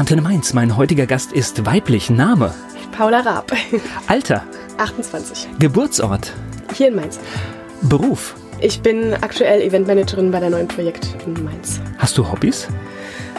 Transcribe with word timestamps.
Antenne 0.00 0.22
Mainz, 0.22 0.54
mein 0.54 0.78
heutiger 0.78 1.04
Gast 1.04 1.30
ist 1.30 1.66
weiblich. 1.66 2.08
Name? 2.08 2.54
Paula 2.96 3.20
Raab. 3.20 3.52
Alter? 4.06 4.42
28. 4.78 5.46
Geburtsort? 5.58 6.32
Hier 6.72 6.88
in 6.88 6.94
Mainz. 6.94 7.20
Beruf? 7.82 8.34
Ich 8.60 8.80
bin 8.80 9.12
aktuell 9.12 9.60
Eventmanagerin 9.60 10.30
bei 10.30 10.40
der 10.40 10.48
neuen 10.48 10.68
Projekt 10.68 11.14
in 11.26 11.44
Mainz. 11.44 11.82
Hast 11.98 12.16
du 12.16 12.32
Hobbys? 12.32 12.68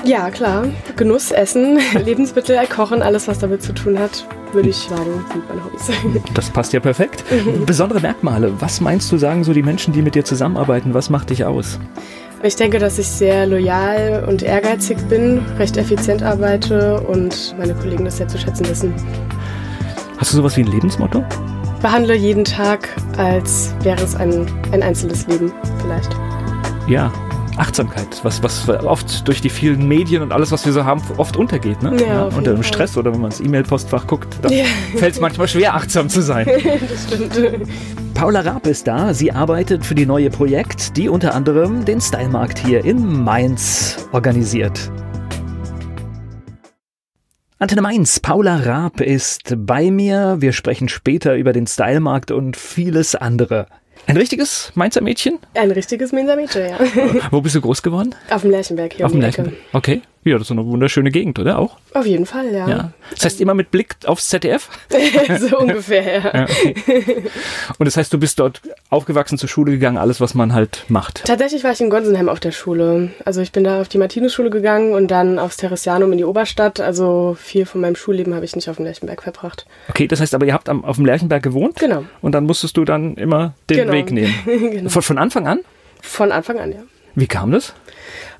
Ja, 0.04 0.30
klar. 0.30 0.68
Genuss, 0.98 1.32
Essen, 1.32 1.80
Lebensmittel, 2.06 2.60
Kochen, 2.68 3.02
alles, 3.02 3.28
was 3.28 3.40
damit 3.40 3.64
zu 3.64 3.74
tun 3.74 3.98
hat, 3.98 4.24
würde 4.54 4.70
ich 4.70 4.78
sagen, 4.78 5.26
sind 5.34 5.50
meine 5.50 5.66
Hobbys. 5.66 5.90
Das 6.36 6.52
passt 6.52 6.74
ja 6.74 6.80
perfekt. 6.80 7.24
Besondere 7.66 8.02
Merkmale. 8.02 8.54
Was 8.62 8.82
meinst 8.82 9.12
du, 9.12 9.18
sagen 9.18 9.44
so 9.44 9.54
die 9.54 9.64
Menschen, 9.64 9.94
die 9.94 10.04
mit 10.04 10.14
dir 10.14 10.26
zusammenarbeiten? 10.26 10.94
Was 10.94 11.10
macht 11.10 11.32
dich 11.32 11.44
aus? 11.44 11.80
Ich 12.44 12.56
denke, 12.56 12.80
dass 12.80 12.98
ich 12.98 13.08
sehr 13.08 13.46
loyal 13.46 14.26
und 14.28 14.42
ehrgeizig 14.42 14.98
bin, 15.10 15.40
recht 15.60 15.78
effizient 15.78 16.24
arbeite 16.24 17.00
und 17.02 17.56
meine 17.58 17.76
Kollegen 17.76 18.04
das 18.06 18.18
sehr 18.18 18.28
zu 18.28 18.38
schätzen 18.40 18.68
wissen. 18.68 18.94
Hast 20.18 20.34
du 20.34 20.38
sowas 20.38 20.58
wie 20.58 20.62
ein 20.62 20.68
Lebensmotto? 20.72 21.24
Behandle 21.84 22.16
jeden 22.16 22.44
Tag, 22.44 22.90
als 23.18 23.76
wäre 23.84 24.02
es 24.04 24.16
ein, 24.16 24.48
ein 24.72 24.82
einzelnes 24.82 25.28
Leben 25.28 25.52
vielleicht. 25.82 26.10
Ja, 26.88 27.12
Achtsamkeit, 27.58 28.08
was, 28.24 28.42
was 28.42 28.68
oft 28.70 29.28
durch 29.28 29.42
die 29.42 29.50
vielen 29.50 29.88
Medien 29.88 30.24
und 30.24 30.32
alles, 30.32 30.52
was 30.52 30.66
wir 30.66 30.74
so 30.74 30.84
haben, 30.84 31.02
oft 31.18 31.38
untergeht. 31.38 31.84
Ne? 31.84 31.96
Ja, 32.00 32.08
ja, 32.08 32.24
unter 32.24 32.54
dem 32.54 32.64
Stress 32.64 32.98
oder 32.98 33.14
wenn 33.14 33.22
man 33.22 33.30
ins 33.30 33.40
E-Mail-Postfach 33.40 34.08
guckt, 34.08 34.36
dann 34.42 34.52
Ja. 34.52 34.66
fällt 34.96 35.14
es 35.14 35.22
manchmal 35.22 35.48
schwer, 35.48 35.76
achtsam 35.76 36.10
zu 36.10 36.22
sein. 36.22 36.48
das 36.90 37.04
stimmt. 37.04 37.68
Paula 38.22 38.42
Raab 38.42 38.68
ist 38.68 38.86
da. 38.86 39.16
Sie 39.16 39.32
arbeitet 39.32 39.84
für 39.84 39.96
die 39.96 40.06
neue 40.06 40.30
Projekt, 40.30 40.96
die 40.96 41.10
unter 41.10 41.34
anderem 41.34 41.86
den 41.86 42.00
Stylemarkt 42.00 42.60
hier 42.60 42.86
in 42.86 43.24
Mainz 43.24 44.08
organisiert. 44.12 44.92
Antenne 47.58 47.82
Mainz, 47.82 48.20
Paula 48.20 48.58
Raab 48.58 49.02
ist 49.02 49.56
bei 49.58 49.90
mir. 49.90 50.38
Wir 50.38 50.54
sprechen 50.54 50.88
später 50.88 51.34
über 51.34 51.52
den 51.52 51.66
Stylemarkt 51.66 52.30
und 52.30 52.58
vieles 52.58 53.16
andere. 53.16 53.66
Ein 54.06 54.18
richtiges 54.18 54.72
Mainzer 54.76 55.02
Mädchen? 55.02 55.40
Ein 55.56 55.72
richtiges 55.72 56.12
Mainzer 56.12 56.36
Mädchen, 56.36 56.70
ja. 56.70 56.78
Wo 57.32 57.42
bist 57.42 57.56
du 57.56 57.62
groß 57.62 57.82
geworden? 57.82 58.14
Auf 58.30 58.44
dem 58.44 58.52
Lerchenberg 58.52 58.94
hier 58.94 59.08
Auf 59.08 59.14
dem 59.14 59.22
die 59.22 59.26
Ecke. 59.26 59.42
Lerchen. 59.42 59.58
Okay. 59.74 60.02
Ja, 60.24 60.34
das 60.38 60.44
ist 60.48 60.52
eine 60.52 60.64
wunderschöne 60.66 61.10
Gegend, 61.10 61.40
oder 61.40 61.58
auch? 61.58 61.78
Auf 61.96 62.06
jeden 62.06 62.28
Fall, 62.28 62.54
ja. 62.54 62.70
Ja. 62.70 62.92
Das 63.16 63.26
heißt 63.26 63.42
immer 63.42 63.56
mit 63.56 63.72
Blick 63.72 63.96
aufs 64.06 64.30
ZDF? 64.30 64.70
so 65.40 65.58
ungefähr, 65.58 66.04
ja. 66.04 66.22
Ja, 66.34 66.44
okay. 66.44 66.76
Und 67.80 67.86
das 67.86 67.98
heißt, 67.98 68.14
du 68.14 68.20
bist 68.20 68.40
dort 68.40 68.62
aufgewachsen, 68.92 69.38
zur 69.40 69.50
Schule 69.50 69.72
gegangen, 69.72 69.98
alles, 69.98 70.22
was 70.22 70.36
man 70.36 70.54
halt 70.54 70.86
macht. 70.90 71.24
Tatsächlich 71.26 71.64
war 71.64 71.72
ich 71.72 71.82
in 71.82 71.90
Gonsenheim 71.90 72.30
auf 72.30 72.40
der 72.40 72.52
Schule. 72.52 73.12
Also 73.26 73.42
ich 73.42 73.52
bin 73.52 73.64
da 73.64 73.82
auf 73.82 73.88
die 73.88 73.98
Martinusschule 73.98 74.52
gegangen 74.52 74.94
und 74.94 75.10
dann 75.10 75.40
aufs 75.40 75.58
Teresianum 75.58 76.12
in 76.12 76.20
die 76.20 76.26
Oberstadt. 76.26 76.80
Also 76.80 77.36
viel 77.40 77.66
von 77.66 77.82
meinem 77.82 77.96
Schulleben 77.96 78.36
habe 78.36 78.46
ich 78.46 78.56
nicht 78.56 78.70
auf 78.70 78.76
dem 78.76 78.86
Lerchenberg 78.86 79.24
verbracht. 79.24 79.66
Okay, 79.90 80.08
das 80.08 80.22
heißt 80.22 80.36
aber, 80.36 80.46
ihr 80.46 80.54
habt 80.54 80.70
am, 80.70 80.86
auf 80.86 80.98
dem 80.98 81.06
Lerchenberg 81.06 81.42
gewohnt? 81.42 81.80
Genau. 81.80 82.06
Und 82.22 82.34
dann 82.34 82.46
musstest 82.46 82.78
du 82.78 82.86
dann 82.86 83.16
immer 83.16 83.54
den 83.70 83.78
Genau. 83.78 83.92
Weg 83.94 84.12
nehmen. 84.12 84.34
genau. 84.46 84.90
Von, 84.90 85.02
von 85.02 85.18
Anfang 85.18 85.48
an? 85.48 85.60
Von 86.02 86.32
Anfang 86.32 86.60
an, 86.60 86.72
ja. 86.72 86.80
Wie 87.16 87.28
kam 87.28 87.52
das? 87.52 87.74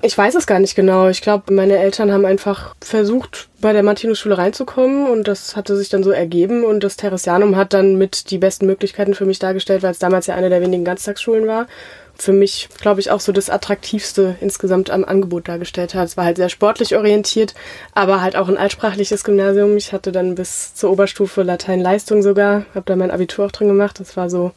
Ich 0.04 0.18
weiß 0.18 0.34
es 0.34 0.48
gar 0.48 0.58
nicht 0.58 0.74
genau. 0.74 1.08
Ich 1.08 1.22
glaube, 1.22 1.54
meine 1.54 1.78
Eltern 1.78 2.10
haben 2.10 2.24
einfach 2.24 2.74
versucht, 2.82 3.48
bei 3.60 3.72
der 3.72 3.84
Martinusschule 3.84 4.36
reinzukommen 4.36 5.06
und 5.06 5.28
das 5.28 5.54
hatte 5.54 5.76
sich 5.76 5.90
dann 5.90 6.02
so 6.02 6.10
ergeben 6.10 6.64
und 6.64 6.82
das 6.82 6.96
Teresianum 6.96 7.54
hat 7.54 7.72
dann 7.72 7.96
mit 7.98 8.32
die 8.32 8.38
besten 8.38 8.66
Möglichkeiten 8.66 9.14
für 9.14 9.26
mich 9.26 9.38
dargestellt, 9.38 9.84
weil 9.84 9.92
es 9.92 10.00
damals 10.00 10.26
ja 10.26 10.34
eine 10.34 10.50
der 10.50 10.60
wenigen 10.60 10.84
Ganztagsschulen 10.84 11.46
war. 11.46 11.68
Für 12.16 12.32
mich, 12.32 12.68
glaube 12.80 12.98
ich, 12.98 13.12
auch 13.12 13.20
so 13.20 13.30
das 13.30 13.48
attraktivste 13.48 14.34
insgesamt 14.40 14.90
am 14.90 15.04
Angebot 15.04 15.46
dargestellt 15.46 15.94
hat. 15.94 16.08
Es 16.08 16.16
war 16.16 16.24
halt 16.24 16.36
sehr 16.36 16.48
sportlich 16.48 16.96
orientiert, 16.96 17.54
aber 17.94 18.22
halt 18.22 18.34
auch 18.34 18.48
ein 18.48 18.58
altsprachliches 18.58 19.22
Gymnasium. 19.22 19.76
Ich 19.76 19.92
hatte 19.92 20.10
dann 20.10 20.34
bis 20.34 20.74
zur 20.74 20.90
Oberstufe 20.90 21.44
Latein-Leistung 21.44 22.22
sogar, 22.22 22.66
habe 22.74 22.86
da 22.86 22.96
mein 22.96 23.12
Abitur 23.12 23.46
auch 23.46 23.52
drin 23.52 23.68
gemacht. 23.68 24.00
Das 24.00 24.16
war 24.16 24.28
so 24.28 24.50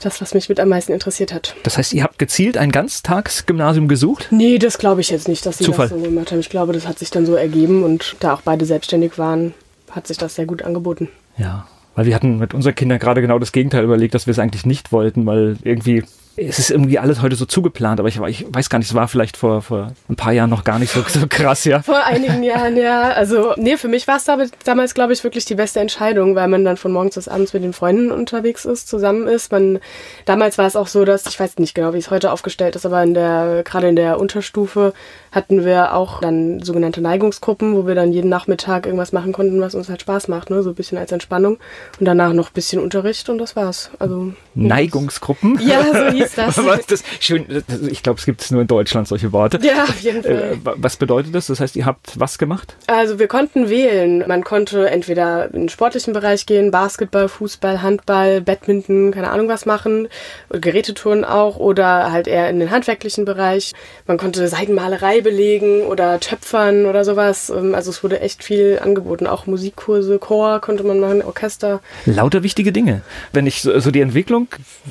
das, 0.00 0.20
was 0.20 0.34
mich 0.34 0.48
mit 0.48 0.60
am 0.60 0.68
meisten 0.68 0.92
interessiert 0.92 1.32
hat. 1.32 1.54
Das 1.62 1.78
heißt, 1.78 1.92
ihr 1.92 2.02
habt 2.02 2.18
gezielt 2.18 2.56
ein 2.56 2.70
Ganztagsgymnasium 2.70 3.88
gesucht? 3.88 4.28
Nee, 4.30 4.58
das 4.58 4.78
glaube 4.78 5.00
ich 5.00 5.10
jetzt 5.10 5.28
nicht, 5.28 5.44
dass 5.46 5.58
sie 5.58 5.64
Zufall. 5.64 5.88
das 5.88 5.98
so 5.98 6.04
gemacht 6.04 6.30
haben. 6.32 6.40
Ich 6.40 6.50
glaube, 6.50 6.72
das 6.72 6.86
hat 6.86 6.98
sich 6.98 7.10
dann 7.10 7.26
so 7.26 7.34
ergeben 7.34 7.82
und 7.82 8.16
da 8.20 8.34
auch 8.34 8.42
beide 8.42 8.64
selbstständig 8.64 9.18
waren, 9.18 9.54
hat 9.90 10.06
sich 10.06 10.18
das 10.18 10.34
sehr 10.34 10.46
gut 10.46 10.62
angeboten. 10.62 11.08
Ja. 11.36 11.66
Weil 11.94 12.06
wir 12.06 12.14
hatten 12.14 12.38
mit 12.38 12.54
unseren 12.54 12.76
Kindern 12.76 13.00
gerade 13.00 13.20
genau 13.20 13.40
das 13.40 13.50
Gegenteil 13.50 13.82
überlegt, 13.82 14.14
dass 14.14 14.26
wir 14.26 14.30
es 14.30 14.38
eigentlich 14.38 14.64
nicht 14.64 14.92
wollten, 14.92 15.26
weil 15.26 15.56
irgendwie, 15.64 16.04
es 16.40 16.58
ist 16.58 16.70
irgendwie 16.70 16.98
alles 16.98 17.20
heute 17.20 17.36
so 17.36 17.44
zugeplant, 17.44 17.98
aber 17.98 18.08
ich, 18.08 18.20
ich 18.20 18.46
weiß 18.48 18.70
gar 18.70 18.78
nicht, 18.78 18.88
es 18.88 18.94
war 18.94 19.08
vielleicht 19.08 19.36
vor, 19.36 19.60
vor 19.60 19.92
ein 20.08 20.16
paar 20.16 20.32
Jahren 20.32 20.50
noch 20.50 20.62
gar 20.62 20.78
nicht 20.78 20.92
so, 20.92 21.02
so 21.06 21.26
krass, 21.28 21.64
ja. 21.64 21.82
Vor 21.82 22.04
einigen 22.04 22.42
Jahren, 22.42 22.76
ja. 22.76 23.10
Also, 23.10 23.54
nee, 23.56 23.76
für 23.76 23.88
mich 23.88 24.06
war 24.06 24.16
es 24.16 24.26
damals, 24.64 24.94
glaube 24.94 25.12
ich, 25.12 25.24
wirklich 25.24 25.44
die 25.44 25.56
beste 25.56 25.80
Entscheidung, 25.80 26.36
weil 26.36 26.48
man 26.48 26.64
dann 26.64 26.76
von 26.76 26.92
morgens 26.92 27.16
bis 27.16 27.28
abends 27.28 27.52
mit 27.52 27.64
den 27.64 27.72
Freunden 27.72 28.12
unterwegs 28.12 28.64
ist, 28.64 28.88
zusammen 28.88 29.26
ist. 29.26 29.50
Man, 29.50 29.80
damals 30.26 30.58
war 30.58 30.66
es 30.66 30.76
auch 30.76 30.86
so, 30.86 31.04
dass, 31.04 31.26
ich 31.26 31.38
weiß 31.40 31.58
nicht 31.58 31.74
genau, 31.74 31.92
wie 31.92 31.98
es 31.98 32.10
heute 32.10 32.30
aufgestellt 32.30 32.76
ist, 32.76 32.86
aber 32.86 33.02
in 33.02 33.14
der, 33.14 33.62
gerade 33.64 33.88
in 33.88 33.96
der 33.96 34.20
Unterstufe 34.20 34.92
hatten 35.32 35.64
wir 35.64 35.94
auch 35.94 36.20
dann 36.20 36.62
sogenannte 36.62 37.00
Neigungsgruppen, 37.00 37.74
wo 37.74 37.86
wir 37.86 37.94
dann 37.94 38.12
jeden 38.12 38.30
Nachmittag 38.30 38.86
irgendwas 38.86 39.12
machen 39.12 39.32
konnten, 39.32 39.60
was 39.60 39.74
uns 39.74 39.88
halt 39.88 40.00
Spaß 40.00 40.28
macht, 40.28 40.50
ne? 40.50 40.62
So 40.62 40.70
ein 40.70 40.74
bisschen 40.74 40.98
als 40.98 41.12
Entspannung. 41.12 41.58
Und 41.98 42.06
danach 42.06 42.32
noch 42.32 42.50
ein 42.50 42.54
bisschen 42.54 42.80
Unterricht 42.80 43.28
und 43.28 43.38
das 43.38 43.56
war's. 43.56 43.90
Also. 43.98 44.32
Neigungsgruppen? 44.54 45.58
Ja, 45.60 45.82
so 45.82 46.12
hieß 46.16 46.27
das. 46.32 46.56
Was 46.64 46.86
das? 46.86 47.02
Schön, 47.20 47.44
das- 47.48 47.80
ich 47.82 48.02
glaube, 48.02 48.18
es 48.18 48.26
gibt 48.26 48.40
es 48.42 48.50
nur 48.50 48.62
in 48.62 48.66
Deutschland, 48.66 49.08
solche 49.08 49.32
Worte. 49.32 49.58
Ja, 49.62 49.84
auf 49.84 50.00
jeden 50.00 50.22
Fall. 50.22 50.32
Äh, 50.62 50.64
wa- 50.64 50.74
was 50.76 50.96
bedeutet 50.96 51.34
das? 51.34 51.46
Das 51.46 51.60
heißt, 51.60 51.76
ihr 51.76 51.86
habt 51.86 52.18
was 52.18 52.38
gemacht? 52.38 52.76
Also 52.86 53.18
wir 53.18 53.28
konnten 53.28 53.68
wählen. 53.70 54.24
Man 54.26 54.44
konnte 54.44 54.88
entweder 54.90 55.46
in 55.46 55.60
den 55.62 55.68
sportlichen 55.68 56.12
Bereich 56.12 56.46
gehen, 56.46 56.70
Basketball, 56.70 57.28
Fußball, 57.28 57.82
Handball, 57.82 58.40
Badminton, 58.40 59.10
keine 59.12 59.30
Ahnung 59.30 59.48
was 59.48 59.66
machen, 59.66 60.08
Gerätetouren 60.50 61.24
auch 61.24 61.56
oder 61.56 62.10
halt 62.12 62.26
eher 62.26 62.48
in 62.50 62.58
den 62.60 62.70
handwerklichen 62.70 63.24
Bereich. 63.24 63.72
Man 64.06 64.16
konnte 64.18 64.46
Seidenmalerei 64.48 65.20
belegen 65.20 65.82
oder 65.82 66.20
Töpfern 66.20 66.86
oder 66.86 67.04
sowas. 67.04 67.50
Ähm, 67.50 67.74
Also 67.74 67.90
es 67.90 68.02
wurde 68.02 68.20
echt 68.20 68.42
viel 68.44 68.78
angeboten. 68.82 69.26
Auch 69.26 69.46
Musikkurse, 69.46 70.18
Chor 70.18 70.60
konnte 70.60 70.84
man 70.84 71.00
machen, 71.00 71.22
Orchester. 71.22 71.80
Lauter 72.06 72.42
wichtige 72.42 72.72
Dinge. 72.72 73.02
Wenn 73.32 73.46
ich 73.46 73.62
so, 73.62 73.78
so 73.78 73.90
die 73.90 74.00
Entwicklung 74.00 74.48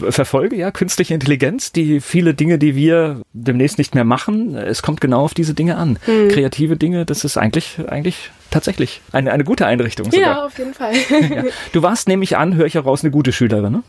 verfolge, 0.10 0.56
ja, 0.56 0.72
künstliche 0.72 1.14
Intelligenz, 1.18 1.72
die 1.72 2.00
viele 2.00 2.34
Dinge, 2.34 2.58
die 2.60 2.76
wir 2.76 3.22
demnächst 3.34 3.78
nicht 3.80 3.96
mehr 3.96 4.04
machen, 4.04 4.56
es 4.56 4.82
kommt 4.84 5.02
genau 5.02 5.22
auf 5.22 5.34
diese 5.34 5.54
Dinge 5.54 5.76
an. 5.78 5.98
Hm. 6.06 6.30
Kreative 6.30 6.78
Dinge, 6.78 7.06
das 7.06 7.24
ist 7.24 7.38
eigentlich, 7.38 7.78
eigentlich 7.88 8.30
tatsächlich 8.52 9.02
eine, 9.12 9.32
eine 9.32 9.44
gute 9.44 9.66
Einrichtung 9.66 10.06
Ja, 10.12 10.12
sogar. 10.12 10.46
auf 10.46 10.58
jeden 10.58 10.74
Fall. 10.74 10.94
Ja. 11.38 11.44
Du 11.74 11.82
warst, 11.82 12.08
nehme 12.08 12.24
ich 12.24 12.38
an, 12.38 12.56
höre 12.56 12.68
ich 12.68 12.76
heraus, 12.76 13.04
eine 13.04 13.12
gute 13.12 13.32
Schülerin, 13.34 13.74
ne? 13.74 13.84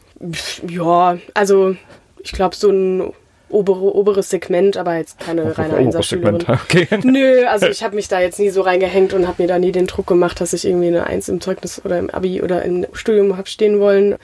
ja, 0.69 1.19
also 1.34 1.77
ich 2.22 2.33
glaube 2.33 2.56
so 2.56 2.71
ein 2.71 3.12
obere, 3.50 3.95
oberes 3.95 4.31
Segment, 4.31 4.77
aber 4.77 4.97
jetzt 4.97 5.21
keine 5.21 5.43
reine 5.56 5.75
Oberes 5.75 5.87
Einserschülerin. 5.87 6.41
Segment, 6.41 6.60
Okay. 6.65 6.89
Nö, 7.05 7.47
also 7.47 7.66
ich 7.66 7.83
habe 7.83 7.95
mich 7.95 8.09
da 8.09 8.21
jetzt 8.21 8.39
nie 8.39 8.50
so 8.50 8.62
reingehängt 8.62 9.12
und 9.15 9.27
habe 9.28 9.43
mir 9.43 9.49
da 9.49 9.59
nie 9.59 9.72
den 9.72 9.87
Druck 9.87 10.06
gemacht, 10.06 10.41
dass 10.41 10.53
ich 10.53 10.66
irgendwie 10.66 10.89
eine 10.89 11.06
Eins 11.06 11.28
im 11.28 11.41
Zeugnis 11.41 11.81
oder 11.84 11.99
im 11.99 12.10
Abi 12.10 12.43
oder 12.43 12.62
im 12.65 12.87
Studium 12.93 13.37
habe 13.37 13.49
stehen 13.49 13.81
wollen. 13.81 14.16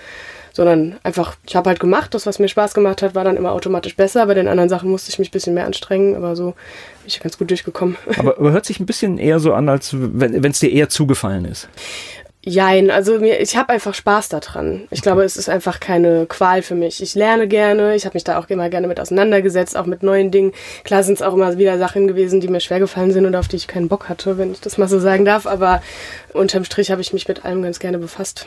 Sondern 0.57 0.97
einfach, 1.03 1.35
ich 1.45 1.57
habe 1.57 1.69
halt 1.69 1.81
gemacht, 1.81 2.15
das, 2.15 2.27
was 2.27 2.39
mir 2.39 2.47
Spaß 2.47 2.75
gemacht 2.75 3.03
hat, 3.03 3.17
war 3.17 3.25
dann 3.25 3.37
immer 3.37 3.51
automatisch 3.51 3.97
besser. 3.97 4.25
Bei 4.27 4.35
den 4.35 4.47
anderen 4.47 4.69
Sachen 4.69 4.89
musste 4.89 5.11
ich 5.11 5.19
mich 5.19 5.29
ein 5.29 5.33
bisschen 5.33 5.53
mehr 5.53 5.67
anstrengen, 5.67 6.15
aber 6.15 6.37
so 6.37 6.53
bin 6.53 7.09
ich 7.09 7.19
ganz 7.19 7.37
gut 7.37 7.51
durchgekommen. 7.51 7.97
Aber, 8.17 8.39
aber 8.39 8.53
hört 8.53 8.65
sich 8.65 8.79
ein 8.79 8.87
bisschen 8.87 9.19
eher 9.19 9.41
so 9.41 9.53
an, 9.53 9.69
als 9.69 9.91
wenn 9.93 10.45
es 10.45 10.61
dir 10.61 10.71
eher 10.71 10.89
zugefallen 10.89 11.45
ist. 11.45 11.69
Jein, 12.47 12.91
also 12.91 13.19
mir, 13.21 13.41
ich 13.41 13.57
habe 13.57 13.71
einfach 13.73 13.95
Spaß 13.95 14.29
daran. 14.29 14.87
Ich 14.91 15.01
glaube, 15.01 15.25
es 15.25 15.39
ist 15.39 15.49
einfach 15.49 15.81
keine 15.81 16.27
Qual 16.27 16.61
für 16.61 16.75
mich. 16.75 17.03
Ich 17.03 17.15
lerne 17.15 17.49
gerne, 17.49 17.95
ich 17.97 18.05
habe 18.05 18.15
mich 18.17 18.25
da 18.25 18.39
auch 18.39 18.51
immer 18.51 18.69
gerne 18.69 18.87
mit 18.87 19.01
auseinandergesetzt, 19.01 19.77
auch 19.79 19.87
mit 19.87 20.03
neuen 20.03 20.31
Dingen. 20.31 20.53
Klar 20.85 21.03
sind 21.03 21.15
es 21.15 21.23
auch 21.23 21.33
immer 21.33 21.57
wieder 21.57 21.79
Sachen 21.79 22.07
gewesen, 22.07 22.41
die 22.41 22.49
mir 22.49 22.61
schwer 22.61 22.81
gefallen 22.81 23.13
sind 23.13 23.25
und 23.25 23.35
auf 23.35 23.49
die 23.49 23.57
ich 23.57 23.67
keinen 23.67 23.89
Bock 23.89 24.11
hatte, 24.11 24.37
wenn 24.37 24.53
ich 24.53 24.61
das 24.61 24.77
mal 24.77 24.89
so 24.89 25.01
sagen 25.01 25.25
darf. 25.25 25.47
Aber 25.47 25.83
unterm 26.35 26.65
Strich 26.65 26.91
habe 26.91 27.01
ich 27.01 27.15
mich 27.15 27.27
mit 27.29 27.47
allem 27.47 27.63
ganz 27.63 27.79
gerne 27.79 27.97
befasst. 27.99 28.47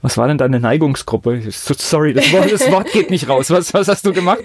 Was 0.00 0.16
war 0.16 0.26
denn 0.26 0.38
deine 0.38 0.60
Neigungsgruppe? 0.60 1.42
So- 1.50 1.74
Sorry, 1.76 2.14
das 2.14 2.32
Wort, 2.32 2.50
das 2.50 2.70
Wort 2.70 2.90
geht 2.92 3.10
nicht 3.10 3.28
raus. 3.28 3.50
Was, 3.50 3.74
was 3.74 3.88
hast 3.88 4.06
du 4.06 4.14
gemacht? 4.14 4.40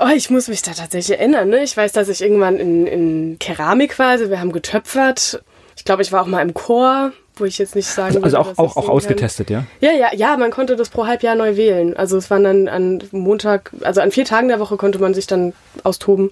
Oh, 0.00 0.08
ich 0.12 0.30
muss 0.30 0.48
mich 0.48 0.62
da 0.62 0.72
tatsächlich 0.72 1.16
erinnern. 1.16 1.48
Ne? 1.48 1.62
Ich 1.62 1.76
weiß, 1.76 1.92
dass 1.92 2.08
ich 2.08 2.22
irgendwann 2.22 2.56
in, 2.56 2.86
in 2.88 3.38
Keramik 3.38 4.00
war, 4.00 4.08
also 4.08 4.30
wir 4.30 4.40
haben 4.40 4.50
getöpfert. 4.50 5.44
Ich 5.76 5.84
glaube, 5.84 6.02
ich 6.02 6.10
war 6.10 6.22
auch 6.22 6.26
mal 6.26 6.42
im 6.42 6.54
Chor, 6.54 7.12
wo 7.36 7.44
ich 7.44 7.58
jetzt 7.58 7.74
nicht 7.74 7.86
sagen 7.86 8.22
Also 8.22 8.36
würde, 8.36 8.38
auch, 8.38 8.58
auch, 8.58 8.76
auch 8.76 8.86
kann. 8.86 8.94
ausgetestet, 8.94 9.50
ja? 9.50 9.64
Ja, 9.80 9.92
ja, 9.92 10.14
ja, 10.14 10.36
man 10.36 10.50
konnte 10.50 10.76
das 10.76 10.88
pro 10.88 11.06
Halbjahr 11.06 11.34
neu 11.34 11.56
wählen. 11.56 11.96
Also 11.96 12.16
es 12.16 12.30
waren 12.30 12.44
dann 12.44 12.68
an 12.68 13.02
Montag, 13.12 13.72
also 13.82 14.00
an 14.00 14.10
vier 14.10 14.24
Tagen 14.24 14.48
der 14.48 14.60
Woche 14.60 14.76
konnte 14.76 14.98
man 14.98 15.14
sich 15.14 15.26
dann 15.26 15.52
austoben. 15.82 16.30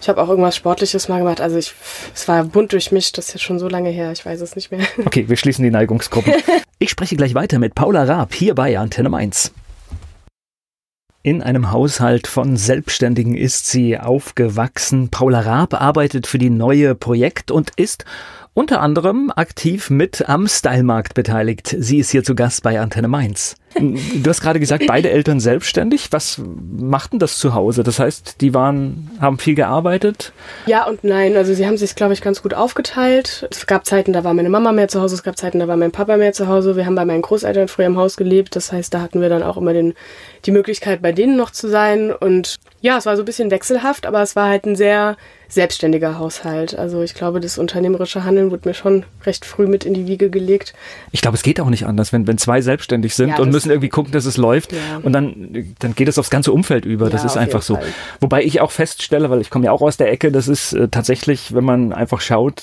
Ich 0.00 0.08
habe 0.08 0.20
auch 0.22 0.28
irgendwas 0.28 0.54
Sportliches 0.54 1.08
mal 1.08 1.18
gemacht. 1.18 1.40
Also 1.40 1.56
ich, 1.56 1.72
es 2.14 2.28
war 2.28 2.44
bunt 2.44 2.72
durchmischt, 2.72 3.16
das 3.16 3.28
ist 3.28 3.34
jetzt 3.34 3.42
schon 3.42 3.58
so 3.58 3.68
lange 3.68 3.88
her, 3.88 4.12
ich 4.12 4.26
weiß 4.26 4.40
es 4.42 4.54
nicht 4.54 4.70
mehr. 4.70 4.80
Okay, 5.06 5.28
wir 5.28 5.36
schließen 5.36 5.64
die 5.64 5.70
Neigungsgruppen. 5.70 6.32
Ich 6.80 6.90
spreche 6.90 7.16
gleich 7.16 7.34
weiter 7.34 7.58
mit 7.58 7.74
Paula 7.74 8.02
Raab 8.02 8.34
hier 8.34 8.54
bei 8.54 8.78
Antenne 8.78 9.08
Mainz. 9.08 9.52
In 11.22 11.40
einem 11.40 11.70
Haushalt 11.72 12.26
von 12.26 12.58
Selbstständigen 12.58 13.34
ist 13.34 13.70
sie 13.70 13.98
aufgewachsen. 13.98 15.08
Paula 15.08 15.40
Raab 15.40 15.80
arbeitet 15.80 16.26
für 16.26 16.36
die 16.36 16.50
neue 16.50 16.94
Projekt 16.94 17.50
und 17.50 17.70
ist 17.76 18.04
unter 18.54 18.80
anderem 18.80 19.32
aktiv 19.34 19.90
mit 19.90 20.28
am 20.28 20.46
Stylemarkt 20.46 21.14
beteiligt. 21.14 21.74
Sie 21.78 21.98
ist 21.98 22.10
hier 22.10 22.24
zu 22.24 22.34
Gast 22.34 22.62
bei 22.62 22.80
Antenne 22.80 23.08
Mainz. 23.08 23.56
Du 23.76 24.30
hast 24.30 24.40
gerade 24.40 24.60
gesagt, 24.60 24.86
beide 24.86 25.10
Eltern 25.10 25.40
selbstständig. 25.40 26.12
Was 26.12 26.40
machten 26.78 27.18
das 27.18 27.38
zu 27.38 27.54
Hause? 27.54 27.82
Das 27.82 27.98
heißt, 27.98 28.40
die 28.40 28.54
waren, 28.54 29.10
haben 29.20 29.38
viel 29.38 29.54
gearbeitet? 29.54 30.32
Ja 30.66 30.86
und 30.86 31.02
nein. 31.04 31.36
Also 31.36 31.54
sie 31.54 31.66
haben 31.66 31.76
sich, 31.76 31.94
glaube 31.94 32.12
ich, 32.12 32.22
ganz 32.22 32.42
gut 32.42 32.54
aufgeteilt. 32.54 33.48
Es 33.50 33.66
gab 33.66 33.84
Zeiten, 33.86 34.12
da 34.12 34.24
war 34.24 34.34
meine 34.34 34.48
Mama 34.48 34.72
mehr 34.72 34.88
zu 34.88 35.00
Hause, 35.00 35.16
es 35.16 35.22
gab 35.22 35.36
Zeiten, 35.36 35.58
da 35.58 35.68
war 35.68 35.76
mein 35.76 35.92
Papa 35.92 36.16
mehr 36.16 36.32
zu 36.32 36.48
Hause. 36.48 36.76
Wir 36.76 36.86
haben 36.86 36.94
bei 36.94 37.04
meinen 37.04 37.22
Großeltern 37.22 37.68
früher 37.68 37.86
im 37.86 37.96
Haus 37.96 38.16
gelebt. 38.16 38.56
Das 38.56 38.72
heißt, 38.72 38.94
da 38.94 39.00
hatten 39.00 39.20
wir 39.20 39.28
dann 39.28 39.42
auch 39.42 39.56
immer 39.56 39.72
den, 39.72 39.94
die 40.44 40.52
Möglichkeit, 40.52 41.02
bei 41.02 41.12
denen 41.12 41.36
noch 41.36 41.50
zu 41.50 41.68
sein. 41.68 42.12
Und 42.12 42.56
ja, 42.80 42.98
es 42.98 43.06
war 43.06 43.16
so 43.16 43.22
ein 43.22 43.26
bisschen 43.26 43.50
wechselhaft, 43.50 44.06
aber 44.06 44.22
es 44.22 44.36
war 44.36 44.48
halt 44.48 44.66
ein 44.66 44.76
sehr 44.76 45.16
selbstständiger 45.48 46.18
Haushalt. 46.18 46.76
Also 46.76 47.02
ich 47.02 47.14
glaube, 47.14 47.40
das 47.40 47.58
unternehmerische 47.58 48.24
Handeln 48.24 48.50
wurde 48.50 48.68
mir 48.68 48.74
schon 48.74 49.04
recht 49.24 49.44
früh 49.44 49.66
mit 49.66 49.84
in 49.84 49.94
die 49.94 50.06
Wiege 50.06 50.30
gelegt. 50.30 50.74
Ich 51.12 51.22
glaube, 51.22 51.36
es 51.36 51.42
geht 51.42 51.60
auch 51.60 51.70
nicht 51.70 51.86
anders, 51.86 52.12
wenn, 52.12 52.26
wenn 52.26 52.38
zwei 52.38 52.60
selbstständig 52.60 53.14
sind 53.14 53.30
ja, 53.30 53.38
und 53.38 53.50
müssen 53.50 53.63
irgendwie 53.70 53.88
gucken, 53.88 54.12
dass 54.12 54.24
es 54.24 54.36
läuft 54.36 54.72
ja. 54.72 54.78
und 55.02 55.12
dann, 55.12 55.74
dann 55.78 55.94
geht 55.94 56.08
es 56.08 56.18
aufs 56.18 56.30
ganze 56.30 56.52
Umfeld 56.52 56.84
über. 56.84 57.10
Das 57.10 57.22
ja, 57.22 57.26
ist 57.26 57.36
einfach 57.36 57.62
so. 57.62 57.74
Fall. 57.74 57.84
Wobei 58.20 58.42
ich 58.42 58.60
auch 58.60 58.70
feststelle, 58.70 59.30
weil 59.30 59.40
ich 59.40 59.50
komme 59.50 59.66
ja 59.66 59.72
auch 59.72 59.82
aus 59.82 59.96
der 59.96 60.10
Ecke, 60.10 60.32
das 60.32 60.48
ist 60.48 60.72
äh, 60.72 60.88
tatsächlich, 60.88 61.54
wenn 61.54 61.64
man 61.64 61.92
einfach 61.92 62.20
schaut, 62.20 62.62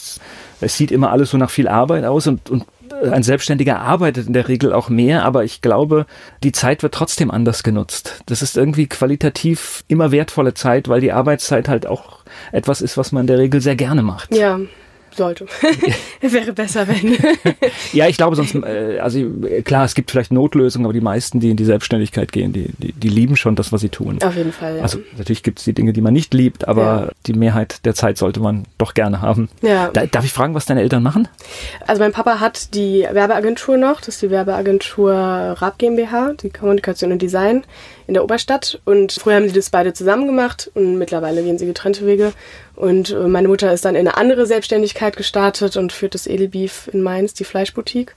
es 0.61 0.77
sieht 0.77 0.91
immer 0.91 1.11
alles 1.11 1.31
so 1.31 1.37
nach 1.37 1.49
viel 1.49 1.67
Arbeit 1.67 2.05
aus 2.05 2.27
und, 2.27 2.49
und 2.49 2.65
ein 2.93 3.23
Selbstständiger 3.23 3.79
arbeitet 3.79 4.27
in 4.27 4.33
der 4.33 4.47
Regel 4.47 4.73
auch 4.73 4.89
mehr, 4.89 5.23
aber 5.23 5.43
ich 5.43 5.61
glaube, 5.61 6.05
die 6.43 6.51
Zeit 6.51 6.83
wird 6.83 6.93
trotzdem 6.93 7.31
anders 7.31 7.63
genutzt. 7.63 8.21
Das 8.25 8.41
ist 8.41 8.57
irgendwie 8.57 8.87
qualitativ 8.87 9.83
immer 9.87 10.11
wertvolle 10.11 10.53
Zeit, 10.53 10.87
weil 10.87 11.01
die 11.01 11.11
Arbeitszeit 11.11 11.67
halt 11.67 11.87
auch 11.87 12.19
etwas 12.51 12.81
ist, 12.81 12.97
was 12.97 13.11
man 13.11 13.21
in 13.21 13.27
der 13.27 13.39
Regel 13.39 13.61
sehr 13.61 13.75
gerne 13.75 14.03
macht. 14.03 14.35
Ja, 14.35 14.59
sollte. 15.15 15.45
Wäre 16.21 16.53
besser, 16.53 16.87
wenn. 16.87 17.17
ja, 17.93 18.07
ich 18.07 18.17
glaube 18.17 18.35
sonst, 18.35 18.55
äh, 18.55 18.99
also 18.99 19.19
klar, 19.63 19.85
es 19.85 19.95
gibt 19.95 20.11
vielleicht 20.11 20.31
Notlösungen, 20.31 20.85
aber 20.85 20.93
die 20.93 21.01
meisten, 21.01 21.39
die 21.39 21.49
in 21.49 21.57
die 21.57 21.65
Selbstständigkeit 21.65 22.31
gehen, 22.31 22.53
die, 22.53 22.69
die, 22.77 22.93
die 22.93 23.09
lieben 23.09 23.35
schon 23.35 23.55
das, 23.55 23.71
was 23.71 23.81
sie 23.81 23.89
tun. 23.89 24.19
Auf 24.23 24.35
jeden 24.35 24.51
Fall, 24.51 24.77
ja. 24.77 24.83
Also 24.83 24.99
natürlich 25.17 25.43
gibt 25.43 25.59
es 25.59 25.65
die 25.65 25.73
Dinge, 25.73 25.93
die 25.93 26.01
man 26.01 26.13
nicht 26.13 26.33
liebt, 26.33 26.67
aber 26.67 26.83
ja. 26.83 27.09
die 27.27 27.33
Mehrheit 27.33 27.85
der 27.85 27.95
Zeit 27.95 28.17
sollte 28.17 28.39
man 28.39 28.65
doch 28.77 28.93
gerne 28.93 29.21
haben. 29.21 29.49
Ja. 29.61 29.89
Da, 29.91 30.05
darf 30.05 30.25
ich 30.25 30.33
fragen, 30.33 30.53
was 30.53 30.65
deine 30.65 30.81
Eltern 30.81 31.03
machen? 31.03 31.27
Also 31.87 32.01
mein 32.01 32.11
Papa 32.11 32.39
hat 32.39 32.73
die 32.73 33.07
Werbeagentur 33.11 33.77
noch, 33.77 33.99
das 33.99 34.09
ist 34.09 34.21
die 34.21 34.29
Werbeagentur 34.29 35.13
Raab 35.13 35.77
GmbH, 35.77 36.33
die 36.41 36.49
Kommunikation 36.49 37.11
und 37.11 37.21
Design 37.21 37.63
in 38.07 38.13
der 38.13 38.23
Oberstadt. 38.23 38.81
Und 38.85 39.13
früher 39.13 39.35
haben 39.35 39.47
sie 39.47 39.55
das 39.55 39.69
beide 39.69 39.93
zusammen 39.93 40.27
gemacht 40.27 40.71
und 40.73 40.97
mittlerweile 40.97 41.43
gehen 41.43 41.57
sie 41.57 41.65
getrennte 41.65 42.05
Wege. 42.05 42.33
Und 42.75 43.11
äh, 43.11 43.27
meine 43.27 43.47
Mutter 43.47 43.71
ist 43.73 43.85
dann 43.85 43.95
in 43.95 44.07
eine 44.07 44.17
andere 44.17 44.45
Selbstständigkeit 44.45 45.15
gestartet 45.15 45.77
und 45.77 45.93
führt 45.93 46.13
das 46.13 46.27
Edelbeef 46.27 46.89
in 46.91 47.01
Mainz, 47.01 47.33
die 47.33 47.43
Fleischboutique. 47.43 48.15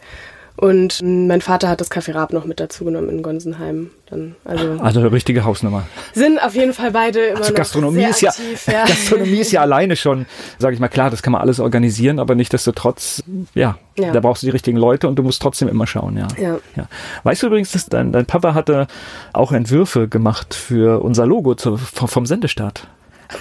Und 0.57 1.01
mein 1.03 1.41
Vater 1.41 1.69
hat 1.69 1.81
das 1.81 1.91
Café 1.91 2.15
Raab 2.15 2.33
noch 2.33 2.45
mit 2.45 2.61
dazu 2.61 2.85
genommen 2.85 3.09
in 3.09 3.23
Gonsenheim. 3.23 3.91
Dann, 4.07 4.37
also, 4.45 4.77
also 4.81 5.01
eine 5.01 5.11
richtige 5.11 5.45
Hausnummer. 5.45 5.85
Sind 6.13 6.41
auf 6.41 6.55
jeden 6.55 6.73
Fall 6.73 6.93
beide 6.93 7.19
immer 7.21 7.41
also 7.41 7.55
Gastronomie 7.55 8.07
noch 8.07 8.13
sehr 8.13 8.29
ist 8.29 8.41
aktiv, 8.41 8.67
ja, 8.69 8.73
ja. 8.73 8.85
Gastronomie 8.87 9.39
ist 9.39 9.51
ja 9.51 9.63
alleine 9.63 9.97
schon, 9.97 10.27
sage 10.59 10.75
ich 10.75 10.81
mal, 10.81 10.89
klar, 10.89 11.11
das 11.11 11.23
kann 11.23 11.33
man 11.33 11.41
alles 11.41 11.59
organisieren, 11.59 12.21
aber 12.21 12.37
nichtsdestotrotz, 12.37 13.25
ja, 13.55 13.79
ja, 13.99 14.13
da 14.13 14.21
brauchst 14.21 14.43
du 14.43 14.47
die 14.47 14.53
richtigen 14.53 14.77
Leute 14.77 15.09
und 15.09 15.17
du 15.17 15.25
musst 15.25 15.43
trotzdem 15.43 15.69
immer 15.69 15.89
schauen, 15.89 16.17
ja. 16.17 16.29
ja. 16.41 16.59
ja. 16.77 16.87
Weißt 17.25 17.43
du 17.43 17.49
übrigens, 17.49 17.73
dass 17.73 17.87
dein, 17.87 18.13
dein 18.13 18.27
Papa 18.27 18.55
hatte 18.55 18.87
auch 19.33 19.51
Entwürfe 19.51 20.07
gemacht 20.07 20.55
für 20.55 21.03
unser 21.03 21.27
Logo 21.27 21.57
zu, 21.57 21.77
vom 21.77 22.27
Sendestart? 22.27 22.87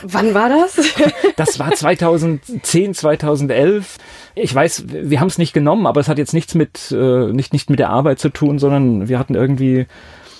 Wann 0.03 0.33
war 0.33 0.49
das? 0.49 0.77
das 1.35 1.59
war 1.59 1.71
2010, 1.71 2.93
2011. 2.93 3.97
Ich 4.35 4.53
weiß, 4.53 4.85
wir 4.87 5.19
haben 5.19 5.27
es 5.27 5.37
nicht 5.37 5.53
genommen, 5.53 5.87
aber 5.87 6.01
es 6.01 6.07
hat 6.07 6.17
jetzt 6.17 6.33
nichts 6.33 6.55
mit, 6.55 6.91
äh, 6.91 7.31
nicht, 7.31 7.53
nicht 7.53 7.69
mit 7.69 7.79
der 7.79 7.89
Arbeit 7.89 8.19
zu 8.19 8.29
tun, 8.29 8.59
sondern 8.59 9.07
wir 9.07 9.19
hatten 9.19 9.35
irgendwie, 9.35 9.85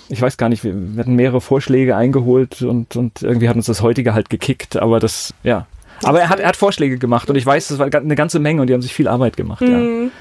ich 0.10 0.22
weiß 0.22 0.38
gar 0.38 0.50
nicht, 0.50 0.64
wir, 0.64 0.74
wir 0.76 1.00
hatten 1.00 1.16
mehrere 1.16 1.42
Vorschläge 1.42 1.96
eingeholt 1.96 2.62
und, 2.62 2.96
und 2.96 3.22
irgendwie 3.22 3.50
hat 3.50 3.56
uns 3.56 3.66
das 3.66 3.82
heutige 3.82 4.14
halt 4.14 4.30
gekickt, 4.30 4.78
aber 4.78 5.00
das, 5.00 5.34
ja. 5.44 5.68
Aber 6.04 6.20
er 6.20 6.30
hat, 6.30 6.40
er 6.40 6.48
hat 6.48 6.56
Vorschläge 6.56 6.98
gemacht 6.98 7.30
und 7.30 7.36
ich 7.36 7.46
weiß, 7.46 7.70
das 7.70 7.80
war 7.80 7.94
eine 7.94 8.16
ganze 8.16 8.40
Menge 8.40 8.62
und 8.62 8.68
die 8.68 8.74
haben 8.74 8.82
sich 8.82 8.94
viel 8.94 9.08
Arbeit 9.08 9.38
gemacht, 9.38 9.62
mhm. 9.62 10.06
ja. 10.06 10.12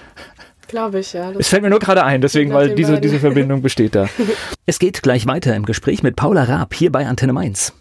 Glaube 0.68 1.00
ich, 1.00 1.12
ja. 1.12 1.30
Es 1.38 1.48
fällt 1.48 1.62
mir 1.62 1.68
nur 1.68 1.80
gerade 1.80 2.02
ein, 2.02 2.22
deswegen, 2.22 2.52
weil 2.54 2.74
diese, 2.74 2.98
diese 2.98 3.18
Verbindung 3.18 3.60
besteht 3.60 3.94
da. 3.94 4.08
es 4.66 4.78
geht 4.78 5.02
gleich 5.02 5.26
weiter 5.26 5.54
im 5.54 5.66
Gespräch 5.66 6.02
mit 6.02 6.16
Paula 6.16 6.44
Raab 6.44 6.72
hier 6.72 6.90
bei 6.90 7.06
Antenne 7.06 7.34
Mainz. 7.34 7.74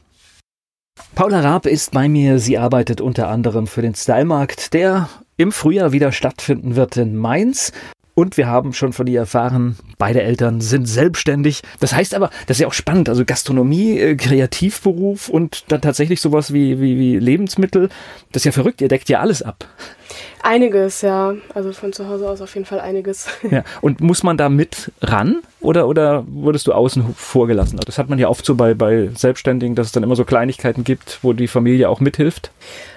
Paula 1.15 1.41
Raab 1.41 1.65
ist 1.65 1.91
bei 1.91 2.07
mir. 2.07 2.39
Sie 2.39 2.57
arbeitet 2.57 3.01
unter 3.01 3.29
anderem 3.29 3.67
für 3.67 3.81
den 3.81 3.95
Stylemarkt, 3.95 4.73
der 4.73 5.09
im 5.37 5.51
Frühjahr 5.51 5.91
wieder 5.91 6.11
stattfinden 6.11 6.75
wird 6.75 6.97
in 6.97 7.15
Mainz. 7.15 7.71
Und 8.13 8.37
wir 8.37 8.47
haben 8.47 8.73
schon 8.73 8.93
von 8.93 9.07
ihr 9.07 9.21
erfahren, 9.21 9.77
beide 9.97 10.21
Eltern 10.21 10.59
sind 10.59 10.85
selbstständig. 10.85 11.61
Das 11.79 11.93
heißt 11.93 12.13
aber, 12.13 12.29
das 12.45 12.57
ist 12.57 12.61
ja 12.61 12.67
auch 12.67 12.73
spannend, 12.73 13.07
also 13.07 13.23
Gastronomie, 13.25 13.97
äh, 13.97 14.15
Kreativberuf 14.15 15.29
und 15.29 15.63
dann 15.69 15.81
tatsächlich 15.81 16.19
sowas 16.19 16.53
wie, 16.53 16.81
wie, 16.81 16.99
wie 16.99 17.17
Lebensmittel. 17.17 17.89
Das 18.31 18.41
ist 18.41 18.45
ja 18.45 18.51
verrückt, 18.51 18.81
ihr 18.81 18.89
deckt 18.89 19.09
ja 19.09 19.21
alles 19.21 19.41
ab. 19.41 19.65
Einiges, 20.43 21.01
ja. 21.01 21.35
Also 21.53 21.71
von 21.71 21.93
zu 21.93 22.07
Hause 22.07 22.29
aus 22.29 22.41
auf 22.41 22.53
jeden 22.55 22.65
Fall 22.65 22.79
einiges. 22.79 23.27
Ja. 23.49 23.63
Und 23.81 24.01
muss 24.01 24.23
man 24.23 24.37
da 24.37 24.49
mit 24.49 24.91
ran 25.01 25.41
oder, 25.59 25.87
oder 25.87 26.23
wurdest 26.27 26.67
du 26.67 26.73
außen 26.73 27.13
vorgelassen? 27.15 27.79
Das 27.85 27.97
hat 27.99 28.09
man 28.09 28.17
ja 28.17 28.27
oft 28.27 28.45
so 28.45 28.55
bei, 28.55 28.73
bei 28.73 29.09
Selbstständigen, 29.13 29.75
dass 29.75 29.87
es 29.87 29.91
dann 29.91 30.01
immer 30.01 30.15
so 30.15 30.25
Kleinigkeiten 30.25 30.83
gibt, 30.83 31.19
wo 31.21 31.33
die 31.33 31.47
Familie 31.47 31.87
auch 31.87 31.99
mithilft. 31.99 32.51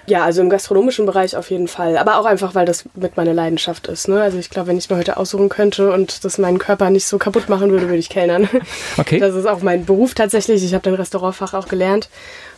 Ja, 0.06 0.25
also 0.25 0.40
im 0.40 0.50
gastronomischen 0.50 1.05
Bereich 1.05 1.37
auf 1.37 1.50
jeden 1.50 1.69
Fall. 1.69 1.99
Aber 1.99 2.19
auch 2.19 2.25
einfach, 2.25 2.55
weil 2.55 2.64
das 2.64 2.84
mit 2.94 3.16
meiner 3.16 3.34
Leidenschaft 3.34 3.87
ist. 3.87 4.08
Ne? 4.08 4.22
Also 4.22 4.38
ich 4.38 4.49
glaube, 4.50 4.69
wenn 4.69 4.78
ich 4.78 4.88
mir 4.88 4.96
heute 4.96 5.16
aussuchen 5.19 5.50
könnte 5.50 5.93
und 5.93 6.25
das 6.25 6.38
meinen 6.38 6.58
Körper 6.58 6.88
nicht 6.90 7.06
so 7.06 7.19
kaputt 7.19 7.49
machen 7.49 7.70
würde, 7.70 7.87
würde 7.87 7.99
ich 7.99 8.08
kellnern. 8.08 8.49
Okay. 8.96 9.19
Das 9.19 9.34
ist 9.34 9.46
auch 9.46 9.61
mein 9.61 9.84
Beruf 9.84 10.14
tatsächlich. 10.14 10.64
Ich 10.64 10.72
habe 10.72 10.82
den 10.82 10.94
Restaurantfach 10.94 11.55
auch 11.55 11.69
gelernt. 11.69 12.08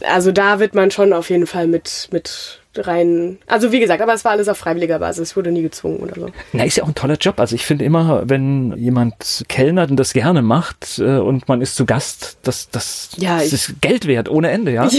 Also 0.08 0.32
da 0.32 0.60
wird 0.60 0.74
man 0.74 0.90
schon 0.90 1.12
auf 1.12 1.30
jeden 1.30 1.46
Fall 1.46 1.66
mit, 1.66 2.08
mit 2.12 2.60
rein. 2.84 3.38
Also 3.46 3.73
wie 3.73 3.81
gesagt, 3.81 4.00
aber 4.00 4.14
es 4.14 4.25
war 4.25 4.32
alles 4.32 4.49
auf 4.49 4.58
freiwilliger 4.58 4.99
Basis. 4.99 5.31
Ich 5.31 5.37
wurde 5.37 5.52
nie 5.52 5.62
gezwungen 5.62 5.99
oder 5.99 6.14
so. 6.14 6.28
Na, 6.52 6.64
ist 6.64 6.76
ja 6.76 6.84
auch 6.84 6.88
ein 6.88 6.94
toller 6.94 7.17
Job. 7.17 7.38
Also 7.38 7.55
ich 7.55 7.64
finde 7.64 7.84
immer, 7.84 8.28
wenn 8.28 8.76
jemand 8.76 9.44
kellnert 9.49 9.90
und 9.90 9.96
das 9.96 10.12
gerne 10.12 10.43
macht 10.43 10.99
äh, 10.99 11.19
und 11.19 11.49
man 11.49 11.61
ist 11.61 11.76
zu 11.76 11.87
Gast, 11.87 12.38
das, 12.43 12.70
das, 12.70 13.11
ja, 13.17 13.38
das 13.38 13.52
ist 13.52 13.81
Geld 13.81 14.06
wert 14.06 14.28
ohne 14.28 14.50
Ende, 14.50 14.73
ja? 14.73 14.88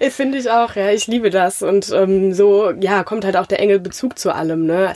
Ja, 0.00 0.10
finde 0.10 0.38
ich 0.38 0.50
auch, 0.50 0.74
ja. 0.76 0.90
Ich 0.90 1.06
liebe 1.06 1.30
das. 1.30 1.62
Und 1.62 1.90
ähm, 1.92 2.32
so, 2.32 2.70
ja, 2.80 3.04
kommt 3.04 3.24
halt 3.24 3.36
auch 3.36 3.46
der 3.46 3.60
enge 3.60 3.78
Bezug 3.78 4.18
zu 4.18 4.34
allem, 4.34 4.66
ne? 4.66 4.94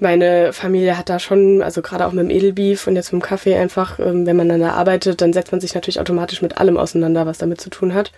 Meine 0.00 0.52
Familie 0.52 0.98
hat 0.98 1.08
da 1.08 1.18
schon, 1.18 1.62
also 1.62 1.80
gerade 1.80 2.06
auch 2.06 2.12
mit 2.12 2.24
dem 2.24 2.30
Edelbeef 2.30 2.86
und 2.86 2.96
jetzt 2.96 3.12
mit 3.12 3.22
dem 3.22 3.26
Kaffee 3.26 3.54
einfach, 3.54 3.98
ähm, 4.00 4.26
wenn 4.26 4.36
man 4.36 4.48
dann 4.48 4.60
da 4.60 4.72
arbeitet, 4.72 5.20
dann 5.20 5.32
setzt 5.32 5.52
man 5.52 5.60
sich 5.60 5.74
natürlich 5.74 6.00
automatisch 6.00 6.42
mit 6.42 6.58
allem 6.58 6.76
auseinander, 6.76 7.26
was 7.26 7.38
damit 7.38 7.60
zu 7.60 7.70
tun 7.70 7.94
hat. 7.94 8.10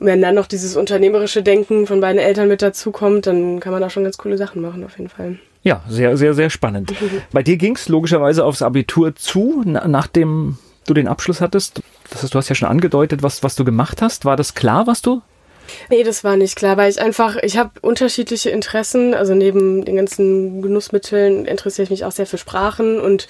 Und 0.00 0.06
wenn 0.06 0.22
dann 0.22 0.34
noch 0.34 0.46
dieses 0.46 0.76
unternehmerische 0.76 1.42
Denken 1.42 1.86
von 1.86 2.00
beiden 2.00 2.18
Eltern 2.18 2.48
mit 2.48 2.62
dazukommt, 2.62 3.26
dann 3.26 3.60
kann 3.60 3.72
man 3.72 3.82
da 3.82 3.90
schon 3.90 4.02
ganz 4.02 4.16
coole 4.16 4.38
Sachen 4.38 4.62
machen, 4.62 4.82
auf 4.82 4.96
jeden 4.98 5.10
Fall. 5.10 5.38
Ja, 5.62 5.84
sehr, 5.88 6.16
sehr, 6.16 6.32
sehr 6.32 6.48
spannend. 6.48 6.92
Bei 7.32 7.42
dir 7.42 7.58
ging 7.58 7.76
es 7.76 7.88
logischerweise 7.88 8.44
aufs 8.44 8.62
Abitur 8.62 9.14
zu, 9.14 9.62
nachdem 9.64 10.56
du 10.86 10.94
den 10.94 11.06
Abschluss 11.06 11.42
hattest. 11.42 11.82
Das 12.08 12.22
heißt, 12.22 12.34
du 12.34 12.38
hast 12.38 12.48
ja 12.48 12.54
schon 12.54 12.68
angedeutet, 12.68 13.22
was, 13.22 13.42
was 13.42 13.56
du 13.56 13.64
gemacht 13.64 14.00
hast. 14.00 14.24
War 14.24 14.36
das 14.36 14.54
klar, 14.54 14.86
was 14.86 15.02
du 15.02 15.20
Nee, 15.88 16.02
das 16.02 16.24
war 16.24 16.36
nicht 16.36 16.56
klar, 16.56 16.76
weil 16.76 16.90
ich 16.90 17.00
einfach, 17.00 17.36
ich 17.36 17.56
habe 17.56 17.70
unterschiedliche 17.82 18.50
Interessen. 18.50 19.14
Also 19.14 19.34
neben 19.34 19.84
den 19.84 19.96
ganzen 19.96 20.62
Genussmitteln 20.62 21.46
interessiere 21.46 21.84
ich 21.84 21.90
mich 21.90 22.04
auch 22.04 22.12
sehr 22.12 22.26
für 22.26 22.38
Sprachen 22.38 23.00
und 23.00 23.28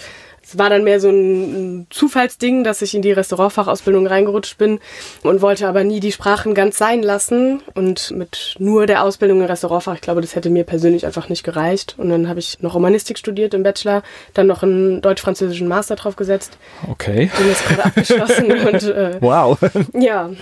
es 0.50 0.58
war 0.58 0.68
dann 0.68 0.82
mehr 0.82 0.98
so 0.98 1.08
ein 1.10 1.86
Zufallsding, 1.90 2.64
dass 2.64 2.82
ich 2.82 2.94
in 2.94 3.02
die 3.02 3.12
Restaurantfachausbildung 3.12 4.06
reingerutscht 4.06 4.58
bin 4.58 4.80
und 5.22 5.42
wollte 5.42 5.68
aber 5.68 5.84
nie 5.84 6.00
die 6.00 6.10
Sprachen 6.10 6.54
ganz 6.54 6.76
sein 6.76 7.02
lassen. 7.02 7.62
Und 7.74 8.10
mit 8.10 8.56
nur 8.58 8.86
der 8.86 9.04
Ausbildung 9.04 9.40
im 9.40 9.46
Restaurantfach, 9.46 9.94
ich 9.94 10.00
glaube, 10.00 10.20
das 10.20 10.34
hätte 10.34 10.50
mir 10.50 10.64
persönlich 10.64 11.06
einfach 11.06 11.28
nicht 11.28 11.44
gereicht. 11.44 11.94
Und 11.98 12.08
dann 12.08 12.28
habe 12.28 12.40
ich 12.40 12.60
noch 12.62 12.74
Romanistik 12.74 13.18
studiert 13.18 13.54
im 13.54 13.62
Bachelor, 13.62 14.02
dann 14.34 14.48
noch 14.48 14.64
einen 14.64 15.00
deutsch-französischen 15.02 15.68
Master 15.68 15.94
drauf 15.94 16.16
gesetzt. 16.16 16.58
Okay. 16.88 17.30
Bin 17.38 17.48
jetzt 17.48 17.68
gerade 17.68 17.84
abgeschlossen 17.84 18.50
und 18.66 18.82
äh, 18.82 19.18
wow. 19.20 19.56
Ja, 19.94 20.22
habe 20.22 20.36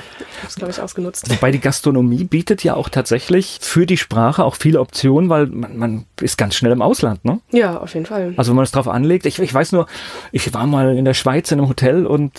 es, 0.47 0.57
glaube 0.57 0.73
ich, 0.73 0.81
ausgenutzt. 0.81 1.29
Wobei 1.31 1.51
die 1.51 1.61
Gastronomie 1.61 2.25
bietet 2.25 2.65
ja 2.65 2.75
auch 2.75 2.89
tatsächlich 2.89 3.59
für 3.61 3.85
die 3.85 3.99
Sprache 3.99 4.43
auch 4.43 4.57
viele 4.57 4.81
Optionen, 4.81 5.29
weil 5.29 5.47
man, 5.47 5.77
man 5.77 6.07
ist 6.23 6.39
ganz 6.39 6.55
schnell 6.55 6.73
im 6.73 6.81
Ausland, 6.81 7.25
ne? 7.27 7.41
Ja, 7.51 7.79
auf 7.79 7.93
jeden 7.93 8.07
Fall. 8.07 8.33
Also 8.39 8.53
wenn 8.53 8.57
man 8.57 8.65
es 8.65 8.71
drauf 8.71 8.89
anlegt, 8.89 9.27
ich, 9.27 9.39
ich 9.39 9.53
weiß 9.53 9.73
nur, 9.73 9.87
ich 10.33 10.53
war 10.55 10.67
mal 10.67 10.97
in 10.97 11.05
der 11.05 11.15
Schweiz 11.15 11.51
in 11.51 11.59
einem 11.59 11.69
Hotel 11.69 12.07
und 12.07 12.33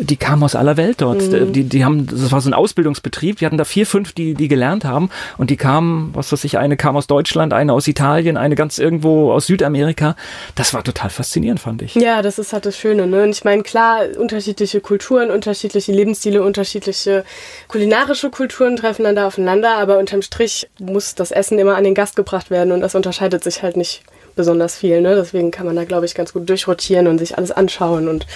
die 0.00 0.16
kamen 0.16 0.42
aus 0.42 0.54
aller 0.54 0.76
Welt 0.76 1.00
dort. 1.00 1.22
Mhm. 1.22 1.52
Die, 1.52 1.64
die 1.64 1.84
haben, 1.84 2.06
das 2.06 2.32
war 2.32 2.40
so 2.40 2.50
ein 2.50 2.54
Ausbildungsbetrieb, 2.54 3.38
die 3.38 3.46
hatten 3.46 3.58
da 3.58 3.64
vier, 3.64 3.86
fünf, 3.86 4.12
die, 4.12 4.34
die 4.34 4.48
gelernt 4.48 4.84
haben 4.84 5.10
und 5.38 5.50
die 5.50 5.56
kamen, 5.56 6.10
was 6.14 6.32
weiß 6.32 6.44
ich, 6.44 6.58
eine 6.58 6.76
kam 6.76 6.96
aus 6.96 7.06
Deutschland, 7.06 7.52
eine 7.52 7.72
aus 7.72 7.86
Italien, 7.86 8.36
eine 8.36 8.54
ganz 8.54 8.78
irgendwo 8.78 9.32
aus 9.32 9.46
Südamerika. 9.46 10.16
Das 10.54 10.74
war 10.74 10.82
total 10.82 11.10
faszinierend, 11.10 11.60
fand 11.60 11.82
ich. 11.82 11.94
Ja, 11.94 12.22
das 12.22 12.38
ist 12.38 12.52
halt 12.52 12.66
das 12.66 12.76
Schöne. 12.76 13.06
Ne? 13.06 13.22
Und 13.22 13.30
ich 13.30 13.44
meine, 13.44 13.62
klar, 13.62 14.02
unterschiedliche 14.18 14.80
Kulturen, 14.80 15.30
unterschiedliche 15.30 15.92
Lebensstile, 15.92 16.42
unterschiedliche 16.42 17.24
kulinarische 17.68 18.30
Kulturen 18.30 18.76
treffen 18.76 19.04
dann 19.04 19.16
da 19.16 19.26
aufeinander, 19.26 19.76
aber 19.76 19.98
unterm 19.98 20.22
Strich 20.22 20.68
muss 20.80 21.14
das 21.14 21.30
Essen 21.30 21.58
immer 21.58 21.76
an 21.76 21.84
den 21.84 21.94
Gast 21.94 22.16
gebracht 22.16 22.50
werden 22.50 22.72
und 22.72 22.80
das 22.80 22.94
unterscheidet 22.94 23.44
sich 23.44 23.62
halt 23.62 23.76
nicht 23.76 24.02
besonders 24.34 24.76
viel. 24.76 25.00
Ne? 25.00 25.14
Deswegen 25.14 25.50
kann 25.50 25.66
man 25.66 25.76
da, 25.76 25.84
glaube 25.84 26.06
ich, 26.06 26.14
ganz 26.14 26.32
gut 26.32 26.48
durchrotieren 26.48 27.06
und 27.06 27.18
sich 27.18 27.36
alles 27.36 27.50
anschauen 27.50 28.08
und 28.08 28.26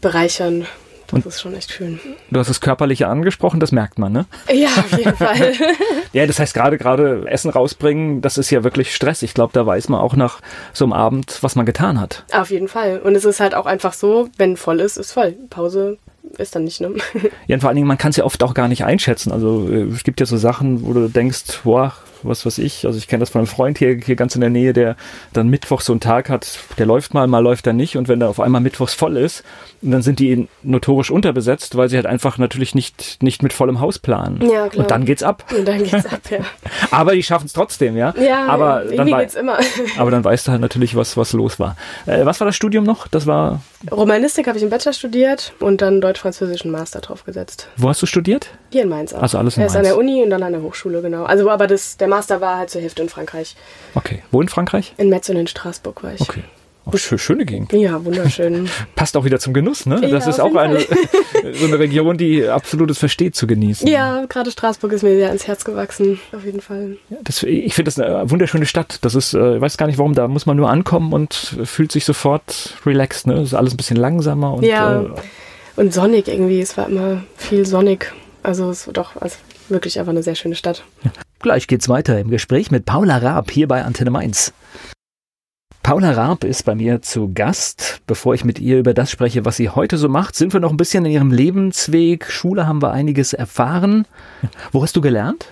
bereichern. 0.00 0.66
Das 1.06 1.24
und 1.24 1.26
ist 1.26 1.40
schon 1.40 1.54
echt 1.54 1.72
schön. 1.72 1.98
Du 2.30 2.38
hast 2.38 2.48
das 2.48 2.60
Körperliche 2.60 3.08
angesprochen, 3.08 3.58
das 3.58 3.72
merkt 3.72 3.98
man, 3.98 4.12
ne? 4.12 4.26
Ja, 4.52 4.68
auf 4.68 4.96
jeden 4.96 5.16
Fall. 5.16 5.54
ja, 6.12 6.24
das 6.26 6.38
heißt, 6.38 6.54
gerade 6.54 6.78
gerade 6.78 7.24
Essen 7.26 7.50
rausbringen, 7.50 8.20
das 8.20 8.38
ist 8.38 8.50
ja 8.50 8.62
wirklich 8.62 8.94
Stress. 8.94 9.22
Ich 9.22 9.34
glaube, 9.34 9.52
da 9.52 9.66
weiß 9.66 9.88
man 9.88 10.00
auch 10.00 10.14
nach 10.14 10.40
so 10.72 10.84
einem 10.84 10.92
Abend, 10.92 11.38
was 11.40 11.56
man 11.56 11.66
getan 11.66 12.00
hat. 12.00 12.24
Auf 12.32 12.50
jeden 12.50 12.68
Fall. 12.68 13.00
Und 13.00 13.16
es 13.16 13.24
ist 13.24 13.40
halt 13.40 13.56
auch 13.56 13.66
einfach 13.66 13.92
so, 13.92 14.28
wenn 14.36 14.56
voll 14.56 14.78
ist, 14.78 14.98
ist 14.98 15.10
voll. 15.10 15.32
Pause 15.50 15.98
ist 16.38 16.54
dann 16.54 16.64
nicht, 16.64 16.80
ne? 16.80 16.94
Ja, 17.48 17.56
und 17.56 17.60
vor 17.60 17.68
allen 17.68 17.76
Dingen, 17.76 17.88
man 17.88 17.98
kann 17.98 18.10
es 18.10 18.16
ja 18.16 18.24
oft 18.24 18.42
auch 18.44 18.54
gar 18.54 18.68
nicht 18.68 18.84
einschätzen. 18.84 19.32
Also 19.32 19.68
äh, 19.68 19.82
es 19.92 20.04
gibt 20.04 20.20
ja 20.20 20.26
so 20.26 20.36
Sachen, 20.36 20.86
wo 20.86 20.92
du 20.92 21.08
denkst, 21.08 21.60
boah, 21.64 21.92
was 22.22 22.44
weiß 22.46 22.58
ich. 22.58 22.86
Also 22.86 22.98
ich 22.98 23.08
kenne 23.08 23.20
das 23.20 23.30
von 23.30 23.40
einem 23.40 23.46
Freund 23.46 23.78
hier, 23.78 23.96
hier 23.96 24.16
ganz 24.16 24.34
in 24.34 24.40
der 24.40 24.50
Nähe, 24.50 24.72
der 24.72 24.96
dann 25.32 25.48
Mittwoch 25.48 25.80
so 25.80 25.92
einen 25.92 26.00
Tag 26.00 26.28
hat, 26.28 26.58
der 26.78 26.86
läuft 26.86 27.14
mal, 27.14 27.26
mal 27.26 27.40
läuft 27.40 27.66
er 27.66 27.72
nicht. 27.72 27.96
Und 27.96 28.08
wenn 28.08 28.20
da 28.20 28.28
auf 28.28 28.40
einmal 28.40 28.60
Mittwochs 28.60 28.94
voll 28.94 29.16
ist, 29.16 29.44
dann 29.82 30.02
sind 30.02 30.18
die 30.18 30.48
notorisch 30.62 31.10
unterbesetzt, 31.10 31.76
weil 31.76 31.88
sie 31.88 31.96
halt 31.96 32.06
einfach 32.06 32.38
natürlich 32.38 32.74
nicht, 32.74 33.22
nicht 33.22 33.42
mit 33.42 33.52
vollem 33.52 33.80
Haus 33.80 33.98
planen. 33.98 34.40
Ja, 34.42 34.68
klar. 34.68 34.84
Und 34.84 34.90
dann 34.90 35.04
geht's 35.04 35.22
ab. 35.22 35.44
Und 35.56 35.66
dann 35.66 35.82
geht's 35.82 36.06
ab, 36.06 36.20
ja. 36.30 36.38
aber 36.90 37.14
die 37.14 37.22
schaffen 37.22 37.46
es 37.46 37.52
trotzdem, 37.52 37.96
ja. 37.96 38.14
Ja, 38.20 38.46
aber 38.46 38.84
dann 38.84 39.06
geht's 39.06 39.34
immer. 39.34 39.58
aber 39.96 40.10
dann 40.10 40.24
weißt 40.24 40.46
du 40.46 40.52
halt 40.52 40.60
natürlich, 40.60 40.96
was, 40.96 41.16
was 41.16 41.32
los 41.32 41.58
war. 41.58 41.76
Äh, 42.06 42.24
was 42.24 42.40
war 42.40 42.46
das 42.46 42.56
Studium 42.56 42.84
noch? 42.84 43.08
Das 43.08 43.26
war. 43.26 43.60
Romanistik 43.90 44.46
habe 44.46 44.58
ich 44.58 44.64
im 44.64 44.70
Bachelor 44.70 44.92
studiert 44.92 45.54
und 45.58 45.80
dann 45.80 46.00
deutsch-französischen 46.00 46.70
Master 46.70 47.00
draufgesetzt. 47.00 47.68
Wo 47.76 47.88
hast 47.88 48.02
du 48.02 48.06
studiert? 48.06 48.48
Hier 48.70 48.82
in 48.82 48.88
Mainz 48.88 49.14
auch. 49.14 49.22
Also 49.22 49.38
alles 49.38 49.56
in 49.56 49.62
Erst 49.62 49.74
Mainz. 49.74 49.88
an 49.88 49.90
der 49.90 49.98
Uni 49.98 50.22
und 50.22 50.30
dann 50.30 50.42
an 50.42 50.52
der 50.52 50.62
Hochschule, 50.62 51.00
genau. 51.00 51.24
Also 51.24 51.48
aber 51.50 51.66
das, 51.66 51.96
der 51.96 52.08
Master 52.08 52.40
war 52.42 52.58
halt 52.58 52.70
zur 52.70 52.82
Hälfte 52.82 53.02
in 53.02 53.08
Frankreich. 53.08 53.56
Okay. 53.94 54.22
Wo 54.30 54.42
in 54.42 54.48
Frankreich? 54.48 54.94
In 54.98 55.08
Metz 55.08 55.28
und 55.30 55.36
in 55.36 55.46
Straßburg 55.46 56.02
war 56.02 56.12
ich. 56.12 56.20
Okay. 56.20 56.44
Auch 56.84 56.96
schöne 56.96 57.44
Gegend. 57.44 57.72
Ja, 57.72 58.04
wunderschön. 58.04 58.68
Passt 58.94 59.16
auch 59.16 59.24
wieder 59.24 59.38
zum 59.38 59.52
Genuss, 59.52 59.86
ne? 59.86 60.00
Das 60.00 60.24
ja, 60.24 60.30
ist 60.30 60.40
auch 60.40 60.54
eine, 60.54 60.80
so 61.54 61.66
eine 61.66 61.78
Region, 61.78 62.16
die 62.16 62.46
absolutes 62.46 62.98
versteht 62.98 63.36
zu 63.36 63.46
genießen. 63.46 63.86
Ja, 63.86 64.24
gerade 64.26 64.50
Straßburg 64.50 64.92
ist 64.92 65.02
mir 65.02 65.14
sehr 65.16 65.30
ins 65.30 65.46
Herz 65.46 65.64
gewachsen, 65.64 66.18
auf 66.32 66.44
jeden 66.44 66.60
Fall. 66.60 66.96
Ja, 67.10 67.18
das, 67.22 67.42
ich 67.42 67.74
finde 67.74 67.90
das 67.90 67.98
eine 67.98 68.30
wunderschöne 68.30 68.66
Stadt. 68.66 68.98
Das 69.02 69.14
ist, 69.14 69.34
äh, 69.34 69.56
ich 69.56 69.60
weiß 69.60 69.76
gar 69.76 69.86
nicht 69.86 69.98
warum, 69.98 70.14
da 70.14 70.26
muss 70.26 70.46
man 70.46 70.56
nur 70.56 70.70
ankommen 70.70 71.12
und 71.12 71.34
fühlt 71.64 71.92
sich 71.92 72.04
sofort 72.04 72.74
relaxed, 72.86 73.26
ne? 73.26 73.40
Ist 73.42 73.54
alles 73.54 73.74
ein 73.74 73.76
bisschen 73.76 73.96
langsamer 73.96 74.54
und. 74.54 74.64
Ja. 74.64 75.02
Äh, 75.02 75.06
und 75.76 75.94
sonnig 75.94 76.28
irgendwie. 76.28 76.60
Es 76.60 76.76
war 76.76 76.88
immer 76.88 77.22
viel 77.36 77.64
sonnig. 77.64 78.12
Also 78.42 78.70
es 78.70 78.86
war 78.86 78.94
doch 78.94 79.16
also 79.16 79.36
wirklich 79.68 79.98
einfach 79.98 80.10
eine 80.10 80.22
sehr 80.22 80.34
schöne 80.34 80.54
Stadt. 80.54 80.84
Ja. 81.04 81.12
Gleich 81.40 81.66
geht's 81.66 81.88
weiter 81.88 82.18
im 82.18 82.30
Gespräch 82.30 82.70
mit 82.70 82.84
Paula 82.84 83.18
Raab 83.18 83.50
hier 83.50 83.68
bei 83.68 83.82
Antenne 83.84 84.10
Mainz. 84.10 84.52
Paula 85.82 86.12
Raab 86.12 86.44
ist 86.44 86.64
bei 86.64 86.74
mir 86.74 87.00
zu 87.02 87.32
Gast. 87.32 88.02
Bevor 88.06 88.34
ich 88.34 88.44
mit 88.44 88.58
ihr 88.58 88.78
über 88.78 88.94
das 88.94 89.10
spreche, 89.10 89.44
was 89.44 89.56
sie 89.56 89.70
heute 89.70 89.96
so 89.96 90.08
macht, 90.08 90.36
sind 90.36 90.52
wir 90.52 90.60
noch 90.60 90.70
ein 90.70 90.76
bisschen 90.76 91.04
in 91.06 91.12
ihrem 91.12 91.30
Lebensweg. 91.30 92.30
Schule 92.30 92.66
haben 92.66 92.82
wir 92.82 92.92
einiges 92.92 93.32
erfahren. 93.32 94.06
Wo 94.72 94.82
hast 94.82 94.94
du 94.94 95.00
gelernt? 95.00 95.46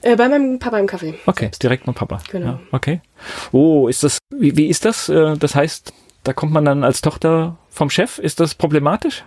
Äh, 0.00 0.16
bei 0.16 0.28
meinem 0.28 0.58
Papa 0.58 0.78
im 0.78 0.86
Café. 0.86 1.14
Okay, 1.26 1.48
ist 1.50 1.62
direkt 1.62 1.86
mit 1.86 1.96
Papa. 1.96 2.20
Genau. 2.30 2.46
Ja, 2.46 2.60
okay. 2.70 3.00
Oh, 3.50 3.88
ist 3.88 4.02
das, 4.04 4.18
wie, 4.30 4.56
wie 4.56 4.66
ist 4.66 4.84
das? 4.84 5.08
Äh, 5.08 5.36
das 5.36 5.54
heißt, 5.54 5.92
da 6.24 6.32
kommt 6.32 6.52
man 6.52 6.64
dann 6.64 6.84
als 6.84 7.00
Tochter 7.00 7.56
vom 7.68 7.90
Chef. 7.90 8.18
Ist 8.18 8.40
das 8.40 8.54
problematisch? 8.54 9.24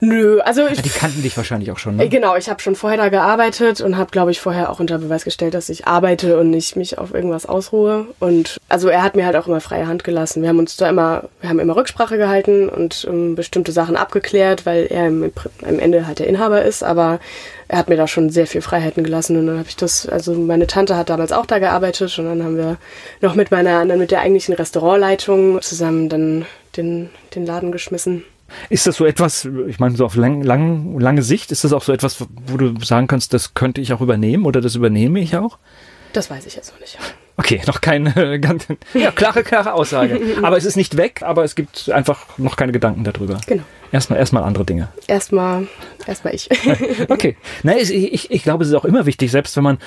Nö, 0.00 0.40
also 0.40 0.66
ich, 0.66 0.76
ja, 0.76 0.82
die 0.82 0.90
kannten 0.90 1.22
dich 1.22 1.36
wahrscheinlich 1.36 1.72
auch 1.72 1.78
schon. 1.78 1.96
Ne? 1.96 2.08
Genau, 2.08 2.36
ich 2.36 2.48
habe 2.48 2.60
schon 2.60 2.76
vorher 2.76 2.98
da 2.98 3.08
gearbeitet 3.08 3.80
und 3.80 3.96
habe, 3.96 4.10
glaube 4.10 4.30
ich, 4.30 4.40
vorher 4.40 4.70
auch 4.70 4.78
unter 4.78 4.98
Beweis 4.98 5.24
gestellt, 5.24 5.54
dass 5.54 5.68
ich 5.68 5.86
arbeite 5.88 6.38
und 6.38 6.50
nicht 6.50 6.76
mich 6.76 6.98
auf 6.98 7.12
irgendwas 7.12 7.46
ausruhe. 7.46 8.06
Und 8.20 8.58
also 8.68 8.88
er 8.88 9.02
hat 9.02 9.16
mir 9.16 9.26
halt 9.26 9.34
auch 9.34 9.48
immer 9.48 9.60
freie 9.60 9.88
Hand 9.88 10.04
gelassen. 10.04 10.42
Wir 10.42 10.50
haben 10.50 10.58
uns 10.60 10.76
da 10.76 10.88
immer, 10.88 11.24
wir 11.40 11.50
haben 11.50 11.58
immer 11.58 11.74
Rücksprache 11.74 12.16
gehalten 12.16 12.68
und 12.68 13.04
um, 13.06 13.14
ähm, 13.14 13.34
bestimmte 13.34 13.72
Sachen 13.72 13.96
abgeklärt, 13.96 14.66
weil 14.66 14.86
er 14.86 15.08
im, 15.08 15.32
am 15.66 15.78
Ende 15.80 16.06
halt 16.06 16.20
der 16.20 16.28
Inhaber 16.28 16.62
ist. 16.62 16.84
Aber 16.84 17.18
er 17.66 17.78
hat 17.78 17.88
mir 17.88 17.96
da 17.96 18.06
schon 18.06 18.30
sehr 18.30 18.46
viel 18.46 18.62
Freiheiten 18.62 19.02
gelassen 19.02 19.36
und 19.36 19.46
dann 19.48 19.58
habe 19.58 19.68
ich 19.68 19.76
das, 19.76 20.08
also 20.08 20.32
meine 20.32 20.66
Tante 20.68 20.96
hat 20.96 21.10
damals 21.10 21.32
auch 21.32 21.44
da 21.44 21.58
gearbeitet 21.58 22.16
und 22.18 22.24
dann 22.26 22.42
haben 22.44 22.56
wir 22.56 22.76
noch 23.20 23.34
mit 23.34 23.50
meiner, 23.50 23.84
dann 23.84 23.98
mit 23.98 24.10
der 24.10 24.20
eigentlichen 24.20 24.54
Restaurantleitung 24.54 25.60
zusammen 25.60 26.08
dann 26.08 26.46
den, 26.76 27.10
den 27.34 27.44
Laden 27.44 27.72
geschmissen. 27.72 28.24
Ist 28.68 28.86
das 28.86 28.96
so 28.96 29.06
etwas, 29.06 29.48
ich 29.66 29.78
meine, 29.78 29.96
so 29.96 30.04
auf 30.04 30.16
lang, 30.16 30.42
lang, 30.42 30.98
lange 30.98 31.22
Sicht, 31.22 31.52
ist 31.52 31.64
das 31.64 31.72
auch 31.72 31.82
so 31.82 31.92
etwas, 31.92 32.26
wo 32.46 32.56
du 32.56 32.74
sagen 32.84 33.06
kannst, 33.06 33.32
das 33.34 33.54
könnte 33.54 33.80
ich 33.80 33.92
auch 33.92 34.00
übernehmen 34.00 34.46
oder 34.46 34.60
das 34.60 34.74
übernehme 34.74 35.20
ich 35.20 35.36
auch? 35.36 35.58
Das 36.12 36.30
weiß 36.30 36.46
ich 36.46 36.56
jetzt 36.56 36.72
noch 36.72 36.80
nicht. 36.80 36.98
Okay, 37.36 37.60
noch 37.66 37.80
keine 37.80 38.40
ganz 38.40 38.66
ja, 38.94 39.12
klare, 39.12 39.44
klare 39.44 39.72
Aussage. 39.72 40.20
aber 40.42 40.56
es 40.56 40.64
ist 40.64 40.76
nicht 40.76 40.96
weg, 40.96 41.22
aber 41.22 41.44
es 41.44 41.54
gibt 41.54 41.90
einfach 41.90 42.26
noch 42.36 42.56
keine 42.56 42.72
Gedanken 42.72 43.04
darüber. 43.04 43.40
Genau. 43.46 43.62
Erstmal, 43.90 44.18
erstmal 44.18 44.42
andere 44.42 44.64
Dinge. 44.64 44.88
Erstmal, 45.06 45.66
erstmal 46.06 46.34
ich. 46.34 46.48
okay. 47.08 47.36
Na, 47.62 47.76
ich, 47.76 47.92
ich, 47.94 48.30
ich 48.30 48.42
glaube, 48.42 48.64
es 48.64 48.70
ist 48.70 48.74
auch 48.74 48.84
immer 48.84 49.06
wichtig, 49.06 49.30
selbst 49.30 49.56
wenn 49.56 49.64
man, 49.64 49.78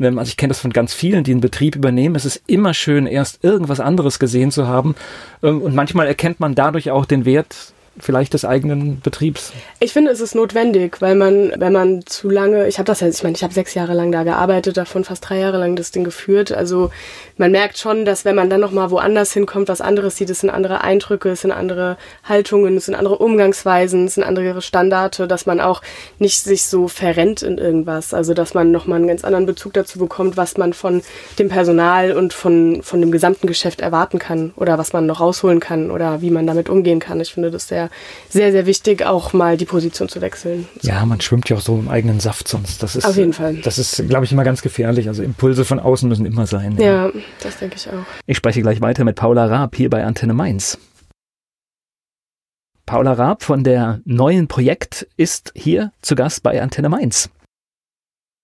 also 0.00 0.28
ich 0.28 0.36
kenne 0.36 0.50
das 0.50 0.60
von 0.60 0.72
ganz 0.72 0.94
vielen, 0.94 1.24
die 1.24 1.32
einen 1.32 1.40
Betrieb 1.40 1.74
übernehmen, 1.74 2.14
es 2.14 2.24
ist 2.24 2.42
immer 2.46 2.72
schön, 2.72 3.06
erst 3.06 3.42
irgendwas 3.42 3.80
anderes 3.80 4.18
gesehen 4.18 4.52
zu 4.52 4.68
haben. 4.68 4.94
Und 5.40 5.74
manchmal 5.74 6.06
erkennt 6.06 6.38
man 6.38 6.54
dadurch 6.54 6.90
auch 6.90 7.04
den 7.04 7.24
Wert 7.24 7.72
vielleicht 8.00 8.34
des 8.34 8.44
eigenen 8.44 9.00
Betriebs? 9.00 9.52
Ich 9.80 9.92
finde, 9.92 10.10
es 10.10 10.20
ist 10.20 10.34
notwendig, 10.34 11.00
weil 11.00 11.14
man, 11.14 11.52
wenn 11.56 11.72
man 11.72 12.06
zu 12.06 12.30
lange, 12.30 12.68
ich 12.68 12.78
habe 12.78 12.86
das 12.86 13.00
jetzt, 13.00 13.18
ich 13.18 13.22
meine, 13.22 13.36
ich 13.36 13.42
habe 13.42 13.54
sechs 13.54 13.74
Jahre 13.74 13.94
lang 13.94 14.12
da 14.12 14.22
gearbeitet, 14.22 14.76
davon 14.76 15.04
fast 15.04 15.28
drei 15.28 15.38
Jahre 15.38 15.58
lang 15.58 15.76
das 15.76 15.90
Ding 15.90 16.04
geführt. 16.04 16.52
Also 16.52 16.90
man 17.36 17.52
merkt 17.52 17.78
schon, 17.78 18.04
dass 18.04 18.24
wenn 18.24 18.36
man 18.36 18.50
dann 18.50 18.60
nochmal 18.60 18.90
woanders 18.90 19.32
hinkommt, 19.32 19.68
was 19.68 19.80
anderes 19.80 20.16
sieht, 20.16 20.30
es 20.30 20.40
sind 20.40 20.50
andere 20.50 20.82
Eindrücke, 20.82 21.30
es 21.30 21.42
sind 21.42 21.52
andere 21.52 21.96
Haltungen, 22.24 22.76
es 22.76 22.86
sind 22.86 22.94
andere 22.94 23.18
Umgangsweisen, 23.18 24.06
es 24.06 24.14
sind 24.14 24.24
andere 24.24 24.60
Standarte, 24.62 25.28
dass 25.28 25.46
man 25.46 25.60
auch 25.60 25.82
nicht 26.18 26.42
sich 26.42 26.64
so 26.64 26.88
verrennt 26.88 27.42
in 27.42 27.58
irgendwas. 27.58 28.14
Also 28.14 28.34
dass 28.34 28.54
man 28.54 28.70
nochmal 28.70 28.98
einen 28.98 29.08
ganz 29.08 29.24
anderen 29.24 29.46
Bezug 29.46 29.72
dazu 29.74 29.98
bekommt, 29.98 30.36
was 30.36 30.56
man 30.56 30.72
von 30.72 31.02
dem 31.38 31.48
Personal 31.48 32.12
und 32.12 32.32
von, 32.32 32.82
von 32.82 33.00
dem 33.00 33.12
gesamten 33.12 33.46
Geschäft 33.46 33.80
erwarten 33.80 34.18
kann 34.18 34.52
oder 34.56 34.78
was 34.78 34.92
man 34.92 35.06
noch 35.06 35.20
rausholen 35.20 35.60
kann 35.60 35.90
oder 35.90 36.20
wie 36.20 36.30
man 36.30 36.46
damit 36.46 36.68
umgehen 36.68 37.00
kann. 37.00 37.20
Ich 37.20 37.32
finde 37.32 37.50
das 37.50 37.68
sehr 37.68 37.87
sehr, 38.28 38.52
sehr 38.52 38.66
wichtig, 38.66 39.04
auch 39.04 39.32
mal 39.32 39.56
die 39.56 39.64
Position 39.64 40.08
zu 40.08 40.20
wechseln. 40.20 40.68
Ja, 40.82 41.04
man 41.04 41.20
schwimmt 41.20 41.48
ja 41.48 41.56
auch 41.56 41.60
so 41.60 41.78
im 41.78 41.88
eigenen 41.88 42.20
Saft 42.20 42.48
sonst. 42.48 42.82
Das 42.82 42.96
ist, 42.96 43.04
Auf 43.04 43.16
jeden 43.16 43.32
Fall. 43.32 43.56
Das 43.56 43.78
ist, 43.78 44.08
glaube 44.08 44.24
ich, 44.24 44.32
immer 44.32 44.44
ganz 44.44 44.62
gefährlich. 44.62 45.08
Also 45.08 45.22
Impulse 45.22 45.64
von 45.64 45.80
außen 45.80 46.08
müssen 46.08 46.26
immer 46.26 46.46
sein. 46.46 46.76
Ja, 46.78 47.06
ja 47.06 47.12
das 47.42 47.58
denke 47.58 47.76
ich 47.76 47.88
auch. 47.88 48.04
Ich 48.26 48.36
spreche 48.36 48.62
gleich 48.62 48.80
weiter 48.80 49.04
mit 49.04 49.16
Paula 49.16 49.46
Raab 49.46 49.76
hier 49.76 49.90
bei 49.90 50.04
Antenne 50.04 50.34
Mainz. 50.34 50.78
Paula 52.86 53.12
Raab 53.12 53.42
von 53.42 53.64
der 53.64 54.00
neuen 54.04 54.48
Projekt 54.48 55.06
ist 55.16 55.52
hier 55.54 55.92
zu 56.00 56.14
Gast 56.14 56.42
bei 56.42 56.62
Antenne 56.62 56.88
Mainz. 56.88 57.28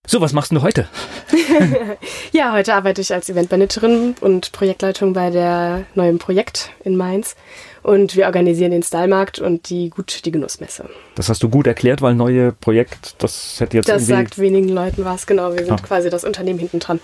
So, 0.07 0.21
was 0.21 0.35
machst 0.35 0.53
du 0.53 0.61
heute? 0.61 0.87
ja, 2.33 2.53
heute 2.53 2.75
arbeite 2.75 3.01
ich 3.01 3.15
als 3.15 3.31
Eventmanagerin 3.31 4.15
und 4.21 4.53
Projektleitung 4.53 5.15
bei 5.15 5.31
der 5.31 5.87
neuen 5.95 6.19
Projekt 6.19 6.73
in 6.85 6.95
Mainz 6.95 7.37
und 7.85 8.17
wir 8.17 8.27
organisieren 8.27 8.71
den 8.71 8.83
Stylemarkt 8.83 9.39
und 9.39 9.69
die 9.69 9.91
Gut 9.91 10.25
die 10.25 10.33
Genussmesse. 10.33 10.87
Das 11.15 11.29
hast 11.29 11.43
du 11.43 11.51
gut 11.51 11.67
erklärt, 11.67 12.01
weil 12.03 12.15
neue 12.15 12.51
Projekt, 12.53 13.17
das 13.19 13.61
hätte 13.61 13.77
jetzt 13.77 13.89
Das 13.89 14.07
sagt 14.07 14.39
wenigen 14.39 14.71
Leuten 14.71 15.05
was, 15.05 15.27
genau. 15.27 15.53
Wir 15.53 15.67
sind 15.67 15.81
ah. 15.81 15.87
quasi 15.87 16.09
das 16.09 16.25
Unternehmen 16.25 16.59
hinten 16.59 16.81
dran. 16.81 16.99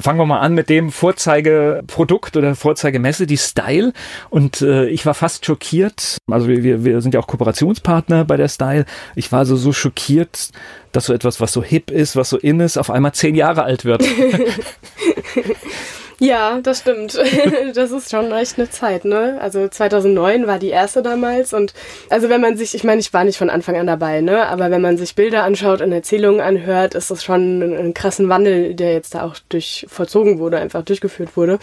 Fangen 0.00 0.18
wir 0.18 0.26
mal 0.26 0.40
an 0.40 0.54
mit 0.54 0.68
dem 0.68 0.90
Vorzeigeprodukt 0.90 2.36
oder 2.36 2.54
Vorzeigemesse, 2.54 3.26
die 3.26 3.36
Style. 3.36 3.92
Und 4.30 4.60
äh, 4.60 4.86
ich 4.86 5.04
war 5.04 5.14
fast 5.14 5.46
schockiert. 5.46 6.18
Also 6.30 6.48
wir, 6.48 6.84
wir 6.84 7.00
sind 7.00 7.14
ja 7.14 7.20
auch 7.20 7.26
Kooperationspartner 7.26 8.24
bei 8.24 8.36
der 8.36 8.48
Style. 8.48 8.86
Ich 9.14 9.30
war 9.30 9.46
so, 9.46 9.56
so 9.56 9.72
schockiert, 9.72 10.50
dass 10.92 11.06
so 11.06 11.12
etwas, 11.12 11.40
was 11.40 11.52
so 11.52 11.62
hip 11.62 11.90
ist, 11.90 12.16
was 12.16 12.30
so 12.30 12.38
in 12.38 12.60
ist, 12.60 12.76
auf 12.76 12.90
einmal 12.90 13.12
zehn 13.12 13.34
Jahre 13.34 13.64
alt 13.64 13.84
wird. 13.84 14.04
Ja, 16.24 16.60
das 16.62 16.78
stimmt. 16.78 17.18
das 17.74 17.90
ist 17.90 18.10
schon 18.10 18.32
echt 18.32 18.58
eine 18.58 18.70
Zeit, 18.70 19.04
ne? 19.04 19.36
Also 19.42 19.68
2009 19.68 20.46
war 20.46 20.58
die 20.58 20.70
erste 20.70 21.02
damals 21.02 21.52
und 21.52 21.74
also 22.08 22.30
wenn 22.30 22.40
man 22.40 22.56
sich, 22.56 22.74
ich 22.74 22.82
meine, 22.82 23.00
ich 23.00 23.12
war 23.12 23.24
nicht 23.24 23.36
von 23.36 23.50
Anfang 23.50 23.76
an 23.76 23.86
dabei, 23.86 24.22
ne? 24.22 24.46
Aber 24.48 24.70
wenn 24.70 24.80
man 24.80 24.96
sich 24.96 25.14
Bilder 25.14 25.42
anschaut 25.42 25.82
und 25.82 25.92
Erzählungen 25.92 26.40
anhört, 26.40 26.94
ist 26.94 27.10
das 27.10 27.22
schon 27.22 27.58
ein, 27.58 27.76
ein 27.76 27.94
krassen 27.94 28.30
Wandel, 28.30 28.74
der 28.74 28.94
jetzt 28.94 29.14
da 29.14 29.24
auch 29.26 29.36
durch 29.50 29.84
vollzogen 29.90 30.38
wurde, 30.38 30.56
einfach 30.56 30.82
durchgeführt 30.82 31.36
wurde. 31.36 31.58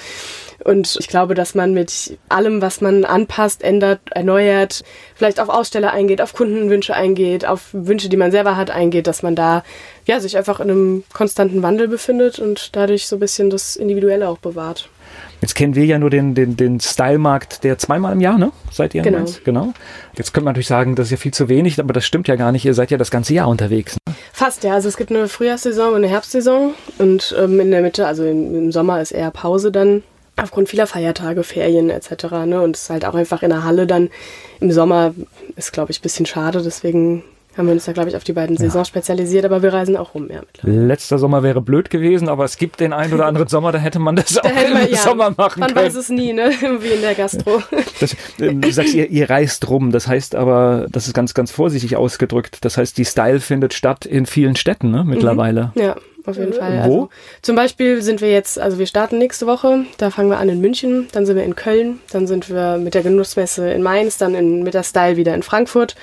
Und 0.64 0.96
ich 1.00 1.08
glaube, 1.08 1.34
dass 1.34 1.56
man 1.56 1.74
mit 1.74 2.20
allem, 2.30 2.62
was 2.62 2.82
man 2.82 3.04
anpasst, 3.04 3.64
ändert, 3.64 4.00
erneuert, 4.12 4.84
vielleicht 5.16 5.40
auf 5.40 5.50
Aussteller 5.50 5.92
eingeht, 5.92 6.22
auf 6.22 6.34
Kundenwünsche 6.34 6.94
eingeht, 6.94 7.48
auf 7.48 7.70
Wünsche, 7.72 8.10
die 8.10 8.18
man 8.18 8.30
selber 8.30 8.58
hat, 8.58 8.70
eingeht, 8.70 9.08
dass 9.08 9.24
man 9.24 9.36
da 9.36 9.64
ja, 10.06 10.20
sich 10.20 10.38
einfach 10.38 10.60
in 10.60 10.70
einem 10.70 11.04
konstanten 11.14 11.62
Wandel 11.62 11.88
befindet 11.88 12.40
und 12.40 12.76
dadurch 12.76 13.08
so 13.08 13.18
ein 13.18 13.20
bisschen 13.20 13.50
das 13.50 13.76
Individuelle 13.76 14.28
auch 14.28 14.38
bewahrt. 14.38 14.90
Jetzt 15.42 15.56
kennen 15.56 15.74
wir 15.76 15.86
ja 15.86 15.98
nur 15.98 16.12
den, 16.12 16.36
den, 16.36 16.56
den 16.56 16.80
Style-Markt, 16.80 17.64
der 17.64 17.78
zweimal 17.78 18.14
im 18.14 18.22
Jahr, 18.22 18.38
ne? 18.38 18.52
Seid 18.72 18.94
ihr? 18.94 19.02
Genau. 19.02 19.26
genau. 19.44 19.74
Jetzt 20.16 20.34
könnte 20.34 20.46
man 20.46 20.54
natürlich 20.54 20.68
sagen, 20.68 20.96
das 20.96 21.08
ist 21.08 21.12
ja 21.12 21.18
viel 21.18 21.34
zu 21.34 21.50
wenig, 21.50 21.80
aber 21.80 21.94
das 21.94 22.06
stimmt 22.06 22.28
ja 22.28 22.36
gar 22.36 22.52
nicht. 22.52 22.64
Ihr 22.64 22.76
seid 22.76 22.92
ja 22.92 22.98
das 22.98 23.10
ganze 23.10 23.34
Jahr 23.34 23.48
unterwegs. 23.48 23.98
Ne? 24.08 24.14
Fast, 24.34 24.64
ja. 24.64 24.74
Also 24.74 24.88
es 24.88 24.98
gibt 24.98 25.10
eine 25.10 25.28
Frühjahrssaison 25.28 25.90
und 25.90 25.96
eine 25.96 26.10
Herbstsaison 26.10 26.76
und 27.00 27.36
ähm, 27.40 27.60
in 27.60 27.72
der 27.72 27.82
Mitte, 27.82 28.06
also 28.06 28.24
im, 28.24 28.56
im 28.56 28.72
Sommer 28.72 29.02
ist 29.02 29.12
eher 29.12 29.32
Pause 29.32 29.72
dann 29.72 30.04
aufgrund 30.38 30.70
vieler 30.70 30.88
Feiertage, 30.88 31.44
Ferien 31.44 31.90
etc. 31.90 32.26
Ne? 32.46 32.62
Und 32.62 32.76
es 32.76 32.84
ist 32.84 32.90
halt 32.90 33.06
auch 33.06 33.16
einfach 33.16 33.42
in 33.42 33.50
der 33.50 33.64
Halle 33.64 33.88
dann 33.88 34.10
im 34.60 34.72
Sommer 34.72 35.14
ist, 35.56 35.74
glaube 35.74 35.92
ich, 35.92 36.00
ein 36.00 36.04
bisschen 36.04 36.26
schade. 36.26 36.62
Deswegen 36.62 37.24
haben 37.58 37.66
wir 37.66 37.74
uns 37.74 37.86
da, 37.86 37.92
glaube 37.92 38.10
ich, 38.10 38.16
auf 38.16 38.24
die 38.24 38.32
beiden 38.32 38.56
Saisons 38.56 38.74
ja. 38.74 38.86
spezialisiert, 38.86 39.44
aber 39.44 39.62
wir 39.62 39.74
reisen 39.74 39.98
auch 39.98 40.16
rum. 40.16 40.30
Ja, 40.32 40.42
Letzter 40.62 41.18
Sommer 41.18 41.44
wäre 41.44 41.62
blöd 41.62 41.90
gewesen, 41.90 42.30
aber 42.30 42.46
es 42.46 42.58
gibt 42.58 42.80
den 42.80 42.94
einen 42.94 43.14
oder 43.14 43.26
anderen 43.26 43.48
Sommer, 43.50 43.72
da 43.72 43.78
hätte 43.78 44.00
man 44.00 44.16
das 44.16 44.34
da 44.34 44.42
auch 44.42 44.86
im 44.86 44.92
ja, 44.92 44.98
Sommer 44.98 45.32
machen 45.32 45.60
man 45.60 45.70
können. 45.70 45.76
Man 45.76 45.86
weiß 45.86 45.96
es 45.96 46.10
nie, 46.10 46.32
ne? 46.32 46.52
wie 46.80 46.88
in 46.88 47.02
der 47.02 47.14
Gastro. 47.14 47.62
Das, 48.00 48.16
ähm, 48.40 48.62
du 48.62 48.72
sagst, 48.72 48.94
ihr, 48.94 49.10
ihr 49.10 49.30
reist 49.30 49.70
rum, 49.70 49.92
das 49.92 50.08
heißt 50.08 50.36
aber, 50.36 50.88
das 50.90 51.08
ist 51.08 51.14
ganz, 51.14 51.34
ganz 51.34 51.52
vorsichtig 51.52 51.98
ausgedrückt, 51.98 52.60
das 52.62 52.78
heißt, 52.78 52.98
die 52.98 53.06
Style 53.06 53.42
findet 53.42 53.74
statt 53.74 54.06
in 54.06 54.26
vielen 54.26 54.56
Städten 54.56 54.92
ne, 54.92 55.04
mittlerweile. 55.04 55.72
Mhm. 55.76 55.82
Ja, 55.82 55.96
auf 56.26 56.38
jeden 56.38 56.54
Fall. 56.54 56.72
Wo? 56.72 56.78
Also, 56.78 57.10
zum 57.42 57.56
Beispiel 57.58 58.02
sind 58.02 58.22
wir 58.22 58.32
jetzt, 58.32 58.60
also 58.60 58.80
wir 58.80 58.86
starten 58.86 59.18
nächste 59.18 59.46
Woche, 59.46 59.86
da 59.98 60.10
fangen 60.10 60.30
wir 60.30 60.38
an 60.38 60.48
in 60.48 60.62
München, 60.62 61.08
dann 61.12 61.26
sind 61.26 61.36
wir 61.36 61.44
in 61.44 61.56
Köln, 61.56 62.00
dann 62.12 62.28
sind 62.28 62.50
wir 62.50 62.78
mit 62.78 62.94
der 62.94 63.04
Genussmesse 63.04 63.72
in 63.72 63.84
Mainz, 63.84 64.18
dann 64.18 64.36
in, 64.36 64.64
mit 64.64 64.74
der 64.74 64.84
Style 64.84 65.18
wieder 65.18 65.36
in 65.36 65.44
Frankfurt 65.44 65.96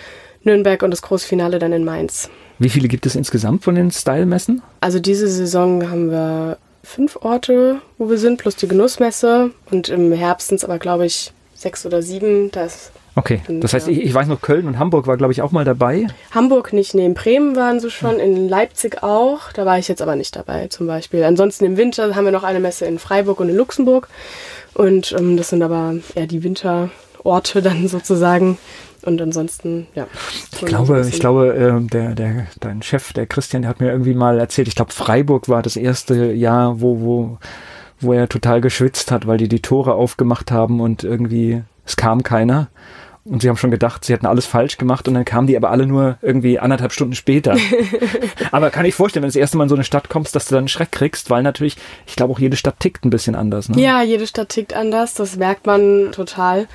Nürnberg 0.48 0.82
und 0.82 0.90
das 0.90 1.02
große 1.02 1.26
Finale 1.26 1.58
dann 1.58 1.72
in 1.72 1.84
Mainz. 1.84 2.30
Wie 2.58 2.70
viele 2.70 2.88
gibt 2.88 3.06
es 3.06 3.14
insgesamt 3.14 3.62
von 3.62 3.74
den 3.74 3.90
Style-Messen? 3.90 4.62
Also 4.80 4.98
diese 4.98 5.28
Saison 5.28 5.88
haben 5.90 6.10
wir 6.10 6.58
fünf 6.82 7.16
Orte, 7.20 7.80
wo 7.98 8.08
wir 8.10 8.18
sind, 8.18 8.38
plus 8.38 8.56
die 8.56 8.66
Genussmesse. 8.66 9.50
Und 9.70 9.88
im 9.88 10.12
Herbst 10.12 10.48
sind 10.48 10.56
es 10.56 10.64
aber, 10.64 10.78
glaube 10.78 11.06
ich, 11.06 11.32
sechs 11.54 11.84
oder 11.84 12.02
sieben. 12.02 12.50
Da 12.50 12.66
Okay, 13.14 13.40
das 13.48 13.72
heißt, 13.72 13.88
ich, 13.88 14.00
ich, 14.00 14.14
weiß 14.14 14.28
noch, 14.28 14.40
Köln 14.40 14.68
und 14.68 14.78
Hamburg 14.78 15.08
war, 15.08 15.16
glaube 15.16 15.32
ich, 15.32 15.42
auch 15.42 15.50
mal 15.50 15.64
dabei. 15.64 16.06
Hamburg 16.30 16.72
nicht, 16.72 16.94
neben 16.94 17.14
Bremen 17.14 17.56
waren 17.56 17.80
sie 17.80 17.90
schon, 17.90 18.20
in 18.20 18.48
Leipzig 18.48 19.02
auch. 19.02 19.52
Da 19.52 19.66
war 19.66 19.76
ich 19.76 19.88
jetzt 19.88 20.00
aber 20.00 20.14
nicht 20.14 20.36
dabei, 20.36 20.68
zum 20.68 20.86
Beispiel. 20.86 21.24
Ansonsten 21.24 21.64
im 21.64 21.76
Winter 21.76 22.14
haben 22.14 22.24
wir 22.24 22.32
noch 22.32 22.44
eine 22.44 22.60
Messe 22.60 22.86
in 22.86 23.00
Freiburg 23.00 23.40
und 23.40 23.48
in 23.48 23.56
Luxemburg. 23.56 24.08
Und 24.74 25.12
ähm, 25.18 25.36
das 25.36 25.48
sind 25.48 25.62
aber 25.62 25.96
eher 26.14 26.28
die 26.28 26.44
Winterorte 26.44 27.60
dann 27.60 27.88
sozusagen. 27.88 28.56
Und 29.08 29.22
ansonsten, 29.22 29.86
ja. 29.94 30.06
Ich 30.52 30.66
glaube, 30.66 31.06
ich 31.08 31.18
glaube, 31.18 31.54
äh, 31.54 31.88
der, 31.88 32.14
der, 32.14 32.46
dein 32.60 32.82
Chef, 32.82 33.14
der 33.14 33.26
Christian, 33.26 33.62
der 33.62 33.70
hat 33.70 33.80
mir 33.80 33.90
irgendwie 33.90 34.12
mal 34.12 34.38
erzählt, 34.38 34.68
ich 34.68 34.74
glaube, 34.74 34.92
Freiburg 34.92 35.48
war 35.48 35.62
das 35.62 35.76
erste 35.76 36.32
Jahr, 36.32 36.82
wo, 36.82 37.00
wo, 37.00 37.38
wo 38.00 38.12
er 38.12 38.28
total 38.28 38.60
geschwitzt 38.60 39.10
hat, 39.10 39.26
weil 39.26 39.38
die 39.38 39.48
die 39.48 39.62
Tore 39.62 39.94
aufgemacht 39.94 40.50
haben 40.50 40.80
und 40.80 41.04
irgendwie, 41.04 41.62
es 41.86 41.96
kam 41.96 42.22
keiner. 42.22 42.68
Und 43.24 43.40
sie 43.40 43.48
haben 43.48 43.56
schon 43.56 43.70
gedacht, 43.70 44.04
sie 44.04 44.12
hätten 44.12 44.26
alles 44.26 44.44
falsch 44.44 44.76
gemacht 44.76 45.08
und 45.08 45.14
dann 45.14 45.24
kamen 45.24 45.46
die 45.46 45.56
aber 45.56 45.70
alle 45.70 45.86
nur 45.86 46.18
irgendwie 46.20 46.58
anderthalb 46.58 46.92
Stunden 46.92 47.14
später. 47.14 47.56
aber 48.52 48.68
kann 48.68 48.84
ich 48.84 48.94
vorstellen, 48.94 49.22
wenn 49.22 49.28
du 49.28 49.32
das 49.32 49.40
erste 49.40 49.56
Mal 49.56 49.64
in 49.64 49.68
so 49.70 49.74
eine 49.74 49.84
Stadt 49.84 50.10
kommst, 50.10 50.36
dass 50.36 50.46
du 50.46 50.54
dann 50.54 50.62
einen 50.62 50.68
Schreck 50.68 50.92
kriegst, 50.92 51.30
weil 51.30 51.42
natürlich, 51.42 51.76
ich 52.06 52.16
glaube 52.16 52.34
auch 52.34 52.38
jede 52.38 52.56
Stadt 52.56 52.78
tickt 52.78 53.06
ein 53.06 53.10
bisschen 53.10 53.34
anders. 53.34 53.70
Ne? 53.70 53.80
Ja, 53.80 54.02
jede 54.02 54.26
Stadt 54.26 54.50
tickt 54.50 54.74
anders, 54.74 55.14
das 55.14 55.36
merkt 55.36 55.66
man 55.66 56.12
total. 56.12 56.68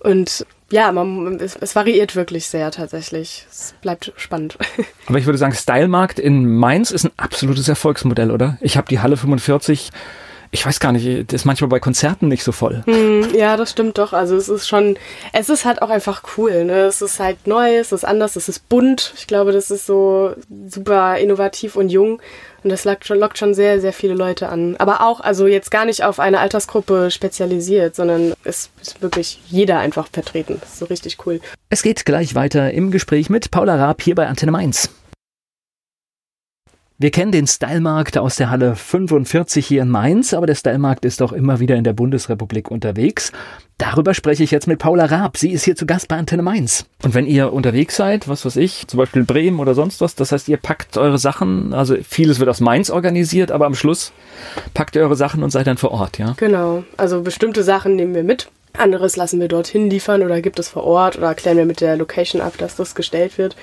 Und 0.00 0.46
ja, 0.70 0.92
man, 0.92 1.40
es, 1.40 1.56
es, 1.56 1.74
variiert 1.74 2.14
wirklich 2.14 2.46
sehr 2.46 2.70
tatsächlich. 2.70 3.46
Es 3.50 3.74
bleibt 3.80 4.12
spannend. 4.16 4.58
Aber 5.06 5.18
ich 5.18 5.26
würde 5.26 5.38
sagen, 5.38 5.54
Stylemarkt 5.54 6.18
in 6.18 6.46
Mainz 6.46 6.90
ist 6.90 7.04
ein 7.04 7.12
absolutes 7.16 7.68
Erfolgsmodell, 7.68 8.30
oder? 8.30 8.58
Ich 8.60 8.76
habe 8.76 8.88
die 8.88 9.00
Halle 9.00 9.16
45 9.16 9.90
ich 10.50 10.64
weiß 10.64 10.80
gar 10.80 10.92
nicht, 10.92 11.32
das 11.32 11.42
ist 11.42 11.44
manchmal 11.44 11.68
bei 11.68 11.80
Konzerten 11.80 12.28
nicht 12.28 12.42
so 12.42 12.52
voll. 12.52 12.82
Hm, 12.86 13.34
ja, 13.34 13.56
das 13.56 13.70
stimmt 13.70 13.98
doch. 13.98 14.12
Also 14.12 14.36
es 14.36 14.48
ist 14.48 14.66
schon, 14.66 14.96
es 15.32 15.48
ist 15.48 15.64
halt 15.64 15.82
auch 15.82 15.90
einfach 15.90 16.22
cool. 16.36 16.64
Ne? 16.64 16.80
Es 16.82 17.02
ist 17.02 17.20
halt 17.20 17.46
neu, 17.46 17.76
es 17.76 17.92
ist 17.92 18.04
anders, 18.04 18.36
es 18.36 18.48
ist 18.48 18.68
bunt. 18.68 19.12
Ich 19.16 19.26
glaube, 19.26 19.52
das 19.52 19.70
ist 19.70 19.86
so 19.86 20.34
super 20.68 21.18
innovativ 21.18 21.76
und 21.76 21.90
jung. 21.90 22.20
Und 22.64 22.70
das 22.70 22.84
lockt 22.84 23.06
schon, 23.06 23.18
lockt 23.18 23.38
schon 23.38 23.54
sehr, 23.54 23.80
sehr 23.80 23.92
viele 23.92 24.14
Leute 24.14 24.48
an. 24.48 24.76
Aber 24.78 25.02
auch, 25.02 25.20
also 25.20 25.46
jetzt 25.46 25.70
gar 25.70 25.84
nicht 25.84 26.02
auf 26.02 26.18
eine 26.18 26.40
Altersgruppe 26.40 27.10
spezialisiert, 27.10 27.94
sondern 27.94 28.32
es 28.44 28.70
ist 28.80 29.00
wirklich 29.00 29.40
jeder 29.48 29.78
einfach 29.78 30.08
vertreten. 30.12 30.56
Das 30.60 30.70
ist 30.70 30.78
so 30.78 30.86
richtig 30.86 31.18
cool. 31.26 31.40
Es 31.68 31.82
geht 31.82 32.04
gleich 32.04 32.34
weiter 32.34 32.72
im 32.72 32.90
Gespräch 32.90 33.30
mit 33.30 33.50
Paula 33.50 33.76
Raab 33.76 34.02
hier 34.02 34.14
bei 34.14 34.26
Antenne 34.26 34.52
Mainz. 34.52 34.90
Wir 37.00 37.12
kennen 37.12 37.30
den 37.30 37.46
Stylemarkt 37.46 38.18
aus 38.18 38.34
der 38.34 38.50
Halle 38.50 38.74
45 38.74 39.64
hier 39.64 39.82
in 39.82 39.88
Mainz, 39.88 40.34
aber 40.34 40.48
der 40.48 40.56
Stylemarkt 40.56 41.04
ist 41.04 41.22
auch 41.22 41.30
immer 41.30 41.60
wieder 41.60 41.76
in 41.76 41.84
der 41.84 41.92
Bundesrepublik 41.92 42.72
unterwegs. 42.72 43.30
Darüber 43.76 44.14
spreche 44.14 44.42
ich 44.42 44.50
jetzt 44.50 44.66
mit 44.66 44.80
Paula 44.80 45.04
Raab. 45.04 45.36
Sie 45.36 45.52
ist 45.52 45.62
hier 45.62 45.76
zu 45.76 45.86
Gast 45.86 46.08
bei 46.08 46.16
Antenne 46.16 46.42
Mainz. 46.42 46.86
Und 47.04 47.14
wenn 47.14 47.26
ihr 47.26 47.52
unterwegs 47.52 47.94
seid, 47.94 48.26
was 48.26 48.44
weiß 48.44 48.56
ich, 48.56 48.88
zum 48.88 48.98
Beispiel 48.98 49.22
Bremen 49.22 49.60
oder 49.60 49.74
sonst 49.74 50.00
was, 50.00 50.16
das 50.16 50.32
heißt, 50.32 50.48
ihr 50.48 50.56
packt 50.56 50.98
eure 50.98 51.18
Sachen, 51.18 51.72
also 51.72 51.94
vieles 52.02 52.40
wird 52.40 52.50
aus 52.50 52.58
Mainz 52.58 52.90
organisiert, 52.90 53.52
aber 53.52 53.66
am 53.66 53.76
Schluss 53.76 54.10
packt 54.74 54.96
ihr 54.96 55.02
eure 55.02 55.14
Sachen 55.14 55.44
und 55.44 55.50
seid 55.50 55.68
dann 55.68 55.78
vor 55.78 55.92
Ort, 55.92 56.18
ja? 56.18 56.34
Genau. 56.36 56.82
Also 56.96 57.22
bestimmte 57.22 57.62
Sachen 57.62 57.94
nehmen 57.94 58.16
wir 58.16 58.24
mit. 58.24 58.48
Anderes 58.76 59.14
lassen 59.14 59.38
wir 59.38 59.46
dorthin 59.46 59.88
liefern 59.88 60.24
oder 60.24 60.40
gibt 60.40 60.58
es 60.58 60.68
vor 60.68 60.82
Ort 60.82 61.16
oder 61.16 61.36
klären 61.36 61.58
wir 61.58 61.64
mit 61.64 61.80
der 61.80 61.96
Location 61.96 62.42
ab, 62.42 62.54
dass 62.58 62.74
das 62.74 62.96
gestellt 62.96 63.38
wird. 63.38 63.54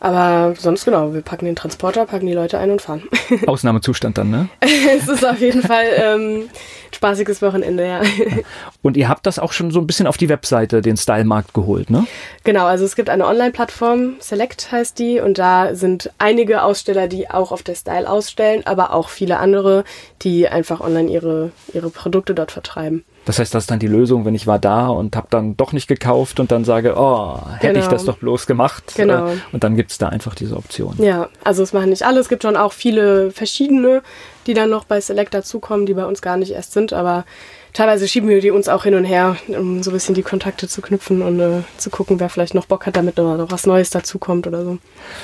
Aber 0.00 0.54
sonst 0.58 0.86
genau, 0.86 1.12
wir 1.12 1.20
packen 1.20 1.44
den 1.44 1.56
Transporter, 1.56 2.06
packen 2.06 2.26
die 2.26 2.32
Leute 2.32 2.58
ein 2.58 2.70
und 2.70 2.80
fahren. 2.80 3.02
Ausnahmezustand 3.46 4.16
dann, 4.16 4.30
ne? 4.30 4.48
es 4.96 5.08
ist 5.08 5.24
auf 5.26 5.38
jeden 5.40 5.62
Fall 5.62 5.84
ähm, 5.94 6.48
spaßiges 6.92 7.42
Wochenende, 7.42 7.86
ja. 7.86 8.00
Und 8.82 8.96
ihr 8.96 9.10
habt 9.10 9.26
das 9.26 9.38
auch 9.38 9.52
schon 9.52 9.70
so 9.70 9.78
ein 9.78 9.86
bisschen 9.86 10.06
auf 10.06 10.16
die 10.16 10.30
Webseite, 10.30 10.80
den 10.80 10.96
Stylemarkt 10.96 11.52
geholt, 11.52 11.90
ne? 11.90 12.06
Genau, 12.44 12.64
also 12.64 12.86
es 12.86 12.96
gibt 12.96 13.10
eine 13.10 13.26
Online-Plattform, 13.26 14.14
Select 14.20 14.72
heißt 14.72 14.98
die, 14.98 15.20
und 15.20 15.38
da 15.38 15.74
sind 15.74 16.10
einige 16.16 16.62
Aussteller, 16.62 17.06
die 17.06 17.30
auch 17.30 17.52
auf 17.52 17.62
der 17.62 17.74
Style 17.74 18.08
ausstellen, 18.08 18.62
aber 18.64 18.94
auch 18.94 19.10
viele 19.10 19.38
andere, 19.38 19.84
die 20.22 20.48
einfach 20.48 20.80
online 20.80 21.10
ihre, 21.10 21.52
ihre 21.74 21.90
Produkte 21.90 22.34
dort 22.34 22.52
vertreiben. 22.52 23.04
Das 23.26 23.38
heißt, 23.38 23.54
das 23.54 23.64
ist 23.64 23.70
dann 23.70 23.78
die 23.78 23.86
Lösung, 23.86 24.24
wenn 24.24 24.34
ich 24.34 24.46
war 24.46 24.58
da 24.58 24.88
und 24.88 25.14
habe 25.14 25.26
dann 25.30 25.56
doch 25.56 25.72
nicht 25.72 25.86
gekauft 25.86 26.40
und 26.40 26.50
dann 26.50 26.64
sage, 26.64 26.94
oh, 26.96 27.38
hätte 27.58 27.74
genau. 27.74 27.84
ich 27.84 27.86
das 27.86 28.04
doch 28.04 28.16
bloß 28.16 28.46
gemacht. 28.46 28.94
Genau. 28.96 29.30
Und 29.52 29.62
dann 29.62 29.76
gibt 29.76 29.90
es 29.90 29.98
da 29.98 30.08
einfach 30.08 30.34
diese 30.34 30.56
Option. 30.56 30.94
Ja, 30.98 31.28
also 31.44 31.62
es 31.62 31.72
machen 31.72 31.90
nicht 31.90 32.02
alle. 32.02 32.18
Es 32.20 32.28
gibt 32.28 32.42
schon 32.42 32.56
auch 32.56 32.72
viele 32.72 33.30
verschiedene, 33.30 34.02
die 34.46 34.54
dann 34.54 34.70
noch 34.70 34.84
bei 34.84 35.00
Select 35.00 35.34
dazukommen, 35.34 35.86
die 35.86 35.94
bei 35.94 36.06
uns 36.06 36.22
gar 36.22 36.38
nicht 36.38 36.52
erst 36.52 36.72
sind. 36.72 36.92
Aber 36.92 37.24
teilweise 37.72 38.08
schieben 38.08 38.28
wir 38.28 38.40
die 38.40 38.50
uns 38.50 38.68
auch 38.68 38.84
hin 38.84 38.94
und 38.94 39.04
her, 39.04 39.36
um 39.48 39.82
so 39.82 39.90
ein 39.90 39.94
bisschen 39.94 40.14
die 40.14 40.22
Kontakte 40.22 40.68
zu 40.68 40.82
knüpfen 40.82 41.22
und 41.22 41.40
äh, 41.40 41.62
zu 41.76 41.90
gucken, 41.90 42.20
wer 42.20 42.28
vielleicht 42.28 42.54
noch 42.54 42.66
Bock 42.66 42.86
hat, 42.86 42.96
damit 42.96 43.16
noch 43.16 43.50
was 43.50 43.66
Neues 43.66 43.90
dazukommt 43.90 44.46
oder 44.46 44.64
so. 44.64 44.78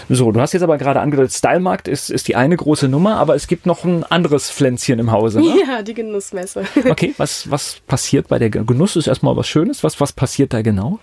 So, 0.08 0.32
du 0.32 0.40
hast 0.40 0.52
jetzt 0.52 0.62
aber 0.62 0.78
gerade 0.78 1.00
angedeutet, 1.00 1.32
Stylemarkt 1.32 1.88
ist, 1.88 2.10
ist 2.10 2.28
die 2.28 2.36
eine 2.36 2.56
große 2.56 2.88
Nummer, 2.88 3.16
aber 3.16 3.34
es 3.34 3.46
gibt 3.46 3.66
noch 3.66 3.84
ein 3.84 4.04
anderes 4.04 4.50
Pflänzchen 4.50 4.98
im 4.98 5.10
Hause. 5.10 5.40
Ne? 5.40 5.54
Ja, 5.66 5.82
die 5.82 5.94
Genussmesse. 5.94 6.64
Okay, 6.88 7.14
was, 7.16 7.50
was 7.50 7.80
passiert 7.86 8.28
bei 8.28 8.38
der 8.38 8.50
Genuss? 8.50 8.96
Ist 8.96 9.06
erstmal 9.06 9.36
was 9.36 9.48
Schönes. 9.48 9.82
Was, 9.82 10.00
was 10.00 10.12
passiert 10.12 10.52
da 10.52 10.62
genau? 10.62 10.98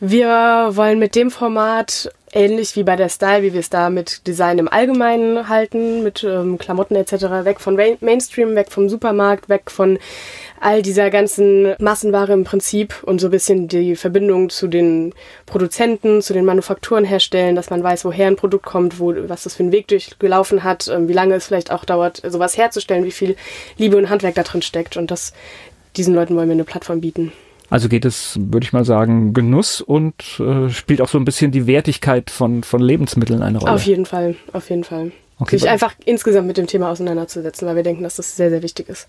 Wir 0.00 0.70
wollen 0.72 0.98
mit 0.98 1.14
dem 1.14 1.30
Format 1.30 2.10
ähnlich 2.34 2.76
wie 2.76 2.82
bei 2.82 2.96
der 2.96 3.08
Style, 3.08 3.42
wie 3.42 3.52
wir 3.52 3.60
es 3.60 3.70
da 3.70 3.88
mit 3.88 4.26
Design 4.26 4.58
im 4.58 4.68
Allgemeinen 4.68 5.48
halten, 5.48 6.02
mit 6.02 6.24
ähm, 6.24 6.58
Klamotten 6.58 6.96
etc., 6.96 7.12
weg 7.44 7.60
von 7.60 7.76
Mainstream, 8.00 8.54
weg 8.56 8.70
vom 8.70 8.88
Supermarkt, 8.88 9.48
weg 9.48 9.70
von 9.70 9.98
all 10.60 10.82
dieser 10.82 11.10
ganzen 11.10 11.74
Massenware 11.78 12.32
im 12.32 12.44
Prinzip 12.44 13.02
und 13.04 13.20
so 13.20 13.28
ein 13.28 13.30
bisschen 13.30 13.68
die 13.68 13.96
Verbindung 13.96 14.50
zu 14.50 14.66
den 14.66 15.14
Produzenten, 15.46 16.22
zu 16.22 16.32
den 16.32 16.44
Manufakturen 16.44 17.04
herstellen, 17.04 17.54
dass 17.54 17.70
man 17.70 17.82
weiß, 17.82 18.04
woher 18.04 18.26
ein 18.26 18.36
Produkt 18.36 18.64
kommt, 18.64 18.98
wo, 18.98 19.14
was 19.28 19.44
das 19.44 19.54
für 19.54 19.62
einen 19.62 19.72
Weg 19.72 19.88
durchgelaufen 19.88 20.64
hat, 20.64 20.88
ähm, 20.88 21.08
wie 21.08 21.12
lange 21.12 21.34
es 21.34 21.46
vielleicht 21.46 21.70
auch 21.70 21.84
dauert, 21.84 22.20
sowas 22.26 22.56
herzustellen, 22.56 23.04
wie 23.04 23.12
viel 23.12 23.36
Liebe 23.78 23.96
und 23.96 24.10
Handwerk 24.10 24.34
da 24.34 24.42
drin 24.42 24.62
steckt 24.62 24.96
und 24.96 25.10
das, 25.10 25.32
diesen 25.96 26.14
Leuten 26.14 26.36
wollen 26.36 26.48
wir 26.48 26.54
eine 26.54 26.64
Plattform 26.64 27.00
bieten. 27.00 27.32
Also 27.74 27.88
geht 27.88 28.04
es, 28.04 28.38
würde 28.38 28.64
ich 28.64 28.72
mal 28.72 28.84
sagen, 28.84 29.32
Genuss 29.32 29.80
und 29.80 30.14
äh, 30.38 30.70
spielt 30.70 31.00
auch 31.00 31.08
so 31.08 31.18
ein 31.18 31.24
bisschen 31.24 31.50
die 31.50 31.66
Wertigkeit 31.66 32.30
von, 32.30 32.62
von 32.62 32.80
Lebensmitteln 32.80 33.42
eine 33.42 33.58
Rolle. 33.58 33.72
Auf 33.72 33.82
jeden 33.82 34.06
Fall, 34.06 34.36
auf 34.52 34.70
jeden 34.70 34.84
Fall. 34.84 35.10
Okay, 35.40 35.58
sich 35.58 35.68
einfach 35.68 35.92
insgesamt 36.04 36.46
mit 36.46 36.56
dem 36.56 36.68
Thema 36.68 36.92
auseinanderzusetzen, 36.92 37.66
weil 37.66 37.74
wir 37.74 37.82
denken, 37.82 38.04
dass 38.04 38.14
das 38.14 38.36
sehr, 38.36 38.48
sehr 38.48 38.62
wichtig 38.62 38.88
ist. 38.88 39.08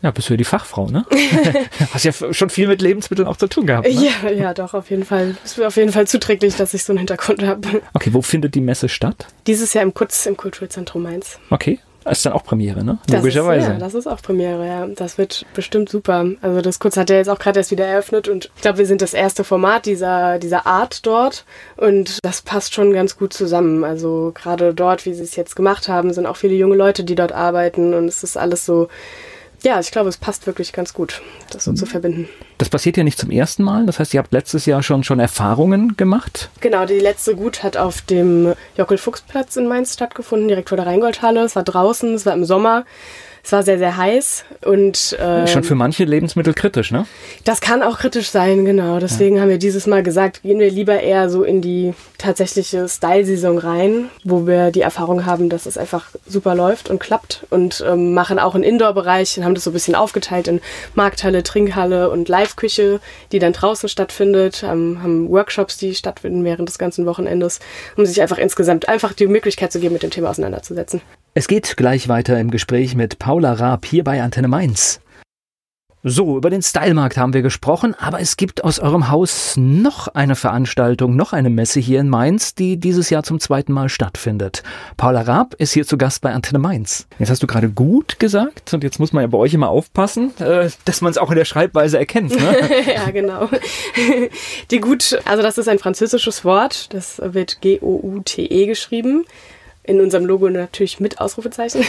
Ja, 0.00 0.12
bist 0.12 0.30
du 0.30 0.32
ja 0.32 0.38
die 0.38 0.44
Fachfrau, 0.44 0.88
ne? 0.88 1.04
Hast 1.92 2.06
ja 2.06 2.12
schon 2.32 2.48
viel 2.48 2.68
mit 2.68 2.80
Lebensmitteln 2.80 3.28
auch 3.28 3.36
zu 3.36 3.48
tun 3.48 3.66
gehabt. 3.66 3.86
Ne? 3.86 4.08
Ja, 4.22 4.30
ja, 4.30 4.54
doch, 4.54 4.72
auf 4.72 4.88
jeden 4.88 5.04
Fall. 5.04 5.36
Es 5.44 5.58
ist 5.58 5.62
auf 5.62 5.76
jeden 5.76 5.92
Fall 5.92 6.06
zuträglich, 6.06 6.56
dass 6.56 6.72
ich 6.72 6.84
so 6.84 6.94
einen 6.94 7.00
Hintergrund 7.00 7.42
habe. 7.42 7.82
Okay, 7.92 8.14
wo 8.14 8.22
findet 8.22 8.54
die 8.54 8.62
Messe 8.62 8.88
statt? 8.88 9.26
Dieses 9.46 9.74
Jahr 9.74 9.84
im 9.84 9.92
Kutz 9.92 10.24
im 10.24 10.38
Kulturzentrum 10.38 11.02
Mainz. 11.02 11.38
Okay. 11.50 11.80
Das 12.06 12.18
ist 12.18 12.26
dann 12.26 12.34
auch 12.34 12.44
Premiere, 12.44 12.84
ne? 12.84 12.98
Logischerweise. 13.10 13.66
Ist, 13.66 13.72
ja, 13.72 13.78
das 13.78 13.94
ist 13.94 14.06
auch 14.06 14.22
Premiere, 14.22 14.64
ja. 14.64 14.86
Das 14.86 15.18
wird 15.18 15.44
bestimmt 15.54 15.88
super. 15.88 16.24
Also 16.40 16.60
das 16.60 16.78
Kurz 16.78 16.96
hat 16.96 17.10
ja 17.10 17.16
jetzt 17.16 17.28
auch 17.28 17.40
gerade 17.40 17.58
erst 17.58 17.72
wieder 17.72 17.84
eröffnet 17.84 18.28
und 18.28 18.50
ich 18.54 18.62
glaube, 18.62 18.78
wir 18.78 18.86
sind 18.86 19.02
das 19.02 19.12
erste 19.12 19.42
Format 19.42 19.86
dieser, 19.86 20.38
dieser 20.38 20.66
Art 20.66 21.04
dort 21.04 21.44
und 21.76 22.24
das 22.24 22.42
passt 22.42 22.74
schon 22.74 22.92
ganz 22.92 23.18
gut 23.18 23.32
zusammen. 23.32 23.82
Also 23.82 24.30
gerade 24.34 24.72
dort, 24.72 25.04
wie 25.04 25.14
sie 25.14 25.24
es 25.24 25.34
jetzt 25.34 25.56
gemacht 25.56 25.88
haben, 25.88 26.12
sind 26.12 26.26
auch 26.26 26.36
viele 26.36 26.54
junge 26.54 26.76
Leute, 26.76 27.02
die 27.02 27.16
dort 27.16 27.32
arbeiten 27.32 27.92
und 27.92 28.06
es 28.06 28.22
ist 28.22 28.36
alles 28.36 28.64
so 28.64 28.86
ja, 29.66 29.80
ich 29.80 29.90
glaube, 29.90 30.08
es 30.08 30.16
passt 30.16 30.46
wirklich 30.46 30.72
ganz 30.72 30.94
gut, 30.94 31.22
das 31.50 31.64
so 31.64 31.72
mhm. 31.72 31.76
zu 31.76 31.86
verbinden. 31.86 32.28
Das 32.56 32.68
passiert 32.68 32.96
ja 32.96 33.02
nicht 33.02 33.18
zum 33.18 33.32
ersten 33.32 33.64
Mal. 33.64 33.84
Das 33.84 33.98
heißt, 33.98 34.14
ihr 34.14 34.18
habt 34.18 34.32
letztes 34.32 34.64
Jahr 34.64 34.80
schon, 34.84 35.02
schon 35.02 35.18
Erfahrungen 35.18 35.96
gemacht? 35.96 36.50
Genau, 36.60 36.86
die 36.86 37.00
letzte 37.00 37.34
Gut 37.34 37.64
hat 37.64 37.76
auf 37.76 38.00
dem 38.00 38.54
Jockel-Fuchs-Platz 38.76 39.56
in 39.56 39.66
Mainz 39.66 39.94
stattgefunden, 39.94 40.46
direkt 40.46 40.68
vor 40.68 40.76
der 40.76 40.86
Rheingoldhalle. 40.86 41.40
Es 41.44 41.56
war 41.56 41.64
draußen, 41.64 42.14
es 42.14 42.24
war 42.24 42.34
im 42.34 42.44
Sommer. 42.44 42.84
Es 43.46 43.52
war 43.52 43.62
sehr, 43.62 43.78
sehr 43.78 43.96
heiß 43.96 44.44
und 44.64 45.16
ähm, 45.20 45.46
schon 45.46 45.62
für 45.62 45.76
manche 45.76 46.02
Lebensmittel 46.02 46.52
kritisch, 46.52 46.90
ne? 46.90 47.06
Das 47.44 47.60
kann 47.60 47.80
auch 47.80 47.96
kritisch 47.96 48.30
sein, 48.30 48.64
genau. 48.64 48.98
Deswegen 48.98 49.36
ja. 49.36 49.42
haben 49.42 49.50
wir 49.50 49.58
dieses 49.58 49.86
Mal 49.86 50.02
gesagt, 50.02 50.42
gehen 50.42 50.58
wir 50.58 50.68
lieber 50.68 50.98
eher 50.98 51.30
so 51.30 51.44
in 51.44 51.62
die 51.62 51.94
tatsächliche 52.18 52.88
Style-Saison 52.88 53.58
rein, 53.58 54.08
wo 54.24 54.48
wir 54.48 54.72
die 54.72 54.80
Erfahrung 54.80 55.26
haben, 55.26 55.48
dass 55.48 55.66
es 55.66 55.78
einfach 55.78 56.08
super 56.26 56.56
läuft 56.56 56.90
und 56.90 56.98
klappt 56.98 57.46
und 57.50 57.84
ähm, 57.86 58.14
machen 58.14 58.40
auch 58.40 58.56
einen 58.56 58.64
Indoor-Bereich 58.64 59.38
und 59.38 59.44
haben 59.44 59.54
das 59.54 59.62
so 59.62 59.70
ein 59.70 59.74
bisschen 59.74 59.94
aufgeteilt 59.94 60.48
in 60.48 60.60
Markthalle, 60.96 61.44
Trinkhalle 61.44 62.10
und 62.10 62.28
Live-Küche, 62.28 62.98
die 63.30 63.38
dann 63.38 63.52
draußen 63.52 63.88
stattfindet, 63.88 64.64
ähm, 64.64 65.04
haben 65.04 65.30
Workshops, 65.30 65.78
die 65.78 65.94
stattfinden 65.94 66.42
während 66.42 66.68
des 66.68 66.78
ganzen 66.78 67.06
Wochenendes, 67.06 67.60
um 67.96 68.06
sich 68.06 68.20
einfach 68.20 68.38
insgesamt 68.38 68.88
einfach 68.88 69.12
die 69.12 69.28
Möglichkeit 69.28 69.70
zu 69.70 69.78
geben, 69.78 69.92
mit 69.92 70.02
dem 70.02 70.10
Thema 70.10 70.30
auseinanderzusetzen. 70.30 71.00
Es 71.38 71.48
geht 71.48 71.76
gleich 71.76 72.08
weiter 72.08 72.40
im 72.40 72.50
Gespräch 72.50 72.94
mit 72.94 73.18
Paula 73.18 73.52
Raab 73.52 73.84
hier 73.84 74.04
bei 74.04 74.22
Antenne 74.22 74.48
Mainz. 74.48 75.02
So, 76.02 76.38
über 76.38 76.48
den 76.48 76.62
Stylemarkt 76.62 77.18
haben 77.18 77.34
wir 77.34 77.42
gesprochen, 77.42 77.94
aber 77.98 78.20
es 78.20 78.38
gibt 78.38 78.64
aus 78.64 78.78
eurem 78.78 79.10
Haus 79.10 79.54
noch 79.58 80.08
eine 80.08 80.34
Veranstaltung, 80.34 81.14
noch 81.14 81.34
eine 81.34 81.50
Messe 81.50 81.78
hier 81.78 82.00
in 82.00 82.08
Mainz, 82.08 82.54
die 82.54 82.78
dieses 82.78 83.10
Jahr 83.10 83.22
zum 83.22 83.38
zweiten 83.38 83.74
Mal 83.74 83.90
stattfindet. 83.90 84.62
Paula 84.96 85.20
Raab 85.20 85.52
ist 85.58 85.74
hier 85.74 85.86
zu 85.86 85.98
Gast 85.98 86.22
bei 86.22 86.32
Antenne 86.32 86.58
Mainz. 86.58 87.06
Jetzt 87.18 87.28
hast 87.28 87.42
du 87.42 87.46
gerade 87.46 87.68
gut 87.68 88.18
gesagt 88.18 88.72
und 88.72 88.82
jetzt 88.82 88.98
muss 88.98 89.12
man 89.12 89.20
ja 89.20 89.26
bei 89.26 89.36
euch 89.36 89.52
immer 89.52 89.68
aufpassen, 89.68 90.32
äh, 90.38 90.70
dass 90.86 91.02
man 91.02 91.10
es 91.10 91.18
auch 91.18 91.30
in 91.30 91.36
der 91.36 91.44
Schreibweise 91.44 91.98
erkennt. 91.98 92.30
Ne? 92.30 92.56
ja, 92.94 93.10
genau. 93.10 93.50
Die 94.70 94.80
gut, 94.80 95.20
also 95.26 95.42
das 95.42 95.58
ist 95.58 95.68
ein 95.68 95.80
französisches 95.80 96.46
Wort, 96.46 96.94
das 96.94 97.20
wird 97.22 97.60
G-O-U-T-E 97.60 98.64
geschrieben 98.64 99.26
in 99.86 100.00
unserem 100.00 100.24
Logo 100.24 100.48
natürlich 100.48 101.00
mit 101.00 101.20
Ausrufezeichen. 101.20 101.84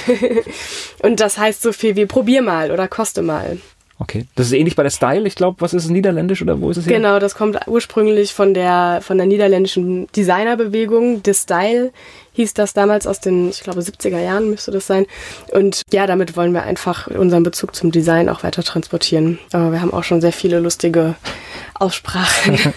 und 1.03 1.19
das 1.19 1.37
heißt 1.37 1.61
so 1.61 1.71
viel 1.71 1.95
wie 1.95 2.05
probier 2.05 2.41
mal 2.41 2.71
oder 2.71 2.87
koste 2.87 3.21
mal. 3.21 3.57
Okay, 3.99 4.25
das 4.35 4.47
ist 4.47 4.53
ähnlich 4.53 4.75
bei 4.75 4.83
der 4.83 4.91
Style. 4.91 5.25
Ich 5.25 5.33
glaube, 5.33 5.59
was 5.59 5.73
ist 5.73 5.85
es, 5.85 5.89
niederländisch 5.89 6.43
oder 6.43 6.61
wo 6.61 6.69
ist 6.69 6.77
es 6.77 6.85
her? 6.85 6.97
Genau, 6.97 7.17
das 7.17 7.33
kommt 7.33 7.57
ursprünglich 7.65 8.31
von 8.31 8.53
der, 8.53 8.99
von 9.01 9.17
der 9.17 9.25
niederländischen 9.25 10.07
Designerbewegung. 10.15 11.21
The 11.25 11.33
Style 11.33 11.91
hieß 12.37 12.53
das 12.53 12.73
damals 12.73 13.07
aus 13.07 13.19
den, 13.19 13.49
ich 13.49 13.61
glaube, 13.61 13.81
70er 13.81 14.19
Jahren 14.19 14.51
müsste 14.51 14.69
das 14.69 14.85
sein. 14.85 15.07
Und 15.51 15.81
ja, 15.91 16.05
damit 16.05 16.37
wollen 16.37 16.53
wir 16.53 16.63
einfach 16.63 17.07
unseren 17.07 17.41
Bezug 17.41 17.75
zum 17.75 17.91
Design 17.91 18.29
auch 18.29 18.43
weiter 18.43 18.63
transportieren. 18.63 19.39
Aber 19.51 19.71
wir 19.71 19.81
haben 19.81 19.91
auch 19.91 20.03
schon 20.03 20.21
sehr 20.21 20.31
viele 20.31 20.59
lustige 20.59 21.15
Aussprachen 21.73 22.57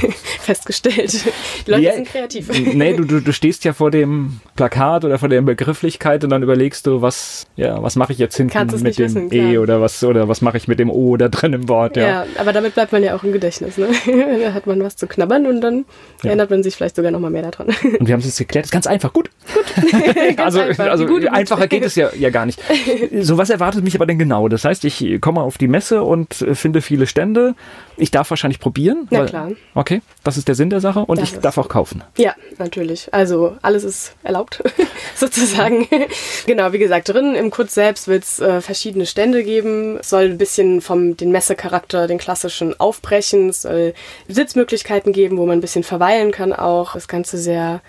festgestellt. 0.40 1.24
Die 1.66 1.70
Leute 1.70 1.82
ja, 1.82 1.94
sind 1.94 2.08
kreativ. 2.08 2.48
Nee, 2.74 2.94
du, 2.94 3.04
du, 3.04 3.20
du 3.20 3.32
stehst 3.32 3.64
ja 3.64 3.74
vor 3.74 3.90
dem 3.90 4.40
Plakat 4.56 5.04
oder 5.04 5.18
vor 5.18 5.28
der 5.28 5.42
Begrifflichkeit 5.42 6.24
und 6.24 6.30
dann 6.30 6.42
überlegst 6.42 6.86
du, 6.86 7.02
was, 7.02 7.46
ja, 7.56 7.82
was 7.82 7.96
mache 7.96 8.12
ich 8.12 8.18
jetzt 8.18 8.36
hinten 8.36 8.82
mit 8.82 8.98
dem 8.98 9.14
wissen, 9.14 9.32
E 9.32 9.58
oder 9.58 9.82
was, 9.82 10.02
oder 10.04 10.26
was 10.28 10.40
mache 10.40 10.56
ich 10.56 10.68
mit 10.68 10.78
dem 10.78 10.90
O 10.90 11.18
da 11.18 11.28
drin 11.28 11.52
im 11.52 11.68
Wort. 11.68 11.96
Ja. 11.96 12.08
ja, 12.08 12.26
aber 12.38 12.54
damit 12.54 12.74
bleibt 12.74 12.92
man 12.92 13.02
ja 13.02 13.14
auch 13.14 13.24
im 13.24 13.32
Gedächtnis. 13.32 13.76
Ne? 13.76 13.88
da 14.42 14.54
hat 14.54 14.66
man 14.66 14.82
was 14.82 14.96
zu 14.96 15.06
knabbern 15.06 15.46
und 15.46 15.60
dann 15.60 15.84
ja. 16.22 16.28
erinnert 16.30 16.50
man 16.50 16.62
sich 16.62 16.76
vielleicht 16.76 16.96
sogar 16.96 17.10
nochmal 17.10 17.30
mehr 17.30 17.42
daran. 17.42 17.68
Und 17.98 18.06
wir 18.06 18.14
haben 18.14 18.20
es 18.20 18.37
jetzt 18.38 18.48
geklärt, 18.48 18.66
ist 18.66 18.72
ganz 18.72 18.86
einfach. 18.86 19.12
Gut. 19.12 19.30
Gut. 19.52 19.64
also 20.38 20.60
einfach, 20.60 20.86
also 20.86 21.06
gut, 21.06 21.26
einfacher 21.26 21.66
geht 21.66 21.84
es 21.84 21.94
ja, 21.94 22.10
ja 22.14 22.30
gar 22.30 22.46
nicht. 22.46 22.60
So, 23.20 23.38
was 23.38 23.50
erwartet 23.50 23.84
mich 23.84 23.94
aber 23.94 24.06
denn 24.06 24.18
genau? 24.18 24.48
Das 24.48 24.64
heißt, 24.64 24.84
ich 24.84 25.20
komme 25.20 25.40
auf 25.40 25.58
die 25.58 25.68
Messe 25.68 26.02
und 26.02 26.34
finde 26.34 26.80
viele 26.80 27.06
Stände 27.06 27.54
ich 27.98 28.10
darf 28.10 28.30
wahrscheinlich 28.30 28.60
probieren. 28.60 29.08
Na 29.10 29.20
weil, 29.20 29.26
klar. 29.26 29.50
Okay, 29.74 30.00
das 30.24 30.36
ist 30.36 30.48
der 30.48 30.54
Sinn 30.54 30.70
der 30.70 30.80
Sache 30.80 31.00
und 31.00 31.20
das 31.20 31.32
ich 31.32 31.38
darf 31.38 31.58
auch 31.58 31.68
kaufen. 31.68 32.02
Ja, 32.16 32.34
natürlich. 32.58 33.12
Also 33.12 33.56
alles 33.62 33.84
ist 33.84 34.14
erlaubt, 34.22 34.62
sozusagen. 35.14 35.86
genau, 36.46 36.72
wie 36.72 36.78
gesagt, 36.78 37.08
drin 37.08 37.34
im 37.34 37.50
Kutz 37.50 37.74
selbst 37.74 38.08
wird 38.08 38.22
es 38.24 38.40
äh, 38.40 38.60
verschiedene 38.60 39.06
Stände 39.06 39.42
geben. 39.42 39.98
Es 39.98 40.10
soll 40.10 40.24
ein 40.24 40.38
bisschen 40.38 40.80
vom 40.80 41.16
den 41.16 41.32
Messecharakter, 41.32 42.06
den 42.06 42.18
klassischen 42.18 42.78
aufbrechen. 42.78 43.48
Es 43.48 43.62
soll 43.62 43.94
Sitzmöglichkeiten 44.28 45.12
geben, 45.12 45.36
wo 45.36 45.46
man 45.46 45.58
ein 45.58 45.62
bisschen 45.62 45.84
verweilen 45.84 46.30
kann 46.30 46.52
auch. 46.52 46.94
Das 46.94 47.08
Ganze 47.08 47.36
sehr 47.38 47.80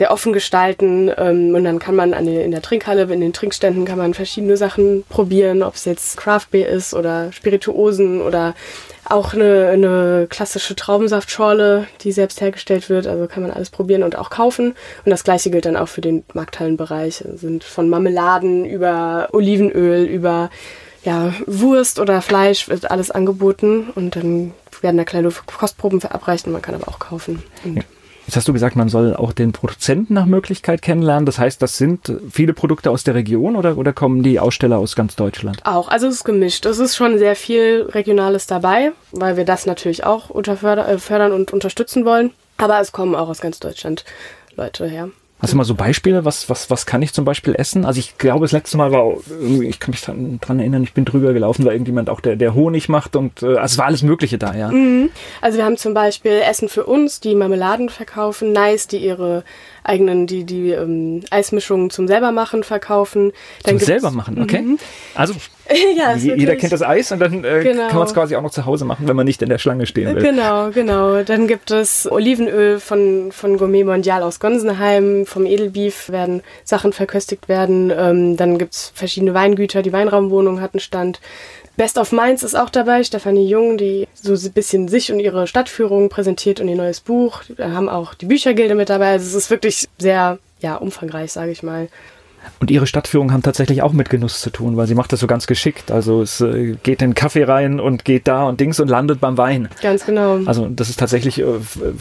sehr 0.00 0.10
offen 0.10 0.32
gestalten 0.32 1.10
ähm, 1.18 1.54
und 1.54 1.62
dann 1.62 1.78
kann 1.78 1.94
man 1.94 2.14
an 2.14 2.24
den, 2.24 2.40
in 2.40 2.52
der 2.52 2.62
Trinkhalle, 2.62 3.02
in 3.02 3.20
den 3.20 3.34
Trinkständen 3.34 3.84
kann 3.84 3.98
man 3.98 4.14
verschiedene 4.14 4.56
Sachen 4.56 5.04
probieren, 5.10 5.62
ob 5.62 5.74
es 5.74 5.84
jetzt 5.84 6.16
Craft 6.16 6.46
Beer 6.50 6.70
ist 6.70 6.94
oder 6.94 7.30
Spirituosen 7.32 8.22
oder 8.22 8.54
auch 9.04 9.34
eine, 9.34 9.68
eine 9.68 10.26
klassische 10.30 10.74
Traubensaftschorle, 10.74 11.86
die 12.00 12.12
selbst 12.12 12.40
hergestellt 12.40 12.88
wird. 12.88 13.06
Also 13.06 13.26
kann 13.26 13.42
man 13.42 13.52
alles 13.52 13.68
probieren 13.68 14.02
und 14.02 14.16
auch 14.16 14.30
kaufen. 14.30 14.74
Und 15.04 15.10
das 15.10 15.22
gleiche 15.22 15.50
gilt 15.50 15.66
dann 15.66 15.76
auch 15.76 15.88
für 15.88 16.00
den 16.00 16.24
Markthallenbereich. 16.32 17.22
Also 17.26 17.36
sind 17.36 17.62
von 17.62 17.90
Marmeladen 17.90 18.64
über 18.64 19.28
Olivenöl, 19.32 20.06
über 20.06 20.48
ja, 21.04 21.34
Wurst 21.46 22.00
oder 22.00 22.22
Fleisch 22.22 22.70
wird 22.70 22.90
alles 22.90 23.10
angeboten 23.10 23.90
und 23.94 24.16
dann 24.16 24.54
werden 24.80 24.96
da 24.96 25.04
kleine 25.04 25.30
Kostproben 25.58 26.00
verabreicht 26.00 26.46
und 26.46 26.54
man 26.54 26.62
kann 26.62 26.74
aber 26.74 26.88
auch 26.88 27.00
kaufen. 27.00 27.42
Und 27.64 27.84
Jetzt 28.30 28.36
hast 28.36 28.46
du 28.46 28.52
gesagt, 28.52 28.76
man 28.76 28.88
soll 28.88 29.16
auch 29.16 29.32
den 29.32 29.50
Produzenten 29.50 30.14
nach 30.14 30.24
Möglichkeit 30.24 30.82
kennenlernen. 30.82 31.26
Das 31.26 31.40
heißt, 31.40 31.60
das 31.60 31.76
sind 31.76 32.12
viele 32.30 32.52
Produkte 32.52 32.92
aus 32.92 33.02
der 33.02 33.16
Region 33.16 33.56
oder, 33.56 33.76
oder 33.76 33.92
kommen 33.92 34.22
die 34.22 34.38
Aussteller 34.38 34.78
aus 34.78 34.94
ganz 34.94 35.16
Deutschland? 35.16 35.66
Auch, 35.66 35.88
also 35.88 36.06
es 36.06 36.14
ist 36.14 36.24
gemischt. 36.24 36.64
Es 36.64 36.78
ist 36.78 36.94
schon 36.94 37.18
sehr 37.18 37.34
viel 37.34 37.88
Regionales 37.90 38.46
dabei, 38.46 38.92
weil 39.10 39.36
wir 39.36 39.44
das 39.44 39.66
natürlich 39.66 40.04
auch 40.04 40.32
äh, 40.32 40.98
fördern 40.98 41.32
und 41.32 41.52
unterstützen 41.52 42.04
wollen. 42.04 42.30
Aber 42.56 42.80
es 42.80 42.92
kommen 42.92 43.16
auch 43.16 43.28
aus 43.28 43.40
ganz 43.40 43.58
Deutschland 43.58 44.04
Leute 44.54 44.86
her. 44.86 45.10
Hast 45.40 45.52
du 45.52 45.56
mal 45.56 45.64
so 45.64 45.74
Beispiele? 45.74 46.24
Was, 46.24 46.50
was, 46.50 46.70
was 46.70 46.84
kann 46.84 47.00
ich 47.00 47.14
zum 47.14 47.24
Beispiel 47.24 47.54
essen? 47.54 47.86
Also 47.86 47.98
ich 47.98 48.18
glaube, 48.18 48.44
das 48.44 48.52
letzte 48.52 48.76
Mal 48.76 48.92
war, 48.92 49.14
ich 49.62 49.80
kann 49.80 49.90
mich 49.90 50.02
dran, 50.02 50.38
erinnern, 50.58 50.82
ich 50.82 50.92
bin 50.92 51.06
drüber 51.06 51.32
gelaufen, 51.32 51.64
weil 51.64 51.72
irgendjemand 51.72 52.10
auch 52.10 52.20
der, 52.20 52.36
der 52.36 52.54
Honig 52.54 52.88
macht 52.88 53.16
und 53.16 53.42
äh, 53.42 53.46
also 53.46 53.60
es 53.62 53.78
war 53.78 53.86
alles 53.86 54.02
Mögliche 54.02 54.36
da, 54.36 54.54
ja. 54.54 54.68
Mhm. 54.68 55.10
Also 55.40 55.58
wir 55.58 55.64
haben 55.64 55.78
zum 55.78 55.94
Beispiel 55.94 56.42
Essen 56.48 56.68
für 56.68 56.84
uns, 56.84 57.20
die 57.20 57.34
Marmeladen 57.34 57.88
verkaufen, 57.88 58.52
Nice, 58.52 58.86
die 58.86 58.98
ihre 58.98 59.44
eigenen, 59.84 60.26
die, 60.26 60.44
die 60.44 60.70
ähm, 60.70 61.22
Eismischungen 61.30 61.90
zum 61.90 62.06
selber 62.06 62.32
machen 62.32 62.64
verkaufen. 62.64 63.32
Dann 63.64 63.78
zum 63.78 63.86
selber 63.86 64.10
machen, 64.10 64.40
okay. 64.40 64.62
Mhm. 64.62 64.78
Also 65.14 65.34
ja, 65.96 66.14
jeder 66.14 66.56
kennt 66.56 66.72
das 66.72 66.82
Eis 66.82 67.12
und 67.12 67.20
dann 67.20 67.44
äh, 67.44 67.62
genau. 67.62 67.88
kann 67.88 67.98
man 67.98 68.06
es 68.06 68.14
quasi 68.14 68.34
auch 68.36 68.42
noch 68.42 68.50
zu 68.50 68.66
Hause 68.66 68.84
machen, 68.84 69.06
wenn 69.06 69.16
man 69.16 69.26
nicht 69.26 69.40
in 69.42 69.48
der 69.48 69.58
Schlange 69.58 69.86
stehen 69.86 70.14
will. 70.14 70.22
Genau, 70.22 70.70
genau. 70.70 71.22
Dann 71.22 71.46
gibt 71.46 71.70
es 71.70 72.10
Olivenöl 72.10 72.80
von, 72.80 73.30
von 73.30 73.56
Gourmet 73.56 73.84
Mondial 73.84 74.22
aus 74.22 74.40
Gonsenheim, 74.40 75.26
vom 75.26 75.46
Edelbeef 75.46 76.10
werden 76.10 76.42
Sachen 76.64 76.92
verköstigt 76.92 77.48
werden. 77.48 77.92
Ähm, 77.96 78.36
dann 78.36 78.58
gibt 78.58 78.74
es 78.74 78.92
verschiedene 78.94 79.34
Weingüter, 79.34 79.82
die 79.82 79.92
Weinraumwohnung 79.92 80.60
hat 80.60 80.74
einen 80.74 80.80
Stand. 80.80 81.20
Best 81.80 81.96
of 81.96 82.12
Mainz 82.12 82.42
ist 82.42 82.54
auch 82.54 82.68
dabei, 82.68 83.02
Stefanie 83.04 83.48
Jung, 83.48 83.78
die 83.78 84.06
so 84.12 84.34
ein 84.34 84.52
bisschen 84.52 84.86
sich 84.88 85.10
und 85.12 85.18
ihre 85.18 85.46
Stadtführung 85.46 86.10
präsentiert 86.10 86.60
und 86.60 86.68
ihr 86.68 86.76
neues 86.76 87.00
Buch. 87.00 87.40
Wir 87.56 87.72
haben 87.72 87.88
auch 87.88 88.12
die 88.12 88.26
Büchergilde 88.26 88.74
mit 88.74 88.90
dabei. 88.90 89.12
Also 89.12 89.24
es 89.24 89.44
ist 89.44 89.50
wirklich 89.50 89.88
sehr 89.96 90.38
ja, 90.60 90.76
umfangreich, 90.76 91.32
sage 91.32 91.52
ich 91.52 91.62
mal. 91.62 91.88
Und 92.58 92.70
ihre 92.70 92.86
Stadtführungen 92.86 93.32
haben 93.32 93.42
tatsächlich 93.42 93.80
auch 93.80 93.94
mit 93.94 94.10
Genuss 94.10 94.42
zu 94.42 94.50
tun, 94.50 94.76
weil 94.76 94.86
sie 94.86 94.94
macht 94.94 95.10
das 95.14 95.20
so 95.20 95.26
ganz 95.26 95.46
geschickt. 95.46 95.90
Also 95.90 96.20
es 96.20 96.42
äh, 96.42 96.76
geht 96.82 97.00
in 97.00 97.10
den 97.10 97.14
Kaffee 97.14 97.44
rein 97.44 97.80
und 97.80 98.04
geht 98.04 98.28
da 98.28 98.44
und 98.44 98.60
Dings 98.60 98.78
und 98.78 98.88
landet 98.88 99.18
beim 99.18 99.38
Wein. 99.38 99.70
Ganz 99.80 100.04
genau. 100.04 100.40
Also 100.44 100.68
das 100.68 100.90
ist 100.90 101.00
tatsächlich, 101.00 101.38
äh, 101.40 101.44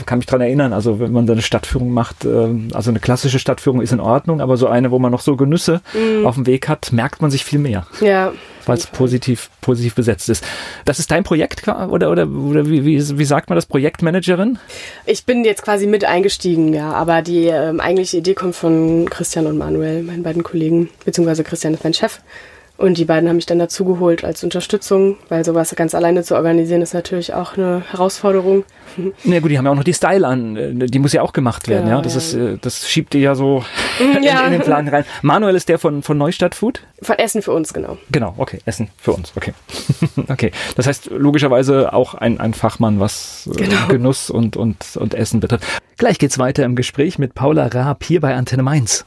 kann 0.06 0.20
mich 0.20 0.28
dran 0.28 0.42
erinnern, 0.42 0.74
also 0.74 1.00
wenn 1.00 1.14
man 1.14 1.26
da 1.26 1.34
eine 1.34 1.42
Stadtführung 1.42 1.92
macht, 1.92 2.26
äh, 2.26 2.50
also 2.74 2.90
eine 2.90 3.00
klassische 3.00 3.40
Stadtführung 3.40 3.82
ist 3.82 3.94
in 3.94 4.02
Ordnung, 4.02 4.42
aber 4.42 4.58
so 4.58 4.68
eine, 4.68 4.92
wo 4.92 5.00
man 5.00 5.14
noch 5.14 5.22
so 5.22 5.38
Genüsse 5.38 5.80
mm. 5.94 6.26
auf 6.26 6.36
dem 6.36 6.46
Weg 6.48 6.68
hat, 6.68 6.92
merkt 6.92 7.22
man 7.22 7.32
sich 7.32 7.46
viel 7.46 7.60
mehr. 7.60 7.88
Ja, 8.02 8.34
weil 8.70 8.78
es 8.78 8.88
positiv, 8.88 9.50
positiv 9.62 9.96
besetzt 9.96 10.30
ist. 10.30 10.44
Das 10.86 11.00
ist 11.00 11.10
dein 11.10 11.24
Projekt 11.24 11.68
oder, 11.68 12.12
oder, 12.12 12.28
oder 12.28 12.70
wie, 12.70 12.86
wie, 12.86 13.18
wie 13.18 13.26
sagt 13.26 13.50
man 13.50 13.56
das, 13.56 13.66
Projektmanagerin? 13.66 14.60
Ich 15.06 15.26
bin 15.26 15.44
jetzt 15.44 15.64
quasi 15.64 15.88
mit 15.88 16.06
eingestiegen, 16.06 16.74
ja, 16.74 16.92
aber 16.94 17.22
die 17.22 17.48
ähm, 17.48 17.80
eigentliche 17.80 18.18
Idee 18.18 18.36
kommt 18.36 18.56
von 18.56 19.10
Christian 19.10 19.48
und 19.48 19.58
Manuel, 19.58 20.04
meinen 20.04 20.24
beiden 20.24 20.44
Kollegen, 20.44 20.90
beziehungsweise 21.04 21.44
Christian 21.44 21.74
ist 21.74 21.84
mein 21.84 21.94
Chef 21.94 22.20
Und 22.80 22.98
die 22.98 23.04
beiden 23.04 23.28
haben 23.28 23.36
mich 23.36 23.46
dann 23.46 23.60
dazu 23.60 23.84
geholt 23.84 24.24
als 24.24 24.42
Unterstützung, 24.42 25.18
weil 25.28 25.44
sowas 25.44 25.76
ganz 25.76 25.94
alleine 25.94 26.24
zu 26.24 26.34
organisieren 26.36 26.82
ist 26.82 26.94
natürlich 26.94 27.34
auch 27.34 27.58
eine 27.58 27.84
Herausforderung. 27.92 28.64
Na 29.26 29.40
gut, 29.42 29.52
die 29.52 29.58
haben 29.58 29.66
ja 29.66 29.72
auch 29.72 29.76
noch 29.76 29.84
die 29.84 29.94
Style 29.94 30.26
an, 30.26 30.88
die 30.88 31.00
muss 31.00 31.12
ja 31.12 31.22
auch 31.22 31.34
gemacht 31.34 31.68
werden, 31.68 31.88
genau, 31.88 31.98
ja. 31.98 32.02
Das 32.02 32.14
ja. 32.14 32.52
ist, 32.52 32.66
das 32.66 32.90
schiebt 32.90 33.12
die 33.12 33.20
ja 33.20 33.36
so 33.36 33.66
ja. 34.22 34.40
In, 34.40 34.46
in, 34.46 34.52
den 34.54 34.62
Plan 34.62 34.88
rein. 34.88 35.04
Manuel 35.22 35.56
ist 35.56 35.68
der 35.68 35.78
von, 35.78 36.04
von 36.04 36.18
Neustadt 36.18 36.56
Food? 36.56 36.80
Von 37.02 37.18
Essen 37.18 37.42
für 37.42 37.52
uns, 37.52 37.74
genau. 37.74 37.98
Genau, 38.12 38.34
okay, 38.38 38.60
Essen 38.64 38.88
für 38.98 39.12
uns, 39.12 39.34
okay. 39.36 39.54
okay. 40.30 40.52
Das 40.78 40.88
heißt 40.88 41.08
logischerweise 41.08 41.92
auch 41.92 42.14
ein, 42.14 42.40
ein 42.40 42.54
Fachmann, 42.54 43.02
was 43.02 43.50
äh, 43.56 43.58
genau. 43.58 43.88
Genuss 43.90 44.30
und, 44.30 44.56
und, 44.56 44.96
und 44.96 45.14
Essen 45.16 45.42
betrifft. 45.42 45.66
Gleich 45.98 46.18
geht's 46.18 46.40
weiter 46.40 46.64
im 46.64 46.78
Gespräch 46.78 47.20
mit 47.20 47.36
Paula 47.36 47.68
Raab 47.68 48.06
hier 48.06 48.22
bei 48.22 48.36
Antenne 48.36 48.64
Mainz. 48.64 49.06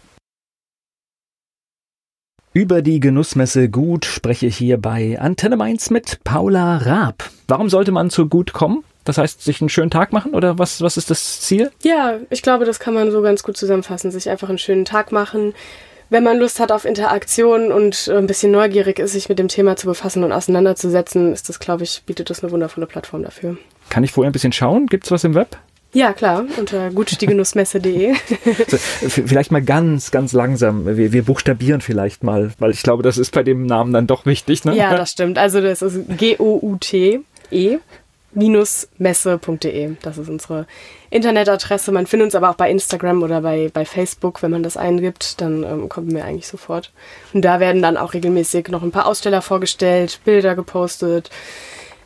Über 2.54 2.82
die 2.82 3.00
Genussmesse 3.00 3.70
Gut 3.70 4.04
spreche 4.04 4.44
ich 4.44 4.58
hier 4.58 4.76
bei 4.76 5.18
Antenne 5.18 5.56
Mainz 5.56 5.88
mit 5.88 6.22
Paula 6.22 6.76
Raab. 6.76 7.30
Warum 7.48 7.70
sollte 7.70 7.92
man 7.92 8.10
zu 8.10 8.28
Gut 8.28 8.52
kommen? 8.52 8.84
Das 9.04 9.16
heißt, 9.16 9.42
sich 9.42 9.62
einen 9.62 9.70
schönen 9.70 9.90
Tag 9.90 10.12
machen 10.12 10.34
oder 10.34 10.58
was, 10.58 10.82
was 10.82 10.98
ist 10.98 11.08
das 11.08 11.40
Ziel? 11.40 11.70
Ja, 11.82 12.18
ich 12.28 12.42
glaube, 12.42 12.66
das 12.66 12.78
kann 12.78 12.92
man 12.92 13.10
so 13.10 13.22
ganz 13.22 13.42
gut 13.42 13.56
zusammenfassen. 13.56 14.10
Sich 14.10 14.28
einfach 14.28 14.50
einen 14.50 14.58
schönen 14.58 14.84
Tag 14.84 15.12
machen. 15.12 15.54
Wenn 16.10 16.24
man 16.24 16.38
Lust 16.38 16.60
hat 16.60 16.72
auf 16.72 16.84
Interaktion 16.84 17.72
und 17.72 18.10
ein 18.10 18.26
bisschen 18.26 18.52
neugierig 18.52 18.98
ist, 18.98 19.12
sich 19.12 19.30
mit 19.30 19.38
dem 19.38 19.48
Thema 19.48 19.76
zu 19.76 19.86
befassen 19.86 20.22
und 20.22 20.30
auseinanderzusetzen, 20.30 21.32
ist 21.32 21.48
das, 21.48 21.58
glaube 21.58 21.84
ich, 21.84 22.02
bietet 22.04 22.28
das 22.28 22.42
eine 22.42 22.52
wundervolle 22.52 22.86
Plattform 22.86 23.22
dafür. 23.22 23.56
Kann 23.88 24.04
ich 24.04 24.12
vorher 24.12 24.28
ein 24.28 24.34
bisschen 24.34 24.52
schauen? 24.52 24.88
Gibt 24.88 25.06
es 25.06 25.10
was 25.10 25.24
im 25.24 25.34
Web? 25.34 25.56
Ja, 25.94 26.14
klar, 26.14 26.46
unter 26.56 26.90
gutstiegenussmesse.de. 26.90 28.14
vielleicht 29.08 29.52
mal 29.52 29.62
ganz, 29.62 30.10
ganz 30.10 30.32
langsam. 30.32 30.86
Wir, 30.86 31.12
wir 31.12 31.22
buchstabieren 31.22 31.82
vielleicht 31.82 32.24
mal, 32.24 32.50
weil 32.58 32.70
ich 32.70 32.82
glaube, 32.82 33.02
das 33.02 33.18
ist 33.18 33.32
bei 33.32 33.42
dem 33.42 33.66
Namen 33.66 33.92
dann 33.92 34.06
doch 34.06 34.24
wichtig. 34.24 34.64
Ne? 34.64 34.74
Ja, 34.74 34.96
das 34.96 35.10
stimmt. 35.10 35.36
Also 35.36 35.60
das 35.60 35.82
ist 35.82 36.00
G-O-U-T-E 36.16 37.78
messe.de. 38.34 39.96
Das 40.02 40.18
ist 40.18 40.28
unsere 40.28 40.66
Internetadresse. 41.10 41.92
Man 41.92 42.06
findet 42.06 42.26
uns 42.26 42.34
aber 42.34 42.50
auch 42.50 42.54
bei 42.54 42.70
Instagram 42.70 43.22
oder 43.22 43.42
bei, 43.42 43.70
bei 43.72 43.84
Facebook. 43.84 44.42
Wenn 44.42 44.50
man 44.50 44.62
das 44.62 44.76
eingibt, 44.76 45.40
dann 45.40 45.62
ähm, 45.62 45.88
kommen 45.88 46.14
wir 46.14 46.24
eigentlich 46.24 46.48
sofort. 46.48 46.92
Und 47.34 47.44
da 47.44 47.60
werden 47.60 47.82
dann 47.82 47.96
auch 47.96 48.14
regelmäßig 48.14 48.68
noch 48.68 48.82
ein 48.82 48.92
paar 48.92 49.06
Aussteller 49.06 49.42
vorgestellt, 49.42 50.20
Bilder 50.24 50.54
gepostet, 50.54 51.30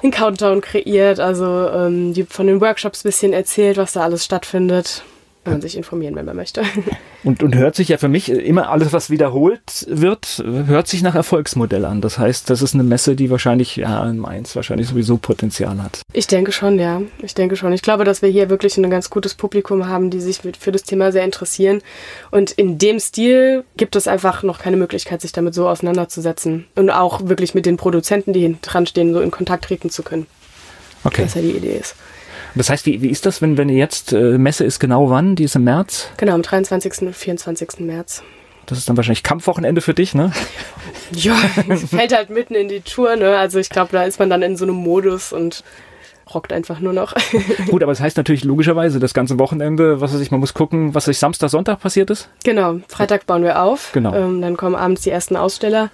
einen 0.02 0.12
Countdown 0.12 0.60
kreiert, 0.60 1.20
also 1.20 1.68
ähm, 1.70 2.12
die 2.12 2.24
von 2.24 2.46
den 2.46 2.60
Workshops 2.60 3.04
ein 3.04 3.08
bisschen 3.08 3.32
erzählt, 3.32 3.76
was 3.76 3.94
da 3.94 4.02
alles 4.02 4.24
stattfindet 4.24 5.02
kann 5.46 5.54
man 5.54 5.62
sich 5.62 5.76
informieren, 5.76 6.16
wenn 6.16 6.24
man 6.24 6.34
möchte. 6.34 6.64
Und, 7.22 7.42
und 7.42 7.56
hört 7.56 7.74
sich 7.74 7.88
ja 7.88 7.98
für 7.98 8.08
mich 8.08 8.28
immer 8.28 8.68
alles, 8.70 8.92
was 8.92 9.10
wiederholt 9.10 9.84
wird, 9.88 10.44
hört 10.44 10.86
sich 10.86 11.02
nach 11.02 11.16
Erfolgsmodell 11.16 11.84
an. 11.84 12.00
Das 12.00 12.20
heißt, 12.20 12.48
das 12.50 12.62
ist 12.62 12.74
eine 12.74 12.84
Messe, 12.84 13.16
die 13.16 13.30
wahrscheinlich, 13.30 13.74
ja, 13.74 14.08
in 14.08 14.18
Mainz 14.18 14.54
wahrscheinlich 14.54 14.86
sowieso 14.86 15.16
Potenzial 15.16 15.82
hat. 15.82 16.02
Ich 16.12 16.28
denke 16.28 16.52
schon, 16.52 16.78
ja. 16.78 17.02
Ich 17.22 17.34
denke 17.34 17.56
schon. 17.56 17.72
Ich 17.72 17.82
glaube, 17.82 18.04
dass 18.04 18.22
wir 18.22 18.28
hier 18.28 18.48
wirklich 18.48 18.76
ein 18.76 18.88
ganz 18.90 19.10
gutes 19.10 19.34
Publikum 19.34 19.88
haben, 19.88 20.10
die 20.10 20.20
sich 20.20 20.40
für 20.60 20.70
das 20.70 20.84
Thema 20.84 21.10
sehr 21.10 21.24
interessieren. 21.24 21.82
Und 22.30 22.52
in 22.52 22.78
dem 22.78 23.00
Stil 23.00 23.64
gibt 23.76 23.96
es 23.96 24.06
einfach 24.06 24.44
noch 24.44 24.60
keine 24.60 24.76
Möglichkeit, 24.76 25.20
sich 25.20 25.32
damit 25.32 25.54
so 25.54 25.68
auseinanderzusetzen. 25.68 26.66
Und 26.76 26.90
auch 26.90 27.26
wirklich 27.26 27.54
mit 27.54 27.66
den 27.66 27.76
Produzenten, 27.76 28.34
die 28.34 28.40
hinten 28.40 28.62
dran 28.62 28.86
stehen, 28.86 29.12
so 29.12 29.20
in 29.20 29.32
Kontakt 29.32 29.64
treten 29.64 29.90
zu 29.90 30.04
können. 30.04 30.26
Okay. 31.02 31.24
Was 31.24 31.34
ja 31.34 31.42
die 31.42 31.50
Idee 31.50 31.78
ist. 31.78 31.96
Das 32.56 32.70
heißt, 32.70 32.86
wie, 32.86 33.02
wie 33.02 33.10
ist 33.10 33.26
das, 33.26 33.42
wenn, 33.42 33.58
wenn 33.58 33.68
jetzt, 33.68 34.12
äh, 34.12 34.38
Messe 34.38 34.64
ist 34.64 34.80
genau 34.80 35.10
wann? 35.10 35.36
Die 35.36 35.44
ist 35.44 35.56
im 35.56 35.64
März? 35.64 36.08
Genau, 36.16 36.34
am 36.34 36.42
23. 36.42 37.02
und 37.02 37.14
24. 37.14 37.80
März. 37.80 38.22
Das 38.64 38.78
ist 38.78 38.88
dann 38.88 38.96
wahrscheinlich 38.96 39.22
Kampfwochenende 39.22 39.80
für 39.80 39.94
dich, 39.94 40.14
ne? 40.14 40.32
ja, 41.12 41.34
fällt 41.34 42.14
halt 42.14 42.30
mitten 42.30 42.54
in 42.54 42.68
die 42.68 42.80
Tour, 42.80 43.14
ne? 43.16 43.36
Also 43.36 43.58
ich 43.58 43.68
glaube, 43.68 43.90
da 43.92 44.04
ist 44.04 44.18
man 44.18 44.28
dann 44.30 44.42
in 44.42 44.56
so 44.56 44.64
einem 44.64 44.74
Modus 44.74 45.32
und 45.32 45.62
rockt 46.34 46.52
einfach 46.52 46.80
nur 46.80 46.92
noch. 46.92 47.14
Gut, 47.68 47.82
aber 47.82 47.92
das 47.92 48.00
heißt 48.00 48.16
natürlich 48.16 48.42
logischerweise 48.42 48.98
das 48.98 49.14
ganze 49.14 49.38
Wochenende, 49.38 50.00
was 50.00 50.12
weiß 50.12 50.20
ich, 50.20 50.32
man 50.32 50.40
muss 50.40 50.54
gucken, 50.54 50.94
was 50.94 51.04
sich 51.04 51.18
Samstag, 51.18 51.50
Sonntag 51.50 51.78
passiert 51.80 52.10
ist. 52.10 52.28
Genau, 52.42 52.80
Freitag 52.88 53.26
bauen 53.26 53.44
wir 53.44 53.62
auf. 53.62 53.92
Genau. 53.92 54.14
Ähm, 54.14 54.40
dann 54.40 54.56
kommen 54.56 54.74
abends 54.74 55.02
die 55.02 55.10
ersten 55.10 55.36
Aussteller 55.36 55.90